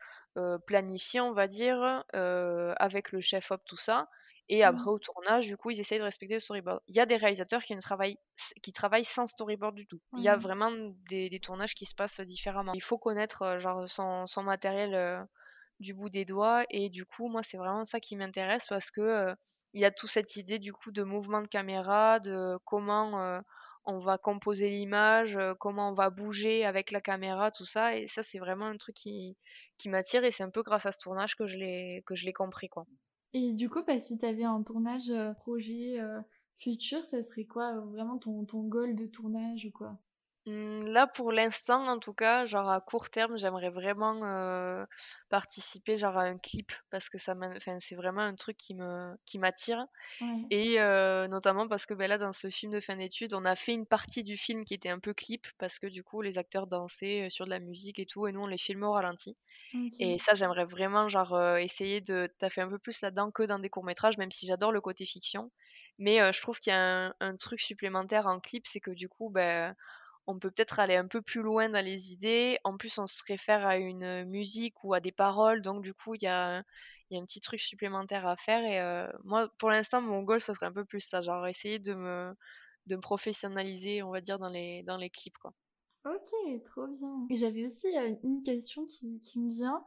planifié, 0.67 1.21
on 1.21 1.33
va 1.33 1.47
dire, 1.47 2.05
avec 2.13 3.13
le 3.13 3.21
chef 3.21 3.51
op, 3.51 3.63
tout 3.65 3.77
ça 3.77 4.09
et 4.51 4.65
après 4.65 4.87
mmh. 4.87 4.95
au 4.95 4.99
tournage, 4.99 5.47
du 5.47 5.59
coup, 5.59 5.71
ils 5.71 5.79
essayent 5.79 5.99
de 5.99 6.05
respecter 6.05 6.33
le 6.37 6.41
storyboard. 6.41 6.81
Il 6.89 6.97
y 6.97 7.01
a 7.01 7.05
des 7.07 7.17
réalisateurs 7.17 7.63
qui 7.63 7.77
ne 7.77 7.83
travaillent 7.83 8.17
qui 8.63 8.73
travaillent 8.73 9.05
sans 9.05 9.27
storyboard 9.27 9.75
du 9.75 9.87
tout. 9.87 10.01
Il 10.17 10.23
y 10.23 10.29
a 10.29 10.37
vraiment 10.37 10.71
des 11.11 11.39
tournages 11.43 11.75
qui 11.75 11.85
se 11.85 11.95
passent 11.95 12.21
différemment. 12.21 12.73
Il 12.73 12.83
faut 12.83 12.97
connaître, 12.97 13.59
genre 13.61 13.89
son 13.91 14.27
son 14.27 14.43
matériel, 14.43 15.27
du 15.81 15.93
bout 15.95 16.09
des 16.09 16.25
doigts 16.25 16.65
et 16.71 16.89
du 16.89 17.05
coup, 17.05 17.29
moi, 17.29 17.43
c'est 17.43 17.59
vraiment 17.59 17.85
ça 17.85 18.01
qui 18.01 18.17
m'intéresse 18.17 18.67
parce 18.67 18.91
que, 18.91 19.35
il 19.75 19.81
y 19.81 19.85
a 19.85 19.91
toute 19.91 20.11
cette 20.11 20.37
idée 20.37 20.59
du 20.59 20.73
coup 20.73 20.93
de 20.93 21.03
mouvement 21.03 21.43
de 21.43 21.49
caméra, 21.49 22.21
de 22.21 22.59
comment 22.65 23.21
euh, 23.23 23.41
on 23.85 23.99
va 23.99 24.19
composer 24.19 24.71
l'image, 24.71 25.37
euh, 25.37 25.55
comment 25.59 25.91
on 25.91 25.95
va 25.95 26.11
bouger 26.11 26.65
avec 26.65 26.91
la 26.93 27.01
caméra, 27.01 27.51
tout 27.51 27.65
ça. 27.65 27.97
Et 27.97 28.07
ça, 28.07 28.23
c'est 28.23 28.39
vraiment 28.39 28.67
un 28.67 28.77
truc 28.77 28.97
qui, 28.97 29.37
qui 29.79 29.89
m'attire 29.89 30.25
et 30.25 30.31
c'est 30.31 30.43
un 30.45 30.51
peu 30.51 30.63
grâce 30.63 30.87
à 30.87 30.93
ce 30.93 30.99
tournage 30.99 31.37
que 31.37 31.47
je 31.47 31.59
l'ai, 31.59 32.03
que 32.07 32.15
je 32.15 32.25
l'ai 32.27 32.33
compris. 32.33 32.69
quoi. 32.69 32.87
Et 33.33 33.55
du 33.55 33.71
coup, 33.71 33.83
bah, 33.87 33.99
si 33.99 34.19
tu 34.19 34.27
avais 34.27 34.45
un 34.45 34.63
tournage 34.63 35.11
projet 35.39 35.97
futur, 36.57 37.05
ça 37.07 37.23
serait 37.23 37.47
quoi 37.47 37.81
vraiment 37.81 38.19
ton, 38.19 38.45
ton 38.45 38.65
goal 38.65 38.95
de 38.95 39.07
tournage 39.07 39.65
ou 39.65 39.71
quoi? 39.71 39.99
Mmh, 40.49 40.87
là, 40.89 41.07
pour 41.07 41.33
l'instant, 41.33 41.87
en 41.89 41.99
tout 41.99 42.15
cas, 42.15 42.47
genre 42.47 42.69
à 42.71 42.81
court 42.81 43.11
terme, 43.11 43.39
j'aimerais 43.39 43.71
vraiment, 43.71 44.15
participer 45.29 45.97
genre 45.97 46.17
à 46.17 46.23
un 46.25 46.39
clip 46.39 46.73
parce 46.91 47.09
que 47.09 47.19
ça 47.19 47.35
m'in 47.35 47.55
enfin, 47.57 47.79
c'est 47.81 47.95
vraiment 47.97 48.23
un 48.23 48.35
truc 48.35 48.57
qui 48.57 48.75
me 48.75 49.17
qui 49.27 49.39
m'attire 49.39 49.87
Ouais. 50.21 50.51
et 50.51 50.79
notamment 51.31 51.69
parce 51.69 51.87
que, 51.87 51.95
beh, 51.95 52.09
là, 52.09 52.19
dans 52.19 52.33
ce 52.33 52.51
film 52.51 52.73
de 52.73 52.81
fin 52.81 52.97
d'études, 52.97 53.35
on 53.35 53.45
a 53.47 53.57
fait 53.57 53.75
une 53.75 53.87
partie 53.87 54.25
du 54.25 54.37
film 54.39 54.65
qui 54.65 54.75
était 54.75 54.91
un 54.91 55.01
peu 55.01 55.15
clip 55.15 55.47
parce 55.59 55.79
que 55.81 55.87
du 55.89 56.05
coup, 56.05 56.23
les 56.23 56.39
acteurs 56.39 56.67
dansaient, 56.69 57.31
sur 57.31 57.47
de 57.47 57.51
la 57.51 57.61
musique 57.61 57.99
et 58.01 58.07
tout 58.07 58.27
et 58.29 58.33
nous, 58.33 58.43
on 58.43 58.47
les 58.49 58.59
filmait 58.59 58.87
au 58.87 58.93
ralenti 58.93 59.37
et 60.01 60.17
OK. 60.17 60.19
ça, 60.19 60.35
j'aimerais 60.35 60.65
vraiment 60.65 61.09
genre, 61.09 61.57
essayer 61.59 62.01
de 62.01 62.29
taffer 62.39 62.61
un 62.61 62.69
peu 62.69 62.79
plus 62.79 63.01
là-dedans 63.03 63.31
que 63.33 63.43
dans 63.45 63.59
des 63.59 63.69
courts 63.71 63.85
métrages, 63.85 64.19
même 64.19 64.31
si 64.31 64.47
j'adore 64.47 64.73
le 64.73 64.81
côté 64.81 65.07
fiction. 65.07 65.51
Mais 65.99 66.33
je 66.33 66.41
trouve 66.41 66.59
qu'il 66.61 66.73
y 66.73 66.77
a 66.77 67.07
un 67.09 67.15
un 67.21 67.37
truc 67.37 67.61
supplémentaire 67.61 68.27
en 68.27 68.41
clip, 68.41 68.67
c'est 68.67 68.81
que 68.81 68.93
du 68.93 69.09
coup, 69.09 69.31
bah, 69.31 69.75
on 70.29 70.39
peut 70.39 70.51
peut-être 70.51 70.79
aller 70.79 70.95
un 70.95 71.09
peu 71.09 71.23
plus 71.23 71.41
loin 71.41 71.71
dans 71.71 71.85
les 71.85 72.13
idées. 72.13 72.59
En 72.63 72.77
plus, 72.77 72.99
on 72.99 73.07
se 73.07 73.23
réfère 73.27 73.67
à 73.67 73.79
une, 73.79 74.27
musique 74.27 74.85
ou 74.85 74.93
à 74.93 75.01
des 75.01 75.11
paroles, 75.11 75.63
donc 75.63 75.83
du 75.83 75.95
coup, 75.95 76.15
il 76.15 76.23
y 76.23 76.27
a 76.27 76.59
un 76.59 77.25
petit 77.25 77.41
truc 77.41 77.61
supplémentaire 77.61 78.27
à 78.27 78.37
faire 78.37 78.63
et 78.63 78.79
heu, 78.81 79.11
moi, 79.25 79.49
pour 79.59 79.71
l'instant, 79.71 80.03
mon 80.03 80.23
goal, 80.23 80.41
ce 80.41 80.53
serait 80.53 80.67
un 80.67 80.73
peu 80.73 80.85
plus 80.85 81.01
ça, 81.01 81.23
genre 81.23 81.47
essayer 81.47 81.79
de 81.79 81.95
me 81.95 82.35
professionnaliser, 83.01 84.03
on 84.03 84.11
va 84.11 84.21
dire, 84.21 84.39
dans 84.39 84.51
les 84.51 84.83
dans 84.83 84.99
les 84.99 85.09
clips. 85.09 85.35
OK, 86.05 86.63
trop 86.63 86.87
bien. 86.87 87.27
J'avais 87.31 87.65
aussi, 87.65 87.89
une 88.23 88.43
question 88.43 88.85
qui 88.85 89.39
me 89.41 89.51
vient, 89.51 89.83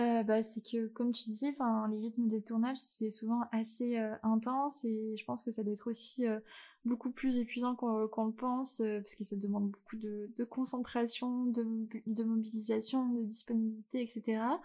heu, 0.00 0.22
bah, 0.24 0.42
c'est 0.42 0.60
que 0.62 0.86
comme 0.88 1.12
tu 1.12 1.24
disais, 1.24 1.54
les 1.90 1.98
rythmes 1.98 2.28
de 2.28 2.38
tournage, 2.38 2.76
c'est 2.78 3.10
souvent 3.10 3.42
assez, 3.52 3.96
heu, 3.98 4.12
intense 4.22 4.84
et 4.84 5.16
je 5.16 5.24
pense 5.24 5.42
que 5.42 5.50
ça 5.50 5.62
doit 5.62 5.72
être 5.74 5.88
aussi, 5.90 6.26
heu, 6.26 6.40
beaucoup 6.84 7.10
plus 7.10 7.38
épuisant 7.38 7.74
qu'on 7.76 7.98
le 8.26 8.32
pense, 8.32 8.78
parce 8.78 9.14
que 9.14 9.24
ça 9.24 9.36
demande 9.36 9.70
beaucoup 9.70 9.96
de 9.96 10.44
concentration, 10.50 11.46
de 11.46 11.62
mobi 11.62 12.02
de 12.06 12.24
mobilisation, 12.24 13.08
de 13.08 13.22
disponibilité 13.24 14.02
et 14.02 14.06
cetera. 14.06 14.60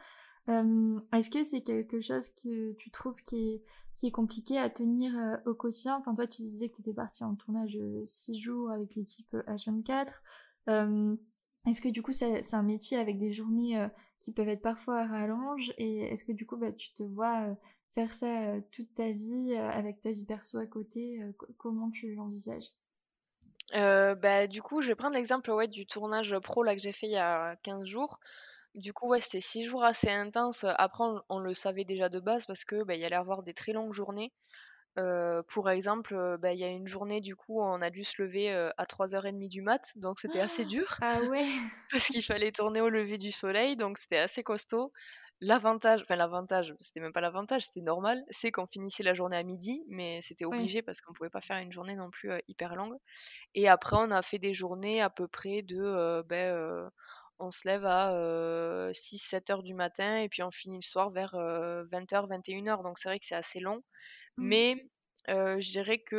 Hem, 0.47 1.01
est-ce 1.13 1.29
que 1.29 1.43
c'est 1.43 1.61
quelque 1.61 2.01
chose 2.01 2.29
que 2.29 2.73
tu 2.73 2.89
trouves 2.91 3.21
qui 3.23 3.61
est 4.03 4.11
compliqué 4.11 4.57
à 4.57 4.69
tenir, 4.69 5.13
au 5.45 5.53
quotidien? 5.53 5.97
Enfin, 5.97 6.13
toi, 6.15 6.27
tu 6.27 6.41
disais 6.41 6.69
que 6.69 6.75
tu 6.75 6.81
étais 6.81 6.93
partie 6.93 7.23
en 7.23 7.35
tournage, 7.35 7.75
heu, 7.77 8.03
6 8.05 8.39
jours 8.39 8.71
avec 8.71 8.95
l'équipe, 8.95 9.33
heu, 9.35 9.43
H24. 9.47 10.21
Hem, 10.67 11.17
est-ce 11.67 11.81
que 11.81 11.89
du 11.89 12.01
coup 12.01 12.13
c'est 12.13 12.53
un 12.53 12.63
métier 12.63 12.97
avec 12.97 13.19
des 13.19 13.33
journées, 13.33 13.77
qui 14.19 14.31
peuvent 14.33 14.49
être 14.49 14.61
parfois 14.61 14.99
à 15.01 15.07
rallonge 15.07 15.73
et 15.77 15.99
est-ce 16.03 16.25
que 16.25 16.31
du 16.31 16.45
coup, 16.45 16.57
bah, 16.57 16.71
tu 16.73 16.93
te 16.93 17.03
vois, 17.03 17.49
heu, 17.51 17.55
faire 17.93 18.13
ça, 18.13 18.55
heu, 18.57 18.63
toute 18.71 18.93
ta 18.95 19.11
vie, 19.11 19.53
heu, 19.53 19.59
avec 19.59 20.01
ta 20.01 20.11
vie 20.11 20.25
perso 20.25 20.57
à 20.59 20.67
côté, 20.67 21.21
comment 21.57 21.89
tu 21.91 22.13
l'envisages? 22.15 22.71
Bah, 23.73 24.47
du 24.47 24.61
coup, 24.61 24.81
je 24.81 24.87
vais 24.89 24.95
prendre 24.95 25.15
l'exemple, 25.15 25.51
ouais, 25.51 25.67
du 25.67 25.85
tournage, 25.85 26.37
pro, 26.39 26.63
là, 26.63 26.75
que 26.75 26.81
j'ai 26.81 26.91
fait 26.93 27.07
il 27.07 27.11
y 27.13 27.17
a 27.17 27.55
15 27.57 27.85
jours. 27.85 28.19
Du 28.75 28.93
coup, 28.93 29.09
ouais, 29.09 29.21
c'était 29.21 29.41
6 29.41 29.63
jours 29.65 29.83
assez 29.85 30.09
intenses, 30.09 30.65
après 30.65 31.03
on 31.05 31.21
on 31.29 31.39
le 31.39 31.53
savait 31.53 31.85
déjà 31.85 32.09
de 32.09 32.19
base 32.21 32.45
parce 32.47 32.65
que, 32.65 32.83
bah, 32.83 32.95
il 32.95 33.01
y 33.01 33.05
allait 33.05 33.15
avoir 33.17 33.43
des 33.43 33.53
très 33.53 33.73
longues 33.73 33.93
journées. 33.93 34.33
Heu, 34.99 35.43
pour 35.47 35.69
exemple, 35.71 36.15
heu, 36.15 36.37
bah, 36.37 36.53
il 36.53 36.59
y 36.59 36.65
a 36.65 36.69
une 36.69 36.87
journée, 36.87 37.21
du 37.21 37.35
coup, 37.35 37.61
on 37.61 37.81
a 37.81 37.89
dû 37.91 38.03
se 38.05 38.21
lever, 38.21 38.51
heu, 38.53 38.71
à 38.77 38.85
3:30 38.87 39.49
du 39.49 39.61
mat, 39.63 39.83
donc 39.97 40.19
c'était 40.19 40.41
assez 40.41 40.65
dur 40.65 41.01
Ah 41.01 41.21
ouais! 41.23 41.71
parce 41.91 42.09
qu'il 42.09 42.23
fallait 42.23 42.51
tourner 42.51 42.81
au 42.81 42.89
lever 42.89 43.17
du 43.17 43.31
soleil, 43.31 43.75
donc 43.77 43.97
c'était 43.99 44.17
assez 44.19 44.43
costaud. 44.43 44.91
L'avantage 45.41 46.01
enfin 46.03 46.15
l'avantage, 46.17 46.75
c'était 46.81 46.99
même 47.01 47.13
pas 47.13 47.21
l'avantage, 47.21 47.65
c'était 47.67 47.81
normal, 47.81 48.23
c'est 48.31 48.51
qu'on 48.51 48.67
finissait 48.67 49.03
la 49.03 49.13
journée 49.15 49.37
à 49.37 49.43
midi, 49.43 49.83
mais 49.89 50.21
c'était 50.21 50.45
Ouais. 50.51 50.69
obligé 50.69 50.81
parce 50.83 51.01
qu'on 51.01 51.13
pouvait 51.13 51.29
pas 51.31 51.41
faire 51.41 51.57
une 51.59 51.71
journée 51.71 51.95
non 51.95 52.11
plus, 52.11 52.31
heu, 52.31 52.39
hyper 52.49 52.75
longue 52.75 52.97
et 53.55 53.69
après 53.69 53.97
on 53.99 54.11
a 54.11 54.21
fait 54.23 54.39
des 54.39 54.53
journées 54.55 55.01
à 55.01 55.09
peu 55.11 55.27
près 55.27 55.61
de, 55.63 55.77
heu, 55.81 56.23
beh, 56.23 56.51
heu, 56.53 56.89
on 57.39 57.51
se 57.51 57.67
lève 57.67 57.85
à, 57.85 58.13
heu, 58.15 58.91
6-7 58.93 59.49
heures 59.51 59.63
du 59.63 59.73
matin 59.75 60.17
et 60.19 60.29
puis 60.29 60.43
on 60.43 60.51
finit 60.51 60.77
le 60.77 60.83
soir 60.83 61.11
vers, 61.11 61.35
heu, 61.35 61.87
20:00-21:00 61.91 62.83
donc 62.83 62.99
c'est 62.99 63.09
vrai 63.09 63.19
que 63.19 63.25
c'est 63.25 63.35
assez 63.35 63.59
long. 63.61 63.83
Mmh. 64.39 64.59
Mais, 64.59 64.89
heu, 65.29 65.59
je 65.61 65.71
dirais 65.71 65.99
que, 65.99 66.15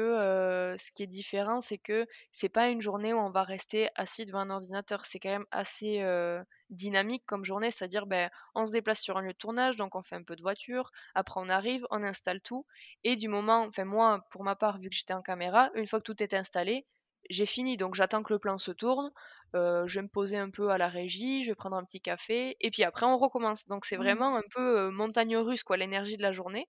heu, 0.74 0.76
ce 0.78 0.90
qui 0.92 1.02
est 1.04 1.06
différent, 1.06 1.60
c'est 1.60 1.78
que 1.78 2.06
c'est 2.30 2.48
pas 2.48 2.68
une 2.70 2.80
journée 2.80 3.12
où 3.14 3.18
on 3.18 3.30
va 3.30 3.42
rester 3.44 3.88
assis 3.96 4.26
devant 4.26 4.40
un 4.40 4.50
ordinateur. 4.50 5.04
C'est 5.04 5.18
quand 5.18 5.30
même 5.30 5.46
assez, 5.50 6.00
heu, 6.02 6.42
dynamique 6.70 7.24
comme 7.26 7.44
journée, 7.44 7.70
c'est-à-dire, 7.70 8.06
ben, 8.06 8.30
on 8.54 8.66
se 8.66 8.72
déplace 8.72 9.00
sur 9.02 9.16
un 9.16 9.22
lieu 9.22 9.32
de 9.32 9.38
tournage, 9.38 9.76
donc 9.76 9.96
on 9.96 10.02
fait 10.02 10.16
un 10.16 10.22
peu 10.22 10.36
de 10.36 10.42
voiture. 10.42 10.90
Après 11.14 11.40
on 11.40 11.48
arrive, 11.48 11.86
on 11.90 12.02
installe 12.04 12.40
tout 12.42 12.66
et 13.04 13.16
du 13.16 13.28
moment 13.28 13.62
enfin 13.66 13.84
moi, 13.84 14.24
pour 14.30 14.44
ma 14.44 14.56
part, 14.56 14.78
vu 14.78 14.88
que 14.90 14.94
j'étais 14.96 15.14
en 15.14 15.22
caméra, 15.22 15.70
une 15.74 15.86
fois 15.86 15.98
que 16.00 16.04
tout 16.04 16.22
est 16.22 16.34
installé, 16.34 16.86
j'ai 17.30 17.46
fini. 17.46 17.76
Donc 17.76 17.94
j'attends 17.94 18.22
que 18.22 18.32
le 18.32 18.38
plan 18.38 18.58
se 18.58 18.70
tourne, 18.72 19.10
heu, 19.54 19.84
je 19.86 19.94
vais 19.98 20.02
me 20.02 20.08
poser 20.08 20.36
un 20.38 20.50
peu 20.50 20.70
à 20.70 20.78
la 20.78 20.88
régie, 20.88 21.42
je 21.44 21.50
vais 21.50 21.54
prendre 21.54 21.76
un 21.76 21.84
petit 21.84 22.00
café 22.00 22.56
et 22.60 22.70
puis 22.70 22.84
après 22.84 23.06
on 23.06 23.18
recommence. 23.18 23.66
Donc 23.66 23.84
c'est 23.84 23.96
Ouais. 23.96 23.96
vraiment 23.96 24.36
un 24.36 24.42
peu, 24.54 24.86
heu, 24.88 24.90
montagne 24.90 25.36
russe 25.36 25.62
quoi, 25.64 25.76
l'énergie 25.76 26.16
de 26.16 26.22
la 26.22 26.32
journée 26.32 26.68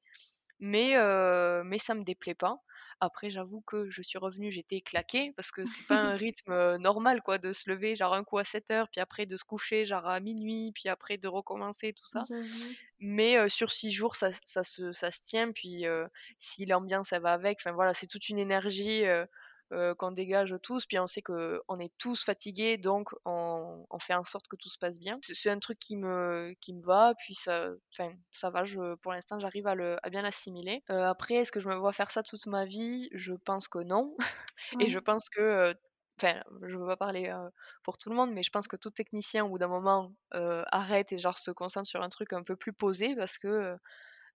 mais 0.62 0.95
heu, 0.97 1.64
mais 1.66 1.80
ça 1.80 1.95
me 1.95 2.03
déplaît 2.05 2.36
pas. 2.36 2.57
Après 3.01 3.30
j'avoue 3.32 3.62
que 3.62 3.89
je 3.89 4.01
suis 4.03 4.20
revenue, 4.20 4.51
j'étais 4.51 4.82
claquée 4.82 5.34
parce 5.36 5.51
que 5.51 5.66
c'est 5.66 5.86
pas 5.88 5.97
un 5.97 6.16
rythme, 6.18 6.78
normal 6.78 7.22
quoi 7.24 7.39
de 7.39 7.53
se 7.53 7.70
lever 7.70 7.95
genre 7.97 8.14
un 8.14 8.24
coup 8.24 8.38
à 8.38 8.43
sept 8.45 8.72
heures 8.72 8.89
puis 8.91 9.01
après 9.01 9.26
de 9.26 9.38
se 9.38 9.43
coucher 9.43 9.86
genre 9.86 10.07
à 10.07 10.20
minuit 10.22 10.72
puis 10.74 10.89
après 10.89 11.18
de 11.18 11.28
recommencer 11.28 11.93
tout 11.93 12.05
ça. 12.05 12.28
Mais 12.99 13.49
sur 13.49 13.72
6 13.72 13.91
jours 13.91 14.16
ça 14.16 14.32
ça 14.32 14.64
se 14.64 14.91
ça 14.93 15.12
se 15.12 15.24
tient 15.26 15.51
puis, 15.51 15.86
si 16.39 16.66
l'ambiance 16.66 17.12
elle 17.14 17.22
va 17.24 17.34
avec, 17.34 17.59
enfin 17.62 17.72
voilà, 17.74 17.93
c'est 17.93 18.07
toute 18.07 18.30
une 18.30 18.39
énergie, 18.39 19.03
heu, 19.72 19.95
qu'on 19.95 20.11
dégage 20.11 20.55
tous. 20.63 20.86
Puis 20.86 20.99
on 20.99 21.07
sait 21.07 21.22
qu'on 21.22 21.80
est 21.80 21.93
tous 21.97 22.24
fatigués 22.24 22.78
donc 22.78 23.09
on 23.26 23.86
on 23.89 23.99
fait 23.99 24.13
en 24.15 24.24
sorte 24.24 24.47
que 24.47 24.55
tout 24.55 24.69
se 24.69 24.78
passe 24.78 24.99
bien. 24.99 25.19
C'est 25.32 25.49
un 25.49 25.59
truc 25.59 25.80
qui 25.80 25.97
me 25.97 26.53
qui 26.61 26.74
me 26.74 26.82
va 26.84 27.13
puis 27.17 27.36
ça 27.36 27.69
ça 28.32 28.49
va, 28.49 28.63
je 28.63 28.95
pour 28.95 29.11
l'instant 29.11 29.39
j'arrive 29.39 29.67
à 29.67 29.76
le 29.76 29.97
à 30.05 30.09
bien 30.09 30.22
l'assimiler. 30.22 30.84
Heu, 30.89 31.01
après 31.03 31.36
est-ce 31.36 31.51
que 31.51 31.59
je 31.59 31.69
me 31.69 31.76
vois 31.76 31.93
faire 31.93 32.11
ça 32.11 32.24
toute 32.24 32.45
ma 32.47 32.65
vie? 32.65 33.09
Je 33.13 33.34
pense 33.34 33.67
que 33.67 33.80
non 33.80 34.15
et 34.80 34.89
je 34.89 34.99
pense 34.99 35.30
que, 35.30 35.72
heu 35.72 35.76
enfin 36.22 36.41
je 36.63 36.78
veux 36.78 36.86
pas 36.88 36.97
parler, 36.97 37.30
heu, 37.30 37.49
pour 37.84 37.97
tout 37.97 38.09
le 38.09 38.15
monde, 38.15 38.32
mais 38.34 38.43
je 38.43 38.51
pense 38.51 38.67
que 38.67 38.76
tout 38.78 38.91
technicien 38.91 39.45
au 39.45 39.49
bout 39.49 39.57
d'un 39.59 39.67
moment, 39.67 40.13
arrête 40.32 41.11
et 41.13 41.19
genre 41.19 41.38
se 41.38 41.51
concentre 41.51 41.88
sur 41.88 42.01
un 42.01 42.09
truc 42.09 42.34
un 42.34 42.43
peu 42.43 42.55
plus 42.55 42.74
posé 42.74 43.15
parce 43.15 43.38
que, 43.38 43.76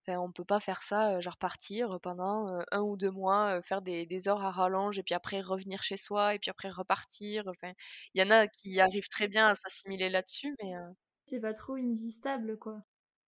enfin 0.07 0.19
on 0.21 0.33
peut 0.33 0.45
pas 0.45 0.61
faire 0.61 0.83
ça, 0.83 1.21
genre 1.21 1.37
partir, 1.39 1.99
pendant, 2.03 2.61
1 2.73 2.81
ou 2.83 2.97
2 2.97 3.11
mois, 3.11 3.61
faire 3.63 3.83
des 3.83 4.07
des 4.07 4.29
heures 4.29 4.45
à 4.45 4.51
rallonge 4.53 4.99
et 4.99 5.03
puis 5.03 5.15
après 5.15 5.41
revenir 5.41 5.83
chez 5.83 5.97
soi 5.97 6.35
et 6.35 6.39
puis 6.39 6.51
après 6.51 6.71
repartir, 6.71 7.45
enfin, 7.49 7.73
il 8.15 8.21
y 8.23 8.25
en 8.27 8.31
a 8.31 8.47
qui 8.49 8.81
arrivent 8.81 9.09
très 9.09 9.29
bien 9.29 9.47
à 9.49 9.55
s'assimiler 9.55 10.09
là-dessus, 10.11 10.55
mais 10.63 10.73
C'est 11.25 11.39
pas 11.41 11.53
trop 11.53 11.77
une 11.77 11.95
vie 11.95 12.11
stable, 12.11 12.59
quoi. 12.59 12.85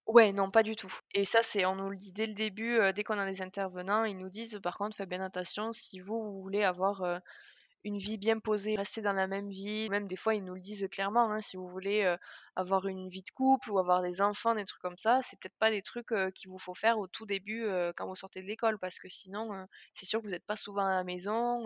ouais, 0.07 0.33
non, 0.33 0.51
pas 0.51 0.62
du 0.64 0.74
tout 0.76 0.93
et 1.14 1.24
ça, 1.24 1.43
c'est 1.43 1.64
on 1.66 1.76
nous 1.76 1.91
le 1.91 1.97
dit 1.97 2.12
dès 2.12 2.26
le 2.26 2.35
début, 2.35 2.79
dès 2.95 3.05
qu'on 3.05 3.18
a 3.18 3.31
des 3.31 3.43
intervenants, 3.43 4.05
ils 4.05 4.16
nous 4.18 4.31
disent: 4.31 4.59
«Par 4.62 4.76
contre, 4.79 4.97
faites 4.97 5.09
bien 5.09 5.20
attention 5.20 5.70
si 5.72 6.01
vous, 6.01 6.20
vous 6.22 6.43
voulez 6.43 6.62
avoir, 6.64 7.20
une 7.85 7.99
vie 7.99 8.18
bien 8.18 8.39
posée, 8.41 8.76
rester 8.76 9.01
dans 9.03 9.12
la 9.12 9.26
même 9.26 9.49
vie. 9.51 9.89
Même 9.91 10.07
des 10.07 10.16
fois, 10.16 10.35
ils 10.35 10.45
nous 10.45 10.55
le 10.55 10.61
disent 10.61 10.89
clairement, 10.91 11.31
hein, 11.33 11.41
si 11.41 11.57
vous 11.57 11.68
voulez, 11.68 12.05
heu, 12.05 12.16
avoir 12.57 12.87
une 12.89 13.09
vie 13.09 13.22
de 13.22 13.31
couple 13.31 13.70
ou 13.70 13.79
avoir 13.79 14.03
des 14.03 14.20
enfants, 14.20 14.55
des 14.55 14.64
trucs 14.64 14.83
comme 14.83 14.99
ça, 14.99 15.20
c'est 15.22 15.39
peut-être 15.41 15.57
pas 15.59 15.70
des 15.70 15.83
trucs, 15.83 16.12
heu, 16.12 16.31
qu'il 16.33 16.51
vous 16.51 16.59
faut 16.59 16.74
faire 16.74 16.99
au 16.99 17.07
tout 17.07 17.26
début, 17.26 17.62
heu, 17.64 17.93
quand 17.97 18.07
vous 18.09 18.16
sortez 18.16 18.43
de 18.43 18.47
l'école. 18.47 18.79
Parce 18.79 18.99
que 18.99 19.09
sinon, 19.09 19.66
c'est 19.95 20.07
sûr 20.07 20.20
que 20.20 20.26
vous 20.26 20.35
êtes 20.35 20.47
pas 20.47 20.57
souvent 20.57 20.87
à 20.87 20.91
la 20.95 21.05
maison, 21.05 21.64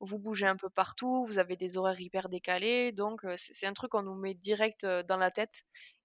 vous 0.00 0.18
bougez 0.18 0.46
un 0.46 0.56
peu 0.56 0.70
partout, 0.70 1.26
vous 1.26 1.38
avez 1.38 1.56
des 1.56 1.76
horaires 1.76 2.00
hyper 2.00 2.28
décalés. 2.28 2.92
Donc 2.92 3.22
c'est 3.36 3.66
un 3.66 3.72
truc 3.72 3.90
qu'on 3.92 4.02
nous 4.02 4.14
met 4.14 4.34
direct, 4.34 4.84
dans 4.86 5.16
la 5.16 5.30
tête 5.30 5.62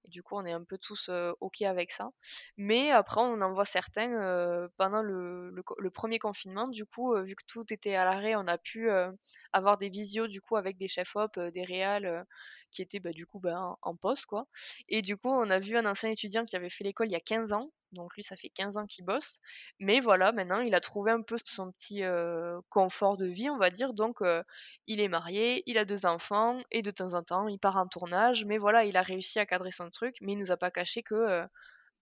du 0.10 0.24
coup, 0.24 0.36
on 0.38 0.45
est 0.45 0.51
un 0.53 0.64
peu 0.64 0.78
tous, 0.78 1.10
heu, 1.10 1.34
OK 1.41 1.62
avec 1.64 1.91
ça. 1.91 2.10
Mais 2.57 2.91
après, 2.91 3.22
on 3.22 3.41
en 3.41 3.53
voit 3.53 3.66
certains, 3.66 4.12
heu, 4.22 4.70
pendant 4.78 5.01
le 5.03 5.51
1 5.91 6.20
confinement, 6.20 6.68
du 6.68 6.86
coup, 6.86 7.14
heu, 7.16 7.24
vu 7.24 7.36
que 7.36 7.43
tout 7.47 7.66
était 7.74 7.95
à 7.95 8.05
l'arrêt, 8.05 8.36
on 8.36 8.47
a 8.47 8.57
pu, 8.57 8.89
avoir 9.53 9.78
des 9.78 9.89
visios 9.89 10.28
du 10.28 10.41
coup 10.41 10.55
avec 10.57 10.78
des 10.78 10.88
chefs 10.88 11.16
op, 11.16 11.38
heu, 11.38 11.51
des 11.51 11.64
réals, 11.64 12.26
qui 12.72 12.82
étaient, 12.82 12.99
bah, 12.99 13.11
du 13.11 13.26
coup, 13.26 13.39
bah, 13.39 13.78
en 13.82 13.95
poste 13.95 14.26
quoi. 14.26 14.45
Et 14.88 15.01
du 15.01 15.17
coup, 15.17 15.30
on 15.30 15.49
a 15.49 15.59
vu 15.59 15.78
un 15.78 15.86
ancien 15.86 16.09
étudiant 16.09 16.45
qui 16.45 16.55
avait 16.55 16.70
fait 16.70 16.84
l'école 16.84 17.07
il 17.07 17.11
y 17.11 17.15
a 17.15 17.20
15 17.20 17.51
ans, 17.53 17.72
donc 17.91 18.15
lui 18.15 18.24
ça 18.24 18.36
fait 18.36 18.49
15 18.49 18.78
ans 18.78 18.86
qu'il 18.86 19.05
bosse, 19.05 19.39
mais 19.80 19.99
voilà, 19.99 20.32
maintenant 20.32 20.59
il 20.61 20.76
a 20.76 20.80
trouvé 20.82 21.11
un 21.11 21.22
peu 21.22 21.38
son 21.45 21.72
petit, 21.72 22.03
heu, 22.03 22.59
confort 22.70 23.17
de 23.17 23.26
vie, 23.28 23.49
on 23.49 23.57
va 23.57 23.70
dire, 23.72 23.93
donc 23.93 24.22
heu, 24.22 24.43
il 24.88 24.99
est 25.01 25.07
marié, 25.07 25.63
il 25.65 25.78
a 25.78 25.86
2 25.86 26.05
enfants 26.05 26.61
et 26.72 26.82
de 26.82 26.91
temps 26.91 27.13
en 27.15 27.24
temps, 27.24 27.47
il 27.47 27.59
part 27.59 27.78
en 27.78 27.88
tournage, 27.88 28.45
mais 28.45 28.57
voilà, 28.57 28.86
il 28.86 28.97
a 28.97 29.01
réussi 29.01 29.39
à 29.39 29.45
cadrer 29.45 29.72
son 29.72 29.89
truc, 29.89 30.15
mais 30.22 30.34
il 30.34 30.38
nous 30.38 30.51
a 30.51 30.57
pas 30.57 30.72
caché 30.72 31.03
que, 31.03 31.15
heu, 31.15 31.47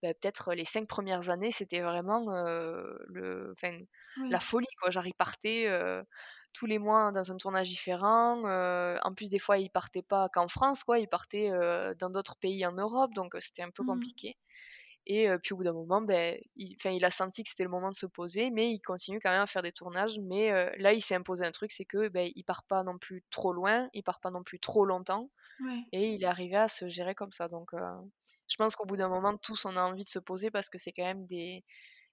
bah, 0.02 0.14
peut-être 0.14 0.54
les 0.54 0.64
5 0.66 0.88
premières 0.88 1.30
années, 1.30 1.52
c'était 1.52 1.80
vraiment, 1.82 2.20
le 3.08 3.54
la 4.30 4.40
folie 4.40 4.66
quoi. 4.80 4.90
Genre 4.90 5.06
il 5.06 5.14
partait, 5.14 5.66
tous 6.52 6.66
les 6.66 6.78
mois 6.78 7.12
dans 7.12 7.30
un 7.32 7.36
tournage 7.36 7.68
différent, 7.68 8.42
heu, 8.48 8.96
en 9.02 9.14
plus 9.14 9.30
des 9.30 9.38
fois 9.38 9.58
il 9.58 9.70
partait 9.70 10.02
pas 10.02 10.28
qu'en 10.28 10.48
France 10.48 10.84
quoi, 10.84 10.98
il 10.98 11.08
partait, 11.08 11.50
heu, 11.52 11.94
dans 11.98 12.10
d'autres 12.10 12.36
pays 12.36 12.64
en 12.66 12.72
Europe, 12.72 13.14
donc 13.14 13.34
heu, 13.34 13.40
c'était 13.40 13.62
un 13.62 13.70
peu 13.70 13.82
Mmh. 13.82 13.84
compliqué 13.84 14.36
Et 15.06 15.28
puis 15.42 15.54
au 15.54 15.56
bout 15.58 15.64
d'un 15.64 15.72
moment, 15.72 16.02
ben, 16.02 16.38
il, 16.56 16.76
il 16.84 17.04
a 17.04 17.10
senti 17.10 17.42
que 17.42 17.48
c'était 17.50 17.64
le 17.64 17.70
moment 17.70 17.90
de 17.90 17.96
se 17.96 18.06
poser, 18.06 18.50
mais 18.50 18.70
il 18.72 18.80
continue 18.80 19.20
quand 19.20 19.30
même 19.30 19.42
à 19.42 19.46
faire 19.46 19.62
des 19.62 19.72
tournages. 19.72 20.18
Mais 20.20 20.76
là, 20.78 20.92
il 20.92 21.00
s'est 21.02 21.14
imposé 21.14 21.44
un 21.46 21.52
truc, 21.52 21.72
c'est 21.72 21.84
que 21.86 22.08
ben, 22.08 22.30
il 22.34 22.44
part 22.44 22.64
pas 22.64 22.82
non 22.84 22.98
plus 22.98 23.24
trop 23.30 23.52
loin, 23.52 23.88
il 23.94 24.02
part 24.02 24.20
pas 24.20 24.30
non 24.30 24.42
plus 24.44 24.60
trop 24.60 24.84
longtemps. 24.84 25.30
Et 25.92 26.14
il 26.14 26.24
est 26.24 26.26
arrivé 26.26 26.56
à 26.56 26.68
se 26.68 26.88
gérer 26.88 27.14
comme 27.14 27.32
ça. 27.32 27.48
Donc, 27.48 27.70
je 27.74 28.56
pense 28.56 28.76
qu'au 28.76 28.86
bout 28.86 28.96
d'un 28.96 29.08
moment, 29.08 29.36
tous, 29.38 29.64
on 29.64 29.76
a 29.76 29.82
envie 29.82 30.04
de 30.04 30.08
se 30.08 30.18
poser 30.18 30.50
parce 30.50 30.68
que 30.68 30.78
c'est 30.78 30.92
quand 30.92 31.04
même 31.04 31.26
des, 31.26 31.64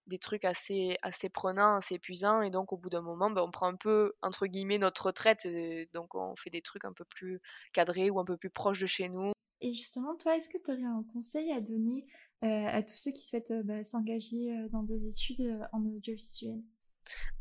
des 0.08 0.20
trucs 0.20 0.46
assez, 0.46 0.98
assez 1.02 1.30
prenants, 1.30 1.78
assez 1.78 1.96
épuisants. 1.96 2.42
Et 2.42 2.52
donc, 2.52 2.74
au 2.74 2.78
bout 2.78 2.90
d'un 2.90 3.02
moment, 3.02 3.30
ben, 3.30 3.42
on 3.42 3.52
prend 3.52 3.68
un 3.68 3.76
peu, 3.76 4.14
entre 4.22 4.48
guillemets, 4.48 4.78
notre 4.78 5.08
retraite. 5.08 5.48
donc, 5.94 6.16
on 6.16 6.36
fait 6.36 6.50
des 6.50 6.62
trucs 6.62 6.86
un 6.86 6.94
peu 6.94 7.06
plus 7.06 7.42
cadrés 7.74 8.10
ou 8.10 8.20
un 8.20 8.26
peu 8.26 8.38
plus 8.38 8.50
proches 8.50 8.80
de 8.80 8.86
chez 8.86 9.10
nous. 9.10 9.32
Et 9.62 9.74
justement, 9.74 10.16
toi, 10.16 10.36
est-ce 10.36 10.50
que 10.50 10.58
tu 10.58 10.72
aurais 10.72 10.84
un 10.84 11.04
conseil 11.14 11.52
à 11.52 11.60
donner 11.60 12.06
à 12.42 12.84
tous 12.84 12.96
ceux 12.96 13.12
qui 13.12 13.24
souhaitent 13.24 13.54
bah, 13.64 13.84
s'engager 13.84 14.68
dans 14.70 14.84
des 14.84 15.08
études 15.08 15.68
en 15.72 15.84
audiovisuel? 15.86 16.62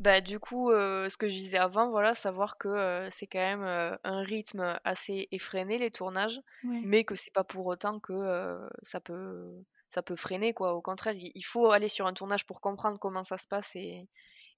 Bah, 0.01 0.21
du 0.21 0.39
coup, 0.39 0.71
ce 0.71 1.17
que 1.17 1.29
je 1.29 1.35
disais 1.35 1.59
avant, 1.59 1.91
voilà, 1.91 2.15
savoir 2.15 2.57
que, 2.57 3.09
c'est 3.11 3.27
quand 3.27 3.39
même, 3.39 3.99
un 4.05 4.23
rythme 4.23 4.79
assez 4.85 5.29
effréné 5.33 5.79
les 5.79 5.91
tournages, 5.91 6.41
mais 6.63 7.05
que 7.05 7.15
c'est 7.15 7.33
pas 7.33 7.45
pour 7.45 7.67
autant 7.67 8.01
que, 8.01 8.59
ça 8.83 9.01
peut 9.01 9.65
ça 9.95 10.03
peut 10.03 10.17
freiner 10.17 10.53
quoi. 10.55 10.75
Au 10.75 10.83
contraire, 10.83 11.15
il 11.17 11.45
faut 11.45 11.71
aller 11.71 11.89
sur 11.89 12.07
un 12.07 12.13
tournage 12.15 12.47
pour 12.47 12.61
comprendre 12.61 12.99
comment 12.99 13.25
ça 13.25 13.39
se 13.39 13.47
passe 13.47 13.77
et 13.77 14.09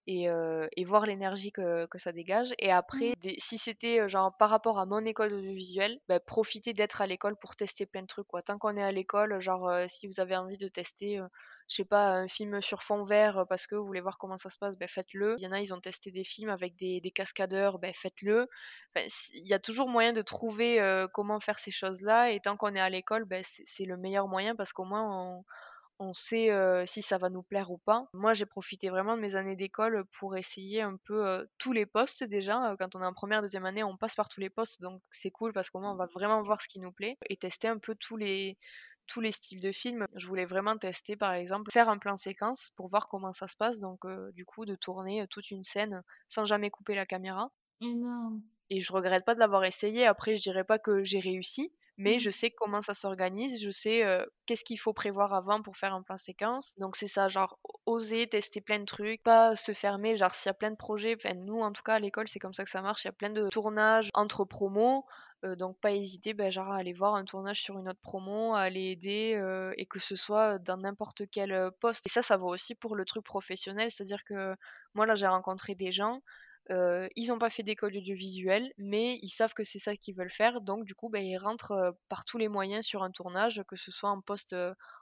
et 0.09 0.29
et 0.77 0.85
voir 0.85 1.05
l'énergie 1.07 1.53
que 1.53 1.87
que 1.87 1.99
ça 1.99 2.13
dégage 2.13 2.55
et 2.59 2.71
après 2.73 3.15
mmh. 3.25 3.31
si 3.39 3.59
c'était, 3.59 4.09
genre 4.09 4.37
par 4.39 4.51
rapport 4.51 4.79
à 4.79 4.87
mon 4.87 5.05
école 5.05 5.31
d'audiovisuel, 5.31 6.01
bah, 6.09 6.21
profiter 6.21 6.73
d'être 6.73 7.03
à 7.03 7.07
l'école 7.07 7.37
pour 7.37 7.57
tester 7.57 7.87
plein 7.87 8.03
de 8.03 8.07
trucs 8.07 8.29
quoi. 8.29 8.43
Tant 8.43 8.59
qu'on 8.59 8.77
est 8.77 8.83
à 8.83 8.93
l'école, 8.93 9.41
genre, 9.41 9.71
si 9.89 10.07
vous 10.07 10.21
avez 10.21 10.37
envie 10.37 10.59
de 10.59 10.69
tester, 10.69 11.21
je 11.69 11.77
sais 11.77 11.85
pas, 11.85 12.11
un 12.11 12.29
film 12.29 12.61
sur 12.63 12.83
fond 12.83 13.03
vert 13.03 13.45
parce 13.49 13.67
que 13.67 13.75
vous 13.75 13.85
voulez 13.85 14.01
voir 14.01 14.19
comment 14.19 14.37
ça 14.37 14.49
se 14.49 14.59
passe, 14.59 14.77
ben 14.77 14.89
faites-le. 14.89 15.37
Il 15.39 15.45
y 15.45 15.47
en 15.47 15.53
a, 15.53 15.61
ils 15.61 15.75
ont 15.75 15.81
testé 15.81 16.11
des 16.11 16.25
films 16.25 16.51
avec 16.51 16.77
des, 16.77 17.01
cascadeurs, 17.15 17.79
ben 17.79 17.93
faites-le. 17.95 18.49
il 18.97 19.47
y 19.47 19.55
a 19.55 19.59
toujours 19.59 19.89
moyen 19.89 20.13
de 20.13 20.23
trouver 20.23 21.07
comment 21.13 21.41
faire 21.41 21.59
ces 21.59 21.71
choses-là 21.71 22.31
et 22.31 22.41
tant 22.41 22.57
qu'on 22.57 22.75
est 22.75 22.81
à 22.81 22.91
l'école, 22.91 23.25
ben 23.25 23.43
c'est 23.45 23.85
le 23.85 23.97
meilleur 23.97 24.29
moyen 24.29 24.55
parce 24.55 24.73
qu'au 24.73 24.85
moins 24.85 25.05
on, 25.05 25.45
on 25.99 26.13
sait 26.13 26.51
si 26.87 27.03
ça 27.03 27.19
va 27.19 27.31
nous 27.31 27.43
plaire 27.43 27.71
ou 27.71 27.79
pas. 27.79 28.07
Moi, 28.13 28.35
j'ai 28.35 28.47
profité 28.47 28.91
vraiment 28.91 29.17
de 29.17 29.23
mes 29.23 29.35
années 29.35 29.57
d'école 29.57 30.05
pour 30.19 30.37
essayer 30.37 30.83
un 30.83 30.97
peu 31.05 31.47
tous 31.59 31.73
les 31.73 31.87
postes 31.87 32.25
déjà. 32.25 32.77
Quand 32.79 32.95
on 32.95 33.03
est 33.03 33.07
en 33.07 33.15
première, 33.15 33.43
deuxième 33.43 33.67
année, 33.67 33.83
on 33.85 33.97
passe 33.97 34.15
par 34.15 34.29
tous 34.29 34.41
les 34.41 34.51
postes, 34.51 34.81
donc 34.81 35.01
c'est 35.11 35.31
cool 35.31 35.53
parce 35.53 35.71
qu'au 35.71 35.81
moins 35.81 35.93
on 35.93 35.97
va 35.97 36.07
vraiment 36.07 36.43
voir 36.43 36.61
ce 36.61 36.69
qui 36.69 36.81
nous 36.81 36.93
plaît 36.93 37.17
et 37.29 37.37
tester 37.37 37.69
un 37.69 37.79
peu 37.79 37.95
tous 37.95 38.17
les 38.17 38.59
tous 39.07 39.21
les 39.21 39.33
styles 39.33 39.61
de 39.61 39.73
films. 39.73 40.07
Je 40.15 40.27
voulais 40.27 40.47
vraiment 40.47 40.77
tester, 40.77 41.17
par 41.17 41.33
exemple, 41.33 41.71
faire 41.71 41.89
un 41.89 41.99
plan 41.99 42.17
séquence 42.17 42.71
pour 42.77 42.89
voir 42.89 43.09
comment 43.09 43.33
ça 43.33 43.49
se 43.49 43.57
passe. 43.57 43.81
Donc, 43.81 44.05
euh, 44.05 44.31
du 44.33 44.45
coup, 44.45 44.65
de 44.65 44.75
tourner 44.75 45.23
euh, 45.23 45.27
toute 45.27 45.51
une 45.51 45.65
scène 45.65 46.03
sans 46.29 46.45
jamais 46.45 46.71
couper 46.71 46.95
la 46.95 47.07
caméra. 47.07 47.51
Énorme. 47.81 48.43
Et 48.71 48.81
je 48.81 48.93
regrette 48.93 49.25
pas 49.25 49.35
de 49.35 49.41
l'avoir 49.41 49.65
essayé. 49.65 50.07
Après, 50.07 50.35
je 50.35 50.43
dirais 50.43 50.65
pas 50.65 50.79
que 50.79 51.05
j'ai 51.05 51.21
réussi, 51.21 51.73
mais 51.99 52.17
mmh. 52.17 52.21
je 52.21 52.31
sais 52.31 52.51
comment 52.51 52.81
ça 52.81 52.95
s'organise. 52.95 53.63
Je 53.63 53.71
sais 53.71 54.05
euh, 54.05 54.27
qu'est-ce 54.47 54.65
qu'il 54.65 54.79
faut 54.79 54.93
prévoir 54.93 55.35
avant 55.35 55.63
pour 55.63 55.77
faire 55.77 55.95
un 55.95 56.03
plan 56.03 56.17
séquence. 56.17 56.75
Donc, 56.79 56.97
c'est 56.97 57.07
ça, 57.07 57.29
genre, 57.29 57.59
oser 57.87 58.27
tester 58.27 58.61
plein 58.61 58.81
de 58.81 58.85
trucs, 58.85 59.23
pas 59.23 59.55
se 59.55 59.73
fermer. 59.73 60.17
Genre, 60.17 60.35
s'il 60.35 60.49
y 60.49 60.51
a 60.51 60.55
plein 60.55 60.73
de 60.73 60.77
projets, 60.77 61.15
enfin, 61.15 61.35
nous, 61.35 61.61
en 61.61 61.73
tout 61.73 61.83
cas, 61.83 61.95
à 61.95 61.99
l'école, 62.01 62.29
c'est 62.29 62.41
comme 62.41 62.55
ça 62.55 62.65
que 62.65 62.71
ça 62.71 62.83
marche. 62.83 63.05
Il 63.05 63.09
y 63.09 63.11
a 63.11 63.13
plein 63.13 63.31
de 63.31 63.49
tournages 63.49 64.11
entre 64.15 64.45
promos 64.45 65.05
donc 65.55 65.79
pas 65.81 65.93
hésiter, 65.93 66.35
bah, 66.35 66.45
à 66.57 66.75
aller 66.77 66.93
voir 66.93 67.15
un 67.15 67.25
tournage 67.25 67.63
sur 67.63 67.79
une 67.79 67.89
autre 67.89 68.01
promo, 68.01 68.55
à 68.55 68.61
aller 68.61 68.91
aider 68.91 69.41
et 69.77 69.87
que 69.87 69.99
ce 69.99 70.17
soit 70.17 70.59
dans 70.59 70.79
n'importe 70.79 71.23
quel 71.31 71.71
poste. 71.81 72.07
Et 72.07 72.09
ça, 72.09 72.23
ça 72.23 72.37
vaut 72.37 72.49
aussi 72.49 72.75
pour 72.75 72.97
le 72.97 73.05
truc 73.05 73.25
professionnel, 73.25 73.91
c'est-à-dire 73.91 74.25
que 74.25 74.55
moi 74.95 75.07
là 75.07 75.15
j'ai 75.15 75.27
rencontré 75.27 75.75
des 75.75 75.93
gens, 75.93 76.21
ils 76.71 77.29
n'ont 77.29 77.39
pas 77.39 77.51
fait 77.51 77.63
d'école 77.63 77.97
audiovisuelle, 77.97 78.73
mais 78.79 79.19
ils 79.23 79.29
savent 79.29 79.55
que 79.55 79.63
c'est 79.63 79.79
ça 79.79 79.97
qu'ils 79.97 80.17
veulent 80.17 80.33
faire, 80.33 80.61
donc 80.61 80.85
du 80.85 80.95
coup 80.95 81.09
bah, 81.09 81.21
ils 81.21 81.39
rentrent 81.39 81.97
par 82.09 82.25
tous 82.25 82.39
les 82.39 82.49
moyens 82.49 82.85
sur 82.85 83.03
un 83.03 83.11
tournage, 83.11 83.63
que 83.69 83.77
ce 83.77 83.93
soit 83.93 84.11
en 84.11 84.21
poste 84.21 84.57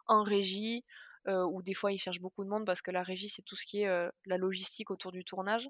en 0.07 0.22
régie, 0.22 0.84
euh, 1.29 1.45
où 1.45 1.62
des 1.62 1.75
fois 1.75 1.93
ils 1.93 1.99
cherchent 1.99 2.20
beaucoup 2.20 2.45
de 2.45 2.49
monde 2.51 2.66
parce 2.66 2.83
que 2.83 2.91
la 2.91 3.03
régie 3.03 3.29
c'est 3.29 3.43
tout 3.43 3.57
ce 3.57 3.66
qui 3.66 3.83
est 3.83 3.89
euh, 3.89 4.11
la 4.27 4.37
logistique 4.39 4.91
autour 4.91 5.12
du 5.12 5.25
tournage. 5.25 5.68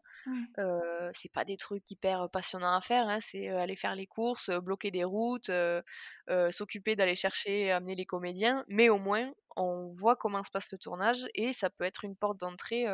Euh, 0.58 1.10
c'est 1.14 1.32
pas 1.32 1.44
des 1.44 1.56
trucs 1.56 1.90
hyper 1.90 2.30
passionnants 2.30 2.74
à 2.76 2.80
faire, 2.80 3.08
hein, 3.08 3.20
c'est 3.20 3.48
aller 3.48 3.76
faire 3.76 3.94
les 3.96 4.06
courses, 4.06 4.50
bloquer 4.50 4.90
des 4.90 5.04
routes, 5.04 5.50
s'occuper 6.50 6.96
d'aller 6.96 7.14
chercher, 7.14 7.70
amener 7.72 7.94
les 7.94 8.06
comédiens, 8.06 8.64
mais 8.68 8.88
au 8.88 8.98
moins 8.98 9.32
on 9.56 9.92
voit 9.92 10.16
comment 10.16 10.42
se 10.42 10.50
passe 10.50 10.72
le 10.72 10.78
tournage 10.78 11.26
et 11.34 11.52
ça 11.52 11.70
peut 11.70 11.84
être 11.84 12.04
une 12.04 12.16
porte 12.16 12.38
d'entrée 12.38 12.86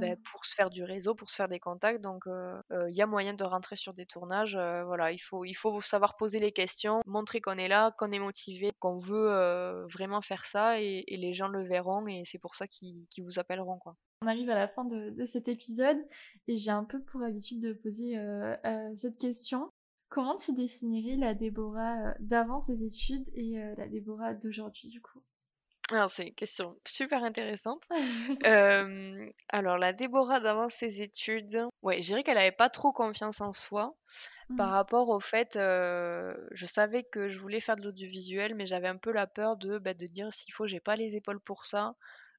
ben, 0.00 0.16
pour 0.30 0.44
se 0.44 0.54
faire 0.54 0.70
du 0.70 0.84
réseau, 0.84 1.14
pour 1.14 1.30
se 1.30 1.36
faire 1.36 1.48
des 1.48 1.60
contacts. 1.60 2.00
Donc 2.00 2.24
il 2.70 2.94
y 2.94 3.02
a 3.02 3.06
moyen 3.06 3.34
de 3.34 3.44
rentrer 3.44 3.76
sur 3.76 3.94
des 3.94 4.06
tournages. 4.06 4.54
voilà, 4.54 5.12
il 5.12 5.18
faut, 5.18 5.44
il 5.44 5.54
faut 5.54 5.80
savoir 5.80 6.16
poser 6.16 6.40
les 6.40 6.52
questions, 6.52 7.00
montrer 7.06 7.40
qu'on 7.40 7.58
est 7.58 7.68
là, 7.68 7.94
qu'on 7.98 8.10
est 8.10 8.18
motivé, 8.18 8.72
qu'on 8.80 8.98
veut 8.98 9.86
vraiment 9.92 10.20
faire 10.20 10.44
ça 10.44 10.80
et, 10.80 11.04
les 11.08 11.32
gens 11.32 11.48
le 11.48 11.64
verront 11.64 12.06
et 12.06 12.22
c'est 12.24 12.38
pour 12.38 12.54
ça 12.54 12.66
qu'ils 12.66 13.06
vous 13.18 13.38
appelleront. 13.38 13.78
Quoi. 13.78 13.96
On 14.22 14.26
arrive 14.26 14.50
à 14.50 14.54
la 14.54 14.68
fin 14.68 14.84
de, 14.84 15.24
cet 15.24 15.48
épisode 15.48 15.98
et 16.48 16.56
j'ai 16.56 16.70
un 16.70 16.84
peu 16.84 17.00
pour 17.00 17.22
habitude 17.22 17.62
de 17.62 17.72
poser 17.72 18.16
cette 18.94 19.18
question. 19.18 19.70
Comment 20.08 20.36
tu 20.36 20.52
définirais 20.52 21.16
la 21.16 21.34
Déborah 21.34 22.14
d'avant 22.20 22.60
ses 22.60 22.84
études 22.84 23.28
et 23.34 23.56
la 23.76 23.88
Déborah 23.88 24.34
d'aujourd'hui 24.34 24.88
du 24.88 25.00
coup? 25.00 25.22
Alors, 25.92 26.08
c'est 26.08 26.28
une 26.28 26.34
question 26.34 26.76
super 26.86 27.22
intéressante. 27.24 27.82
alors, 29.48 29.78
la 29.78 29.92
Déborah 29.92 30.40
d'avant 30.40 30.70
ses 30.70 31.02
études, 31.02 31.62
ouais, 31.82 32.00
je 32.00 32.06
dirais 32.06 32.22
qu'elle 32.22 32.38
avait 32.38 32.52
pas 32.52 32.70
trop 32.70 32.92
confiance 32.92 33.40
en 33.42 33.52
soi 33.52 33.94
par 34.56 34.68
mmh. 34.68 34.72
rapport 34.72 35.08
au 35.10 35.20
fait, 35.20 35.54
je 35.54 36.66
savais 36.66 37.02
que 37.02 37.28
je 37.28 37.38
voulais 37.38 37.60
faire 37.60 37.76
de 37.76 37.82
l'audiovisuel, 37.82 38.54
mais 38.54 38.66
j'avais 38.66 38.88
un 38.88 38.96
peu 38.96 39.12
la 39.12 39.26
peur 39.26 39.56
de, 39.56 39.78
bah, 39.78 39.94
de 39.94 40.06
dire 40.06 40.32
s'il 40.32 40.52
faut, 40.54 40.66
j'ai 40.66 40.80
pas 40.80 40.96
les 40.96 41.16
épaules 41.16 41.40
pour 41.40 41.66
ça. 41.66 41.94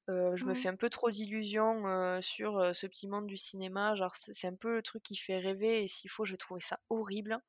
je 0.07 0.45
me 0.45 0.55
fais 0.55 0.69
un 0.69 0.75
peu 0.75 0.89
trop 0.89 1.11
d'illusions 1.11 2.19
sur 2.21 2.75
ce 2.75 2.87
petit 2.87 3.07
monde 3.07 3.27
du 3.27 3.37
cinéma. 3.37 3.95
Genre, 3.95 4.15
c'est 4.15 4.47
un 4.47 4.55
peu 4.55 4.73
le 4.73 4.81
truc 4.81 5.03
qui 5.03 5.15
fait 5.15 5.37
rêver, 5.37 5.83
et 5.83 5.87
s'il 5.87 6.09
faut, 6.09 6.25
je 6.25 6.35
trouvais 6.35 6.61
ça 6.61 6.79
horrible 6.89 7.39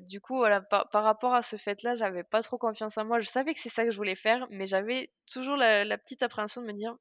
du 0.00 0.20
coup, 0.20 0.36
voilà, 0.36 0.60
par, 0.60 0.88
rapport 0.92 1.34
à 1.34 1.42
ce 1.42 1.56
fait-là, 1.56 1.94
j'avais 1.94 2.24
pas 2.24 2.42
trop 2.42 2.58
confiance 2.58 2.98
en 2.98 3.04
moi. 3.04 3.18
Je 3.20 3.28
savais 3.28 3.54
que 3.54 3.60
c'est 3.60 3.68
ça 3.68 3.84
que 3.84 3.90
je 3.90 3.96
voulais 3.96 4.14
faire, 4.14 4.46
mais 4.50 4.66
j'avais 4.66 5.12
toujours 5.32 5.56
la, 5.56 5.98
petite 5.98 6.22
appréhension 6.22 6.62
de 6.62 6.66
me 6.66 6.72
dire, 6.72 6.94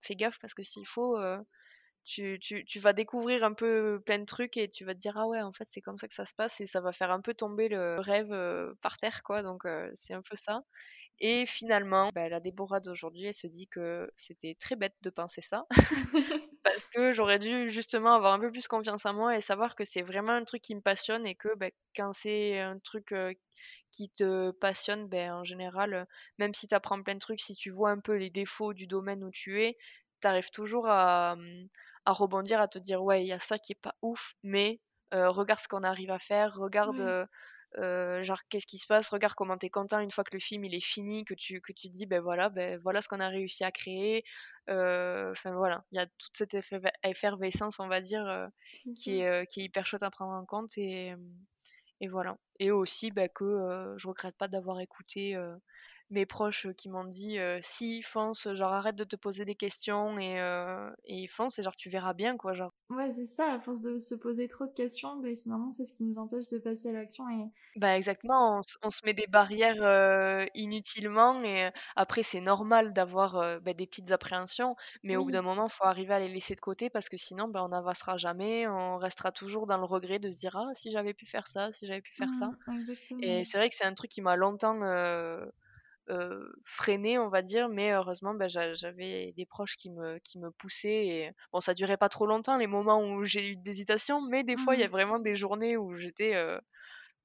fais 0.00 0.16
gaffe 0.16 0.38
parce 0.40 0.54
que 0.54 0.62
s'il 0.62 0.86
faut, 0.86 1.18
tu, 2.04 2.38
tu, 2.40 2.78
vas 2.80 2.92
découvrir 2.92 3.44
un 3.44 3.54
peu 3.54 4.00
plein 4.04 4.18
de 4.18 4.24
trucs 4.24 4.56
et 4.56 4.68
tu 4.68 4.84
vas 4.84 4.94
te 4.94 4.98
dire, 4.98 5.16
ah 5.16 5.26
ouais, 5.26 5.40
en 5.42 5.52
fait, 5.52 5.66
c'est 5.68 5.80
comme 5.80 5.98
ça 5.98 6.08
que 6.08 6.14
ça 6.14 6.24
se 6.24 6.34
passe 6.34 6.60
et 6.60 6.66
ça 6.66 6.80
va 6.80 6.92
faire 6.92 7.10
un 7.10 7.20
peu 7.20 7.34
tomber 7.34 7.68
le 7.68 8.00
rêve 8.00 8.34
par 8.82 8.98
terre, 8.98 9.22
quoi. 9.22 9.42
Donc, 9.42 9.62
c'est 9.94 10.14
un 10.14 10.22
peu 10.22 10.36
ça. 10.36 10.62
Et 11.20 11.46
finalement, 11.46 12.10
bah, 12.14 12.28
la 12.28 12.40
Déborah 12.40 12.80
d'aujourd'hui, 12.80 13.26
elle 13.26 13.34
se 13.34 13.46
dit 13.46 13.68
que 13.68 14.10
c'était 14.16 14.56
très 14.58 14.76
bête 14.76 14.96
de 15.02 15.10
penser 15.10 15.40
ça. 15.40 15.66
parce 16.64 16.88
que 16.88 17.14
j'aurais 17.14 17.38
dû 17.38 17.70
justement 17.70 18.14
avoir 18.14 18.32
un 18.34 18.40
peu 18.40 18.50
plus 18.50 18.66
confiance 18.66 19.06
en 19.06 19.14
moi 19.14 19.36
et 19.36 19.40
savoir 19.40 19.74
que 19.74 19.84
c'est 19.84 20.02
vraiment 20.02 20.32
un 20.32 20.44
truc 20.44 20.62
qui 20.62 20.74
me 20.74 20.80
passionne 20.80 21.26
et 21.26 21.34
que 21.34 21.54
bah, 21.56 21.70
quand 21.94 22.12
c'est 22.12 22.58
un 22.58 22.78
truc 22.78 23.14
qui 23.92 24.10
te 24.10 24.50
passionne, 24.52 25.06
ben, 25.08 25.32
en 25.32 25.44
général, 25.44 26.06
même 26.38 26.54
si 26.54 26.66
tu 26.66 26.74
apprends 26.74 27.02
plein 27.02 27.14
de 27.14 27.20
trucs, 27.20 27.40
si 27.40 27.54
tu 27.54 27.70
vois 27.70 27.90
un 27.90 28.00
peu 28.00 28.16
les 28.16 28.30
défauts 28.30 28.72
du 28.74 28.86
domaine 28.86 29.22
où 29.22 29.30
tu 29.30 29.62
es, 29.62 29.76
tu 30.22 30.28
arrives 30.28 30.50
toujours 30.50 30.88
à, 30.88 31.36
mmh, 31.36 31.68
à, 32.06 32.12
rebondir, 32.12 32.60
à 32.60 32.68
te 32.68 32.78
dire 32.78 33.02
ouais, 33.02 33.22
il 33.22 33.28
y 33.28 33.32
a 33.32 33.38
ça 33.38 33.58
qui 33.58 33.72
est 33.72 33.80
pas 33.80 33.94
ouf, 34.02 34.34
mais 34.42 34.80
regarde 35.12 35.60
ce 35.60 35.68
qu'on 35.68 35.82
arrive 35.82 36.10
à 36.10 36.18
faire, 36.18 36.54
regarde 36.54 37.28
genre 37.76 38.40
qu'est-ce 38.48 38.66
qui 38.66 38.78
se 38.78 38.86
passe, 38.86 39.08
regarde 39.10 39.34
comment 39.34 39.56
tu 39.58 39.66
es 39.66 39.70
content 39.70 40.00
une 40.00 40.10
fois 40.10 40.24
que 40.24 40.34
le 40.34 40.40
film 40.40 40.64
il 40.64 40.74
est 40.74 40.84
fini, 40.84 41.24
que 41.24 41.34
tu, 41.34 41.60
que 41.60 41.72
tu 41.72 41.88
dis 41.88 42.06
ben 42.06 42.20
voilà, 42.20 42.48
ben 42.48 42.78
voilà 42.82 43.02
ce 43.02 43.08
qu'on 43.08 43.20
a 43.20 43.28
réussi 43.28 43.64
à 43.64 43.72
créer. 43.72 44.24
Enfin 44.68 45.52
voilà, 45.54 45.84
il 45.92 45.96
y 45.96 45.98
a 45.98 46.06
toute 46.06 46.36
cette 46.36 46.56
effervescence, 47.02 47.80
on 47.80 47.88
va 47.88 48.00
dire, 48.00 48.48
qui, 48.96 49.20
est, 49.20 49.46
qui 49.50 49.60
est 49.60 49.64
hyper 49.64 49.86
chouette 49.86 50.02
à 50.02 50.10
prendre 50.10 50.32
en 50.32 50.44
compte 50.44 50.76
et, 50.78 51.14
et 52.00 52.08
voilà. 52.08 52.36
Et 52.58 52.70
aussi 52.70 53.10
ben, 53.10 53.28
que 53.34 53.94
je 53.96 54.08
regrette 54.08 54.36
pas 54.36 54.48
d'avoir 54.48 54.80
écouté 54.80 55.36
mes 56.12 56.26
proches 56.26 56.68
qui 56.76 56.88
m'ont 56.88 57.04
dit 57.04 57.38
si 57.60 58.02
fonce 58.02 58.52
genre 58.54 58.72
arrête 58.72 58.96
de 58.96 59.04
te 59.04 59.16
poser 59.16 59.44
des 59.44 59.54
questions 59.54 60.18
et, 60.18 60.38
et 61.04 61.26
fonce 61.26 61.58
et 61.58 61.62
genre 61.62 61.76
tu 61.76 61.88
verras 61.88 62.14
bien 62.14 62.36
quoi 62.36 62.54
genre. 62.54 62.72
Ouais 62.90 63.10
c'est 63.12 63.26
ça 63.26 63.52
à 63.52 63.60
force 63.60 63.80
de 63.80 63.98
se 63.98 64.14
poser 64.14 64.48
trop 64.48 64.66
de 64.66 64.72
questions 64.72 65.16
bah, 65.16 65.28
finalement 65.40 65.70
c'est 65.70 65.84
ce 65.84 65.92
qui 65.92 66.04
nous 66.04 66.18
empêche 66.18 66.46
de 66.48 66.58
passer 66.58 66.90
à 66.90 66.92
l'action 66.92 67.28
et 67.30 67.44
bah 67.76 67.96
exactement 67.96 68.62
on, 68.82 68.90
se 68.90 69.00
met 69.04 69.14
des 69.14 69.26
barrières 69.26 70.46
inutilement 70.54 71.42
et 71.42 71.70
après 71.96 72.22
c'est 72.22 72.40
normal 72.40 72.92
d'avoir 72.92 73.60
bah, 73.60 73.72
des 73.72 73.86
petites 73.86 74.12
appréhensions 74.12 74.76
mais 75.02 75.16
au 75.16 75.24
bout 75.24 75.30
d'un 75.30 75.42
moment 75.42 75.66
il 75.66 75.72
faut 75.72 75.84
arriver 75.84 76.14
à 76.14 76.18
les 76.18 76.28
laisser 76.28 76.54
de 76.54 76.60
côté 76.60 76.90
parce 76.90 77.08
que 77.08 77.16
sinon 77.16 77.48
bah, 77.48 77.64
on 77.64 77.68
n'avancera 77.68 78.16
jamais 78.16 78.66
on 78.68 78.98
restera 78.98 79.32
toujours 79.32 79.66
dans 79.66 79.78
le 79.78 79.84
regret 79.84 80.18
de 80.18 80.30
se 80.30 80.38
dire 80.38 80.56
ah 80.56 80.70
si 80.74 80.90
j'avais 80.90 81.14
pu 81.14 81.26
faire 81.26 81.46
ça 81.46 81.72
si 81.72 81.86
j'avais 81.86 82.02
pu 82.02 82.14
faire 82.14 82.32
ça 82.34 82.50
mmh, 82.66 83.22
et 83.22 83.44
c'est 83.44 83.58
vrai 83.58 83.68
que 83.68 83.74
c'est 83.74 83.84
un 83.84 83.94
truc 83.94 84.10
qui 84.10 84.20
m'a 84.20 84.36
longtemps 84.36 84.80
freiner, 86.64 87.18
on 87.18 87.28
va 87.28 87.42
dire, 87.42 87.68
mais 87.68 87.92
heureusement, 87.92 88.34
bah, 88.34 88.48
j'avais 88.48 89.32
des 89.36 89.46
proches 89.46 89.76
qui 89.76 89.90
me, 89.90 90.18
qui 90.20 90.38
me 90.38 90.50
poussaient. 90.50 91.06
Et 91.06 91.32
bon, 91.52 91.60
ça 91.60 91.74
durait 91.74 91.96
pas 91.96 92.08
trop 92.08 92.26
longtemps 92.26 92.56
les 92.56 92.66
moments 92.66 93.02
où 93.04 93.22
j'ai 93.24 93.50
eu 93.52 93.56
des 93.56 93.70
hésitations, 93.72 94.20
mais 94.28 94.44
des 94.44 94.56
fois, 94.56 94.74
il 94.76 94.80
y 94.80 94.84
a 94.84 94.88
Mmh. 94.88 94.90
vraiment 94.90 95.18
des 95.20 95.36
journées 95.36 95.76
où 95.76 95.96
j'étais 95.96 96.34
euh, 96.36 96.58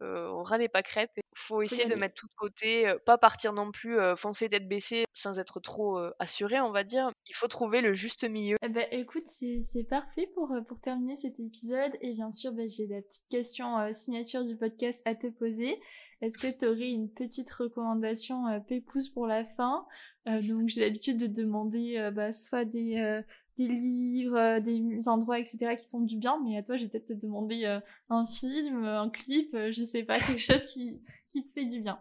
au 0.02 0.44
ras 0.44 0.58
des 0.58 0.70
pâquerettes. 0.70 1.12
Il 1.16 1.22
faut 1.34 1.62
essayer 1.62 1.86
de 1.86 1.96
mettre 1.96 2.16
tout 2.16 2.28
de 2.28 2.34
côté, 2.36 2.88
euh, 2.88 2.98
pas 3.06 3.18
partir 3.18 3.54
non 3.54 3.72
plus 3.72 3.98
euh, 4.00 4.16
foncer 4.16 4.50
tête 4.50 4.68
baissée 4.68 5.06
sans 5.14 5.40
être 5.40 5.60
trop 5.60 5.98
euh, 5.98 6.12
assuré, 6.20 6.60
on 6.60 6.72
va 6.72 6.84
dire. 6.84 7.12
Il 7.28 7.36
faut 7.36 7.48
trouver 7.48 7.82
le 7.82 7.94
juste 7.94 8.28
milieu. 8.28 8.58
Eh 8.64 8.70
ben, 8.70 8.88
écoute, 8.92 9.28
c'est 9.28 9.88
parfait 9.90 10.28
pour, 10.34 10.52
euh, 10.52 10.62
pour 10.62 10.80
terminer 10.80 11.16
cet 11.16 11.40
épisode. 11.40 11.92
Et 12.02 12.14
bien 12.14 12.32
sûr, 12.32 12.52
ben, 12.54 12.68
j'ai 12.68 12.88
la 12.88 13.02
petite 13.02 13.28
question 13.30 13.78
euh, 13.80 13.94
signature 13.94 14.46
du 14.46 14.56
podcast 14.56 15.02
à 15.06 15.16
te 15.16 15.28
poser. 15.28 15.80
Est-ce 16.22 16.38
que 16.38 16.48
tu 16.48 16.66
aurais 16.66 16.90
une 16.90 17.12
petite 17.12 17.52
recommandation 17.52 18.48
euh, 18.48 18.60
pépouze 18.60 19.10
pour 19.10 19.28
la 19.28 19.46
fin? 19.46 19.86
Euh, 20.28 20.42
Donc, 20.42 20.70
j'ai 20.70 20.82
l'habitude 20.82 21.20
de 21.20 21.28
demander 21.28 21.98
euh, 21.98 22.12
bah, 22.12 22.34
soit 22.34 22.66
des, 22.66 22.98
euh, 22.98 23.22
des 23.58 23.68
livres, 23.68 24.38
euh, 24.38 24.60
des 24.60 25.08
endroits, 25.08 25.40
etc. 25.40 25.76
qui 25.76 25.88
font 25.88 26.02
du 26.02 26.18
bien. 26.18 26.40
Mais 26.44 26.58
à 26.58 26.64
toi, 26.64 26.78
je 26.78 26.84
vais 26.84 26.90
peut-être 26.90 27.08
te 27.08 27.14
demander 27.14 27.66
euh, 27.66 27.80
un 28.10 28.26
film, 28.26 28.84
un 28.86 29.10
clip, 29.10 29.54
euh, 29.54 29.72
je 29.72 29.84
sais 29.84 30.04
pas, 30.04 30.20
quelque 30.20 30.40
chose 30.40 30.66
qui, 30.66 31.02
qui 31.32 31.44
te 31.44 31.52
fait 31.52 31.66
du 31.66 31.82
bien. 31.82 32.00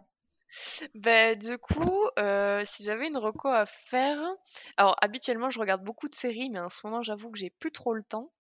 Ben, 0.95 1.39
du 1.39 1.59
coup, 1.59 2.09
euh, 2.19 2.63
si 2.65 2.83
j'avais 2.85 3.09
une 3.09 3.17
reco 3.17 3.49
à 3.49 3.67
faire, 3.67 4.19
alors 4.77 4.97
habituellement 5.01 5.51
je 5.51 5.59
regarde 5.61 5.85
beaucoup 5.85 6.09
de 6.09 6.15
séries, 6.15 6.51
mais 6.51 6.59
en 6.61 6.69
ce 6.69 6.81
moment 6.87 7.03
j'avoue 7.03 7.31
que 7.31 7.39
j'ai 7.39 7.51
plus 7.51 7.71
trop 7.73 7.95
le 7.95 8.03
temps, 8.03 8.33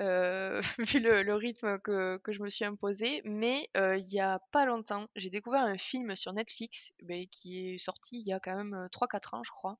euh, 0.00 0.60
vu 0.80 1.00
le, 1.00 1.22
le 1.22 1.34
rythme 1.34 1.78
que, 1.80 2.18
que 2.18 2.32
je 2.32 2.42
me 2.42 2.50
suis 2.50 2.64
imposé. 2.64 3.22
Mais 3.24 3.70
euh, 3.76 3.96
il 3.98 4.12
y 4.12 4.20
a 4.20 4.40
pas 4.52 4.66
longtemps, 4.66 5.08
j'ai 5.16 5.30
découvert 5.30 5.62
un 5.62 5.78
film 5.78 6.16
sur 6.16 6.32
Netflix, 6.34 6.92
qui 7.30 7.74
est 7.74 7.78
sorti 7.78 8.20
il 8.20 8.26
y 8.28 8.32
a 8.32 8.40
quand 8.40 8.56
même 8.56 8.74
euh, 8.74 8.88
3-4 8.90 9.34
ans, 9.34 9.42
je 9.44 9.50
crois. 9.52 9.78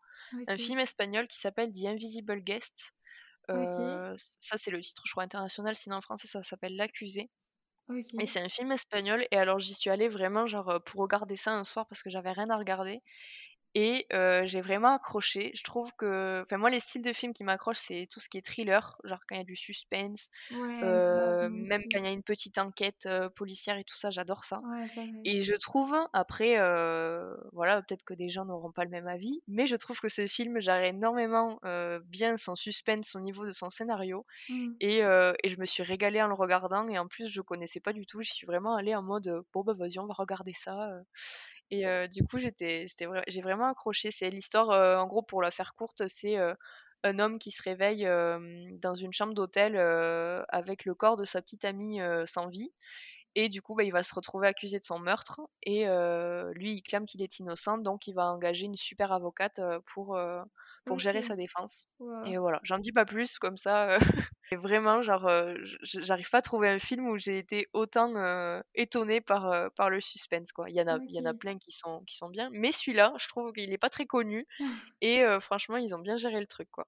Un 0.48 0.56
Ok, 0.56 0.58
film 0.58 0.78
espagnol 0.80 1.26
qui 1.28 1.38
s'appelle 1.38 1.72
The 1.72 1.86
Invisible 1.86 2.40
Guest. 2.42 2.92
ok, 3.52 3.74
ça 4.40 4.56
c'est 4.58 4.70
le 4.70 4.80
titre, 4.80 5.02
je 5.06 5.12
crois, 5.12 5.24
international, 5.24 5.74
sinon 5.74 5.96
en 5.96 6.00
français 6.00 6.28
ça 6.28 6.42
s'appelle 6.42 6.76
L'accusé. 6.76 7.30
Et 8.18 8.26
ok, 8.26 8.26
c'est 8.26 8.40
un 8.40 8.48
film 8.48 8.72
espagnol, 8.72 9.24
et 9.30 9.36
alors 9.36 9.60
j'y 9.60 9.72
suis 9.74 9.88
allée 9.88 10.08
vraiment 10.08 10.46
genre 10.48 10.68
euh, 10.68 10.78
pour 10.80 11.00
regarder 11.02 11.36
ça 11.36 11.52
un 11.56 11.62
soir 11.62 11.86
parce 11.86 12.02
que 12.02 12.10
j'avais 12.10 12.32
rien 12.32 12.50
à 12.50 12.56
regarder. 12.56 13.02
Et 13.74 14.06
j'ai 14.46 14.60
vraiment 14.60 14.94
accroché. 14.94 15.50
Je 15.54 15.62
trouve 15.64 15.92
que 15.98 16.42
enfin 16.42 16.58
moi 16.58 16.70
les 16.70 16.80
styles 16.80 17.02
de 17.02 17.12
films 17.12 17.32
qui 17.32 17.44
m'accrochent, 17.44 17.78
c'est 17.80 18.06
tout 18.10 18.20
ce 18.20 18.28
qui 18.28 18.38
est 18.38 18.46
thriller, 18.46 18.98
genre 19.04 19.20
quand 19.28 19.34
il 19.36 19.38
y 19.38 19.40
a 19.42 19.44
du 19.44 19.56
suspense, 19.56 20.28
ouais, 20.50 21.36
même 21.50 21.82
quand 21.92 21.98
il 22.00 22.04
y 22.04 22.08
a 22.08 22.12
une 22.12 22.22
petite 22.22 22.58
enquête, 22.58 23.08
policière 23.36 23.76
et 23.78 23.84
tout 23.84 23.96
ça, 23.96 24.10
j'adore 24.10 24.44
ça. 24.44 24.62
Ouais. 24.62 25.24
Et 25.24 25.42
je 25.42 25.54
trouve, 25.54 25.96
après, 26.12 26.56
voilà, 27.52 27.82
peut-être 27.82 28.04
que 28.04 28.14
des 28.14 28.28
gens 28.30 28.44
n'auront 28.46 28.72
pas 28.72 28.84
le 28.84 28.90
même 28.90 29.08
avis, 29.08 29.42
mais 29.48 29.66
je 29.66 29.76
trouve 29.76 30.00
que 30.00 30.08
ce 30.08 30.26
film 30.26 30.60
gère 30.60 30.82
énormément, 30.84 31.60
bien 32.06 32.36
son 32.36 32.56
suspense 32.56 33.14
au 33.16 33.20
niveau 33.20 33.46
de 33.46 33.52
son 33.52 33.70
scénario 33.70 34.26
Mm. 34.48 34.74
et 34.80 35.00
et 35.00 35.50
je 35.50 35.58
me 35.60 35.66
suis 35.66 35.82
régalée 35.84 36.22
en 36.22 36.28
le 36.28 36.34
regardant 36.34 36.88
et 36.88 36.98
en 36.98 37.08
plus 37.08 37.28
je 37.28 37.40
connaissais 37.42 37.80
pas 37.80 37.92
du 37.94 38.06
tout. 38.06 38.22
J'y 38.22 38.32
suis 38.32 38.46
vraiment 38.46 38.76
allée 38.76 38.94
en 38.96 39.02
mode, 39.02 39.42
«Bon 39.54 39.62
bah 39.64 39.74
vas-y 39.78 39.98
on 40.00 40.06
va 40.06 40.14
regarder 40.14 40.52
ça», 40.54 40.90
et 41.70 41.84
du 42.08 42.24
coup 42.24 42.38
j'étais 42.38 42.86
j'étais 42.88 43.06
vra 43.06 43.22
j'ai 43.28 43.40
vraiment 43.42 43.68
accroché. 43.70 44.10
C'est 44.10 44.30
l'histoire, 44.30 44.68
en 45.02 45.06
gros 45.06 45.22
pour 45.22 45.42
la 45.42 45.50
faire 45.50 45.74
courte, 45.74 46.06
c'est, 46.08 46.36
un 47.06 47.18
homme 47.18 47.38
qui 47.38 47.50
se 47.50 47.62
réveille, 47.62 48.04
dans 48.80 48.94
une 48.94 49.12
chambre 49.12 49.34
d'hôtel, 49.34 49.76
avec 50.48 50.84
le 50.84 50.94
corps 50.94 51.16
de 51.16 51.24
sa 51.24 51.42
petite 51.42 51.64
amie, 51.64 52.00
sans 52.26 52.48
vie 52.48 52.72
et 53.36 53.48
du 53.48 53.62
coup, 53.62 53.74
bah, 53.74 53.82
il 53.84 53.92
va 53.92 54.02
se 54.04 54.14
retrouver 54.14 54.46
accusé 54.48 54.78
de 54.78 54.84
son 54.84 54.98
meurtre 55.00 55.40
et 55.62 55.86
lui, 56.54 56.72
il 56.74 56.82
clame 56.82 57.06
qu'il 57.06 57.22
est 57.22 57.38
innocent, 57.38 57.78
donc 57.78 58.06
il 58.06 58.14
va 58.14 58.26
engager 58.26 58.66
une 58.66 58.76
super 58.76 59.12
avocate, 59.12 59.60
pour, 59.92 60.18
pour 60.84 60.98
gérer 60.98 61.20
Ok. 61.20 61.22
sa 61.22 61.36
défense 61.36 61.86
Wow. 62.00 62.26
et 62.26 62.38
voilà, 62.38 62.58
j'en 62.62 62.78
dis 62.78 62.92
pas 62.92 63.04
plus 63.04 63.38
comme 63.38 63.58
ça, 63.58 63.98
et 64.54 64.56
vraiment 64.56 65.02
genre, 65.02 65.28
j 65.62 65.76
j'arrive 66.02 66.30
pas 66.30 66.38
à 66.38 66.42
trouver 66.42 66.68
un 66.68 66.78
film 66.78 67.08
où 67.08 67.18
j'ai 67.18 67.38
été 67.38 67.66
autant, 67.72 68.12
heu, 68.16 68.62
étonnée 68.74 69.20
par, 69.20 69.70
par 69.74 69.90
le 69.90 70.00
suspense, 70.00 70.52
quoi. 70.52 70.70
Il 70.70 70.76
y 70.76 70.80
en 70.82 70.86
a 70.88 70.98
il 71.06 71.14
y 71.16 71.20
en 71.20 71.24
a 71.26 71.34
Ok. 71.34 71.44
plein 71.44 71.58
qui 71.58 71.72
sont 71.72 72.02
qui 72.06 72.16
sont 72.16 72.28
bien, 72.30 72.48
mais 72.52 72.72
celui-là, 72.72 73.14
je 73.18 73.28
trouve 73.28 73.52
qu'il 73.52 73.72
est 73.72 73.78
pas 73.78 73.90
très 73.90 74.06
connu 74.06 74.46
et 75.02 75.22
heu, 75.24 75.40
franchement, 75.40 75.78
ils 75.78 75.94
ont 75.94 76.00
bien 76.00 76.16
géré 76.18 76.40
le 76.40 76.46
truc, 76.48 76.70
quoi. 76.72 76.86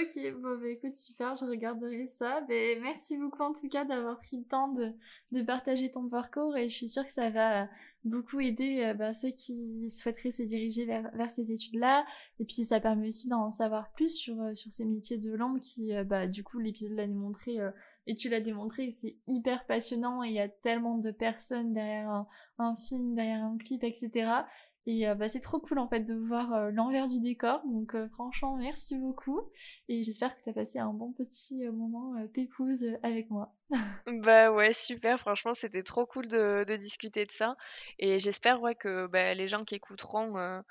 Ok, 0.00 0.16
bon 0.40 0.58
bah 0.58 0.68
écoute, 0.68 0.94
super, 0.94 1.34
je 1.34 1.44
regarderai 1.44 2.06
ça. 2.06 2.40
Ben, 2.48 2.80
merci 2.80 3.18
beaucoup 3.18 3.42
en 3.42 3.52
tout 3.52 3.68
cas 3.68 3.84
d'avoir 3.84 4.18
pris 4.20 4.38
le 4.38 4.44
temps 4.44 4.72
de, 4.72 5.42
partager 5.42 5.90
ton 5.90 6.08
parcours 6.08 6.56
et 6.56 6.68
je 6.68 6.74
suis 6.74 6.88
sûre 6.88 7.04
que 7.04 7.12
ça 7.12 7.28
va 7.28 7.68
beaucoup 8.04 8.40
aider 8.40 8.84
euh, 8.84 8.94
bah, 8.94 9.12
ceux 9.12 9.30
qui 9.30 9.90
souhaiteraient 9.90 10.30
se 10.30 10.44
diriger 10.44 10.86
vers, 10.86 11.30
ces 11.30 11.52
études-là. 11.52 12.06
Et 12.38 12.44
puis 12.44 12.64
ça 12.64 12.80
permet 12.80 13.08
aussi 13.08 13.28
d'en 13.28 13.50
savoir 13.50 13.92
plus 13.92 14.14
sur, 14.14 14.40
euh, 14.40 14.54
ces 14.54 14.84
métiers 14.84 15.18
de 15.18 15.32
langue 15.34 15.60
qui, 15.60 15.94
euh, 15.94 16.04
bah 16.04 16.26
du 16.26 16.42
coup, 16.42 16.58
l'épisode 16.58 16.96
l'a 16.96 17.06
démontré 17.06 17.58
et 18.06 18.14
tu 18.14 18.28
l'as 18.28 18.40
démontré, 18.40 18.92
c'est 18.92 19.16
hyper 19.26 19.66
passionnant 19.66 20.24
et 20.24 20.28
il 20.28 20.34
y 20.34 20.40
a 20.40 20.48
tellement 20.48 20.98
de 20.98 21.10
personnes 21.10 21.74
derrière 21.74 22.24
un 22.58 22.76
film, 22.76 23.14
derrière 23.14 23.44
un 23.44 23.58
clip, 23.58 23.84
etc. 23.84 24.44
Et 24.86 25.08
euh, 25.08 25.14
bah, 25.14 25.28
c'est 25.28 25.40
trop 25.40 25.60
cool 25.60 25.78
en 25.78 25.88
fait 25.88 26.00
de 26.00 26.14
voir 26.14 26.52
euh, 26.52 26.70
l'envers 26.70 27.06
du 27.06 27.20
décor. 27.20 27.62
Donc 27.66 27.94
euh, 27.94 28.08
franchement, 28.08 28.56
merci 28.56 28.98
beaucoup. 28.98 29.40
Et 29.88 30.02
j'espère 30.02 30.36
que 30.36 30.42
tu 30.42 30.50
as 30.50 30.52
passé 30.52 30.78
un 30.78 30.92
bon 30.92 31.12
petit 31.12 31.64
moment 31.66 32.14
euh, 32.16 32.98
avec 33.02 33.30
moi. 33.30 33.54
Bah 34.22 34.52
ouais, 34.52 34.72
super, 34.72 35.18
franchement, 35.18 35.54
c'était 35.54 35.82
trop 35.82 36.04
cool 36.04 36.26
de, 36.28 36.76
discuter 36.76 37.24
de 37.24 37.30
ça. 37.30 37.56
Et 37.98 38.18
j'espère 38.18 38.60
ouais, 38.60 38.74
que 38.74 39.06
bah, 39.06 39.34
les 39.34 39.48
gens 39.48 39.64
qui 39.64 39.76
écouteront 39.76 40.62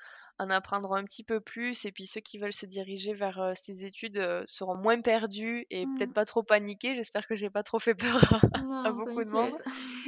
en 0.41 0.49
apprendront 0.49 0.95
un 0.95 1.03
petit 1.03 1.23
peu 1.23 1.39
plus. 1.39 1.85
Et 1.85 1.91
puis 1.91 2.07
ceux 2.07 2.19
qui 2.21 2.37
veulent 2.37 2.51
se 2.53 2.65
diriger 2.65 3.13
vers 3.13 3.39
euh, 3.39 3.51
ces 3.55 3.85
études 3.85 4.17
euh, 4.17 4.43
seront 4.45 4.75
moins 4.75 4.99
perdus 5.01 5.65
et 5.69 5.85
peut-être 5.85 6.09
Mm. 6.09 6.13
pas 6.13 6.25
trop 6.25 6.43
paniqués. 6.43 6.95
J'espère 6.95 7.27
que 7.27 7.35
j'ai 7.35 7.49
pas 7.49 7.63
trop 7.63 7.79
fait 7.79 7.93
peur 7.95 8.19
à, 8.85 8.91
beaucoup 8.91 9.23
de 9.23 9.29
monde. 9.29 9.53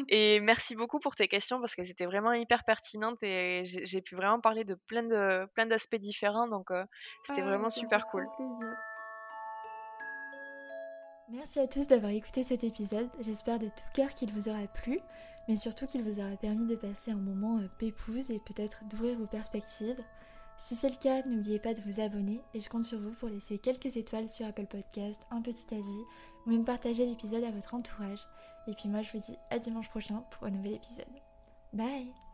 Et 0.10 0.40
merci 0.40 0.76
beaucoup 0.76 1.00
pour 1.00 1.16
tes 1.16 1.28
questions 1.28 1.60
parce 1.60 1.76
qu'elles 1.76 1.90
étaient 1.92 2.06
vraiment 2.06 2.34
hyper 2.34 2.64
pertinentes 2.64 3.22
et 3.24 3.64
j'ai 3.66 4.02
pu 4.02 4.16
vraiment 4.16 4.40
parler 4.40 4.64
de 4.64 4.76
plein 4.88 5.04
de 5.04 5.46
plein 5.54 5.66
d'aspects 5.66 5.96
différents. 5.96 6.48
Donc 6.48 6.72
euh, 6.72 6.84
c'était 7.24 7.42
Ah, 7.42 7.46
vraiment 7.46 7.70
super 7.70 8.06
cool. 8.06 8.26
plaisir. 8.38 8.68
Merci 11.30 11.60
à 11.60 11.68
tous 11.68 11.88
d'avoir 11.88 12.12
écouté 12.12 12.44
cet 12.44 12.64
épisode. 12.64 13.10
J'espère 13.20 13.58
de 13.60 13.68
tout 13.68 13.86
cœur 13.94 14.14
qu'il 14.14 14.32
vous 14.32 14.50
aura 14.50 14.68
plu, 14.68 15.00
mais 15.48 15.58
surtout 15.58 15.88
qu'il 15.88 16.04
vous 16.04 16.20
aura 16.20 16.36
permis 16.38 16.68
de 16.68 16.76
passer 16.76 17.12
un 17.12 17.16
moment 17.16 17.60
pépouze 17.80 18.30
et 18.30 18.40
peut-être 18.40 18.84
d'ouvrir 18.90 19.18
vos 19.18 19.26
perspectives. 19.26 20.04
Si 20.58 20.76
c'est 20.76 20.90
le 20.90 20.96
cas, 20.96 21.24
n'oubliez 21.24 21.60
pas 21.60 21.74
de 21.74 21.82
vous 21.82 22.00
abonner 22.00 22.42
et 22.54 22.60
je 22.60 22.70
compte 22.70 22.86
sur 22.86 23.00
vous 23.00 23.12
pour 23.12 23.30
laisser 23.30 23.58
quelques 23.58 23.98
étoiles 23.98 24.30
sur 24.30 24.46
Apple 24.46 24.68
Podcast, 24.68 25.22
un 25.32 25.42
petit 25.42 25.74
avis 25.74 26.04
ou 26.46 26.52
même 26.52 26.66
partager 26.66 27.06
l'épisode 27.06 27.44
à 27.44 27.52
votre 27.52 27.74
entourage. 27.74 28.28
Et 28.68 28.74
puis 28.74 28.90
moi 28.90 29.02
je 29.02 29.12
vous 29.12 29.24
dis 29.26 29.38
à 29.50 29.60
dimanche 29.60 29.90
prochain 29.90 30.24
pour 30.32 30.48
un 30.48 30.52
nouvel 30.52 30.74
épisode. 30.74 31.06
Bye 31.74 32.33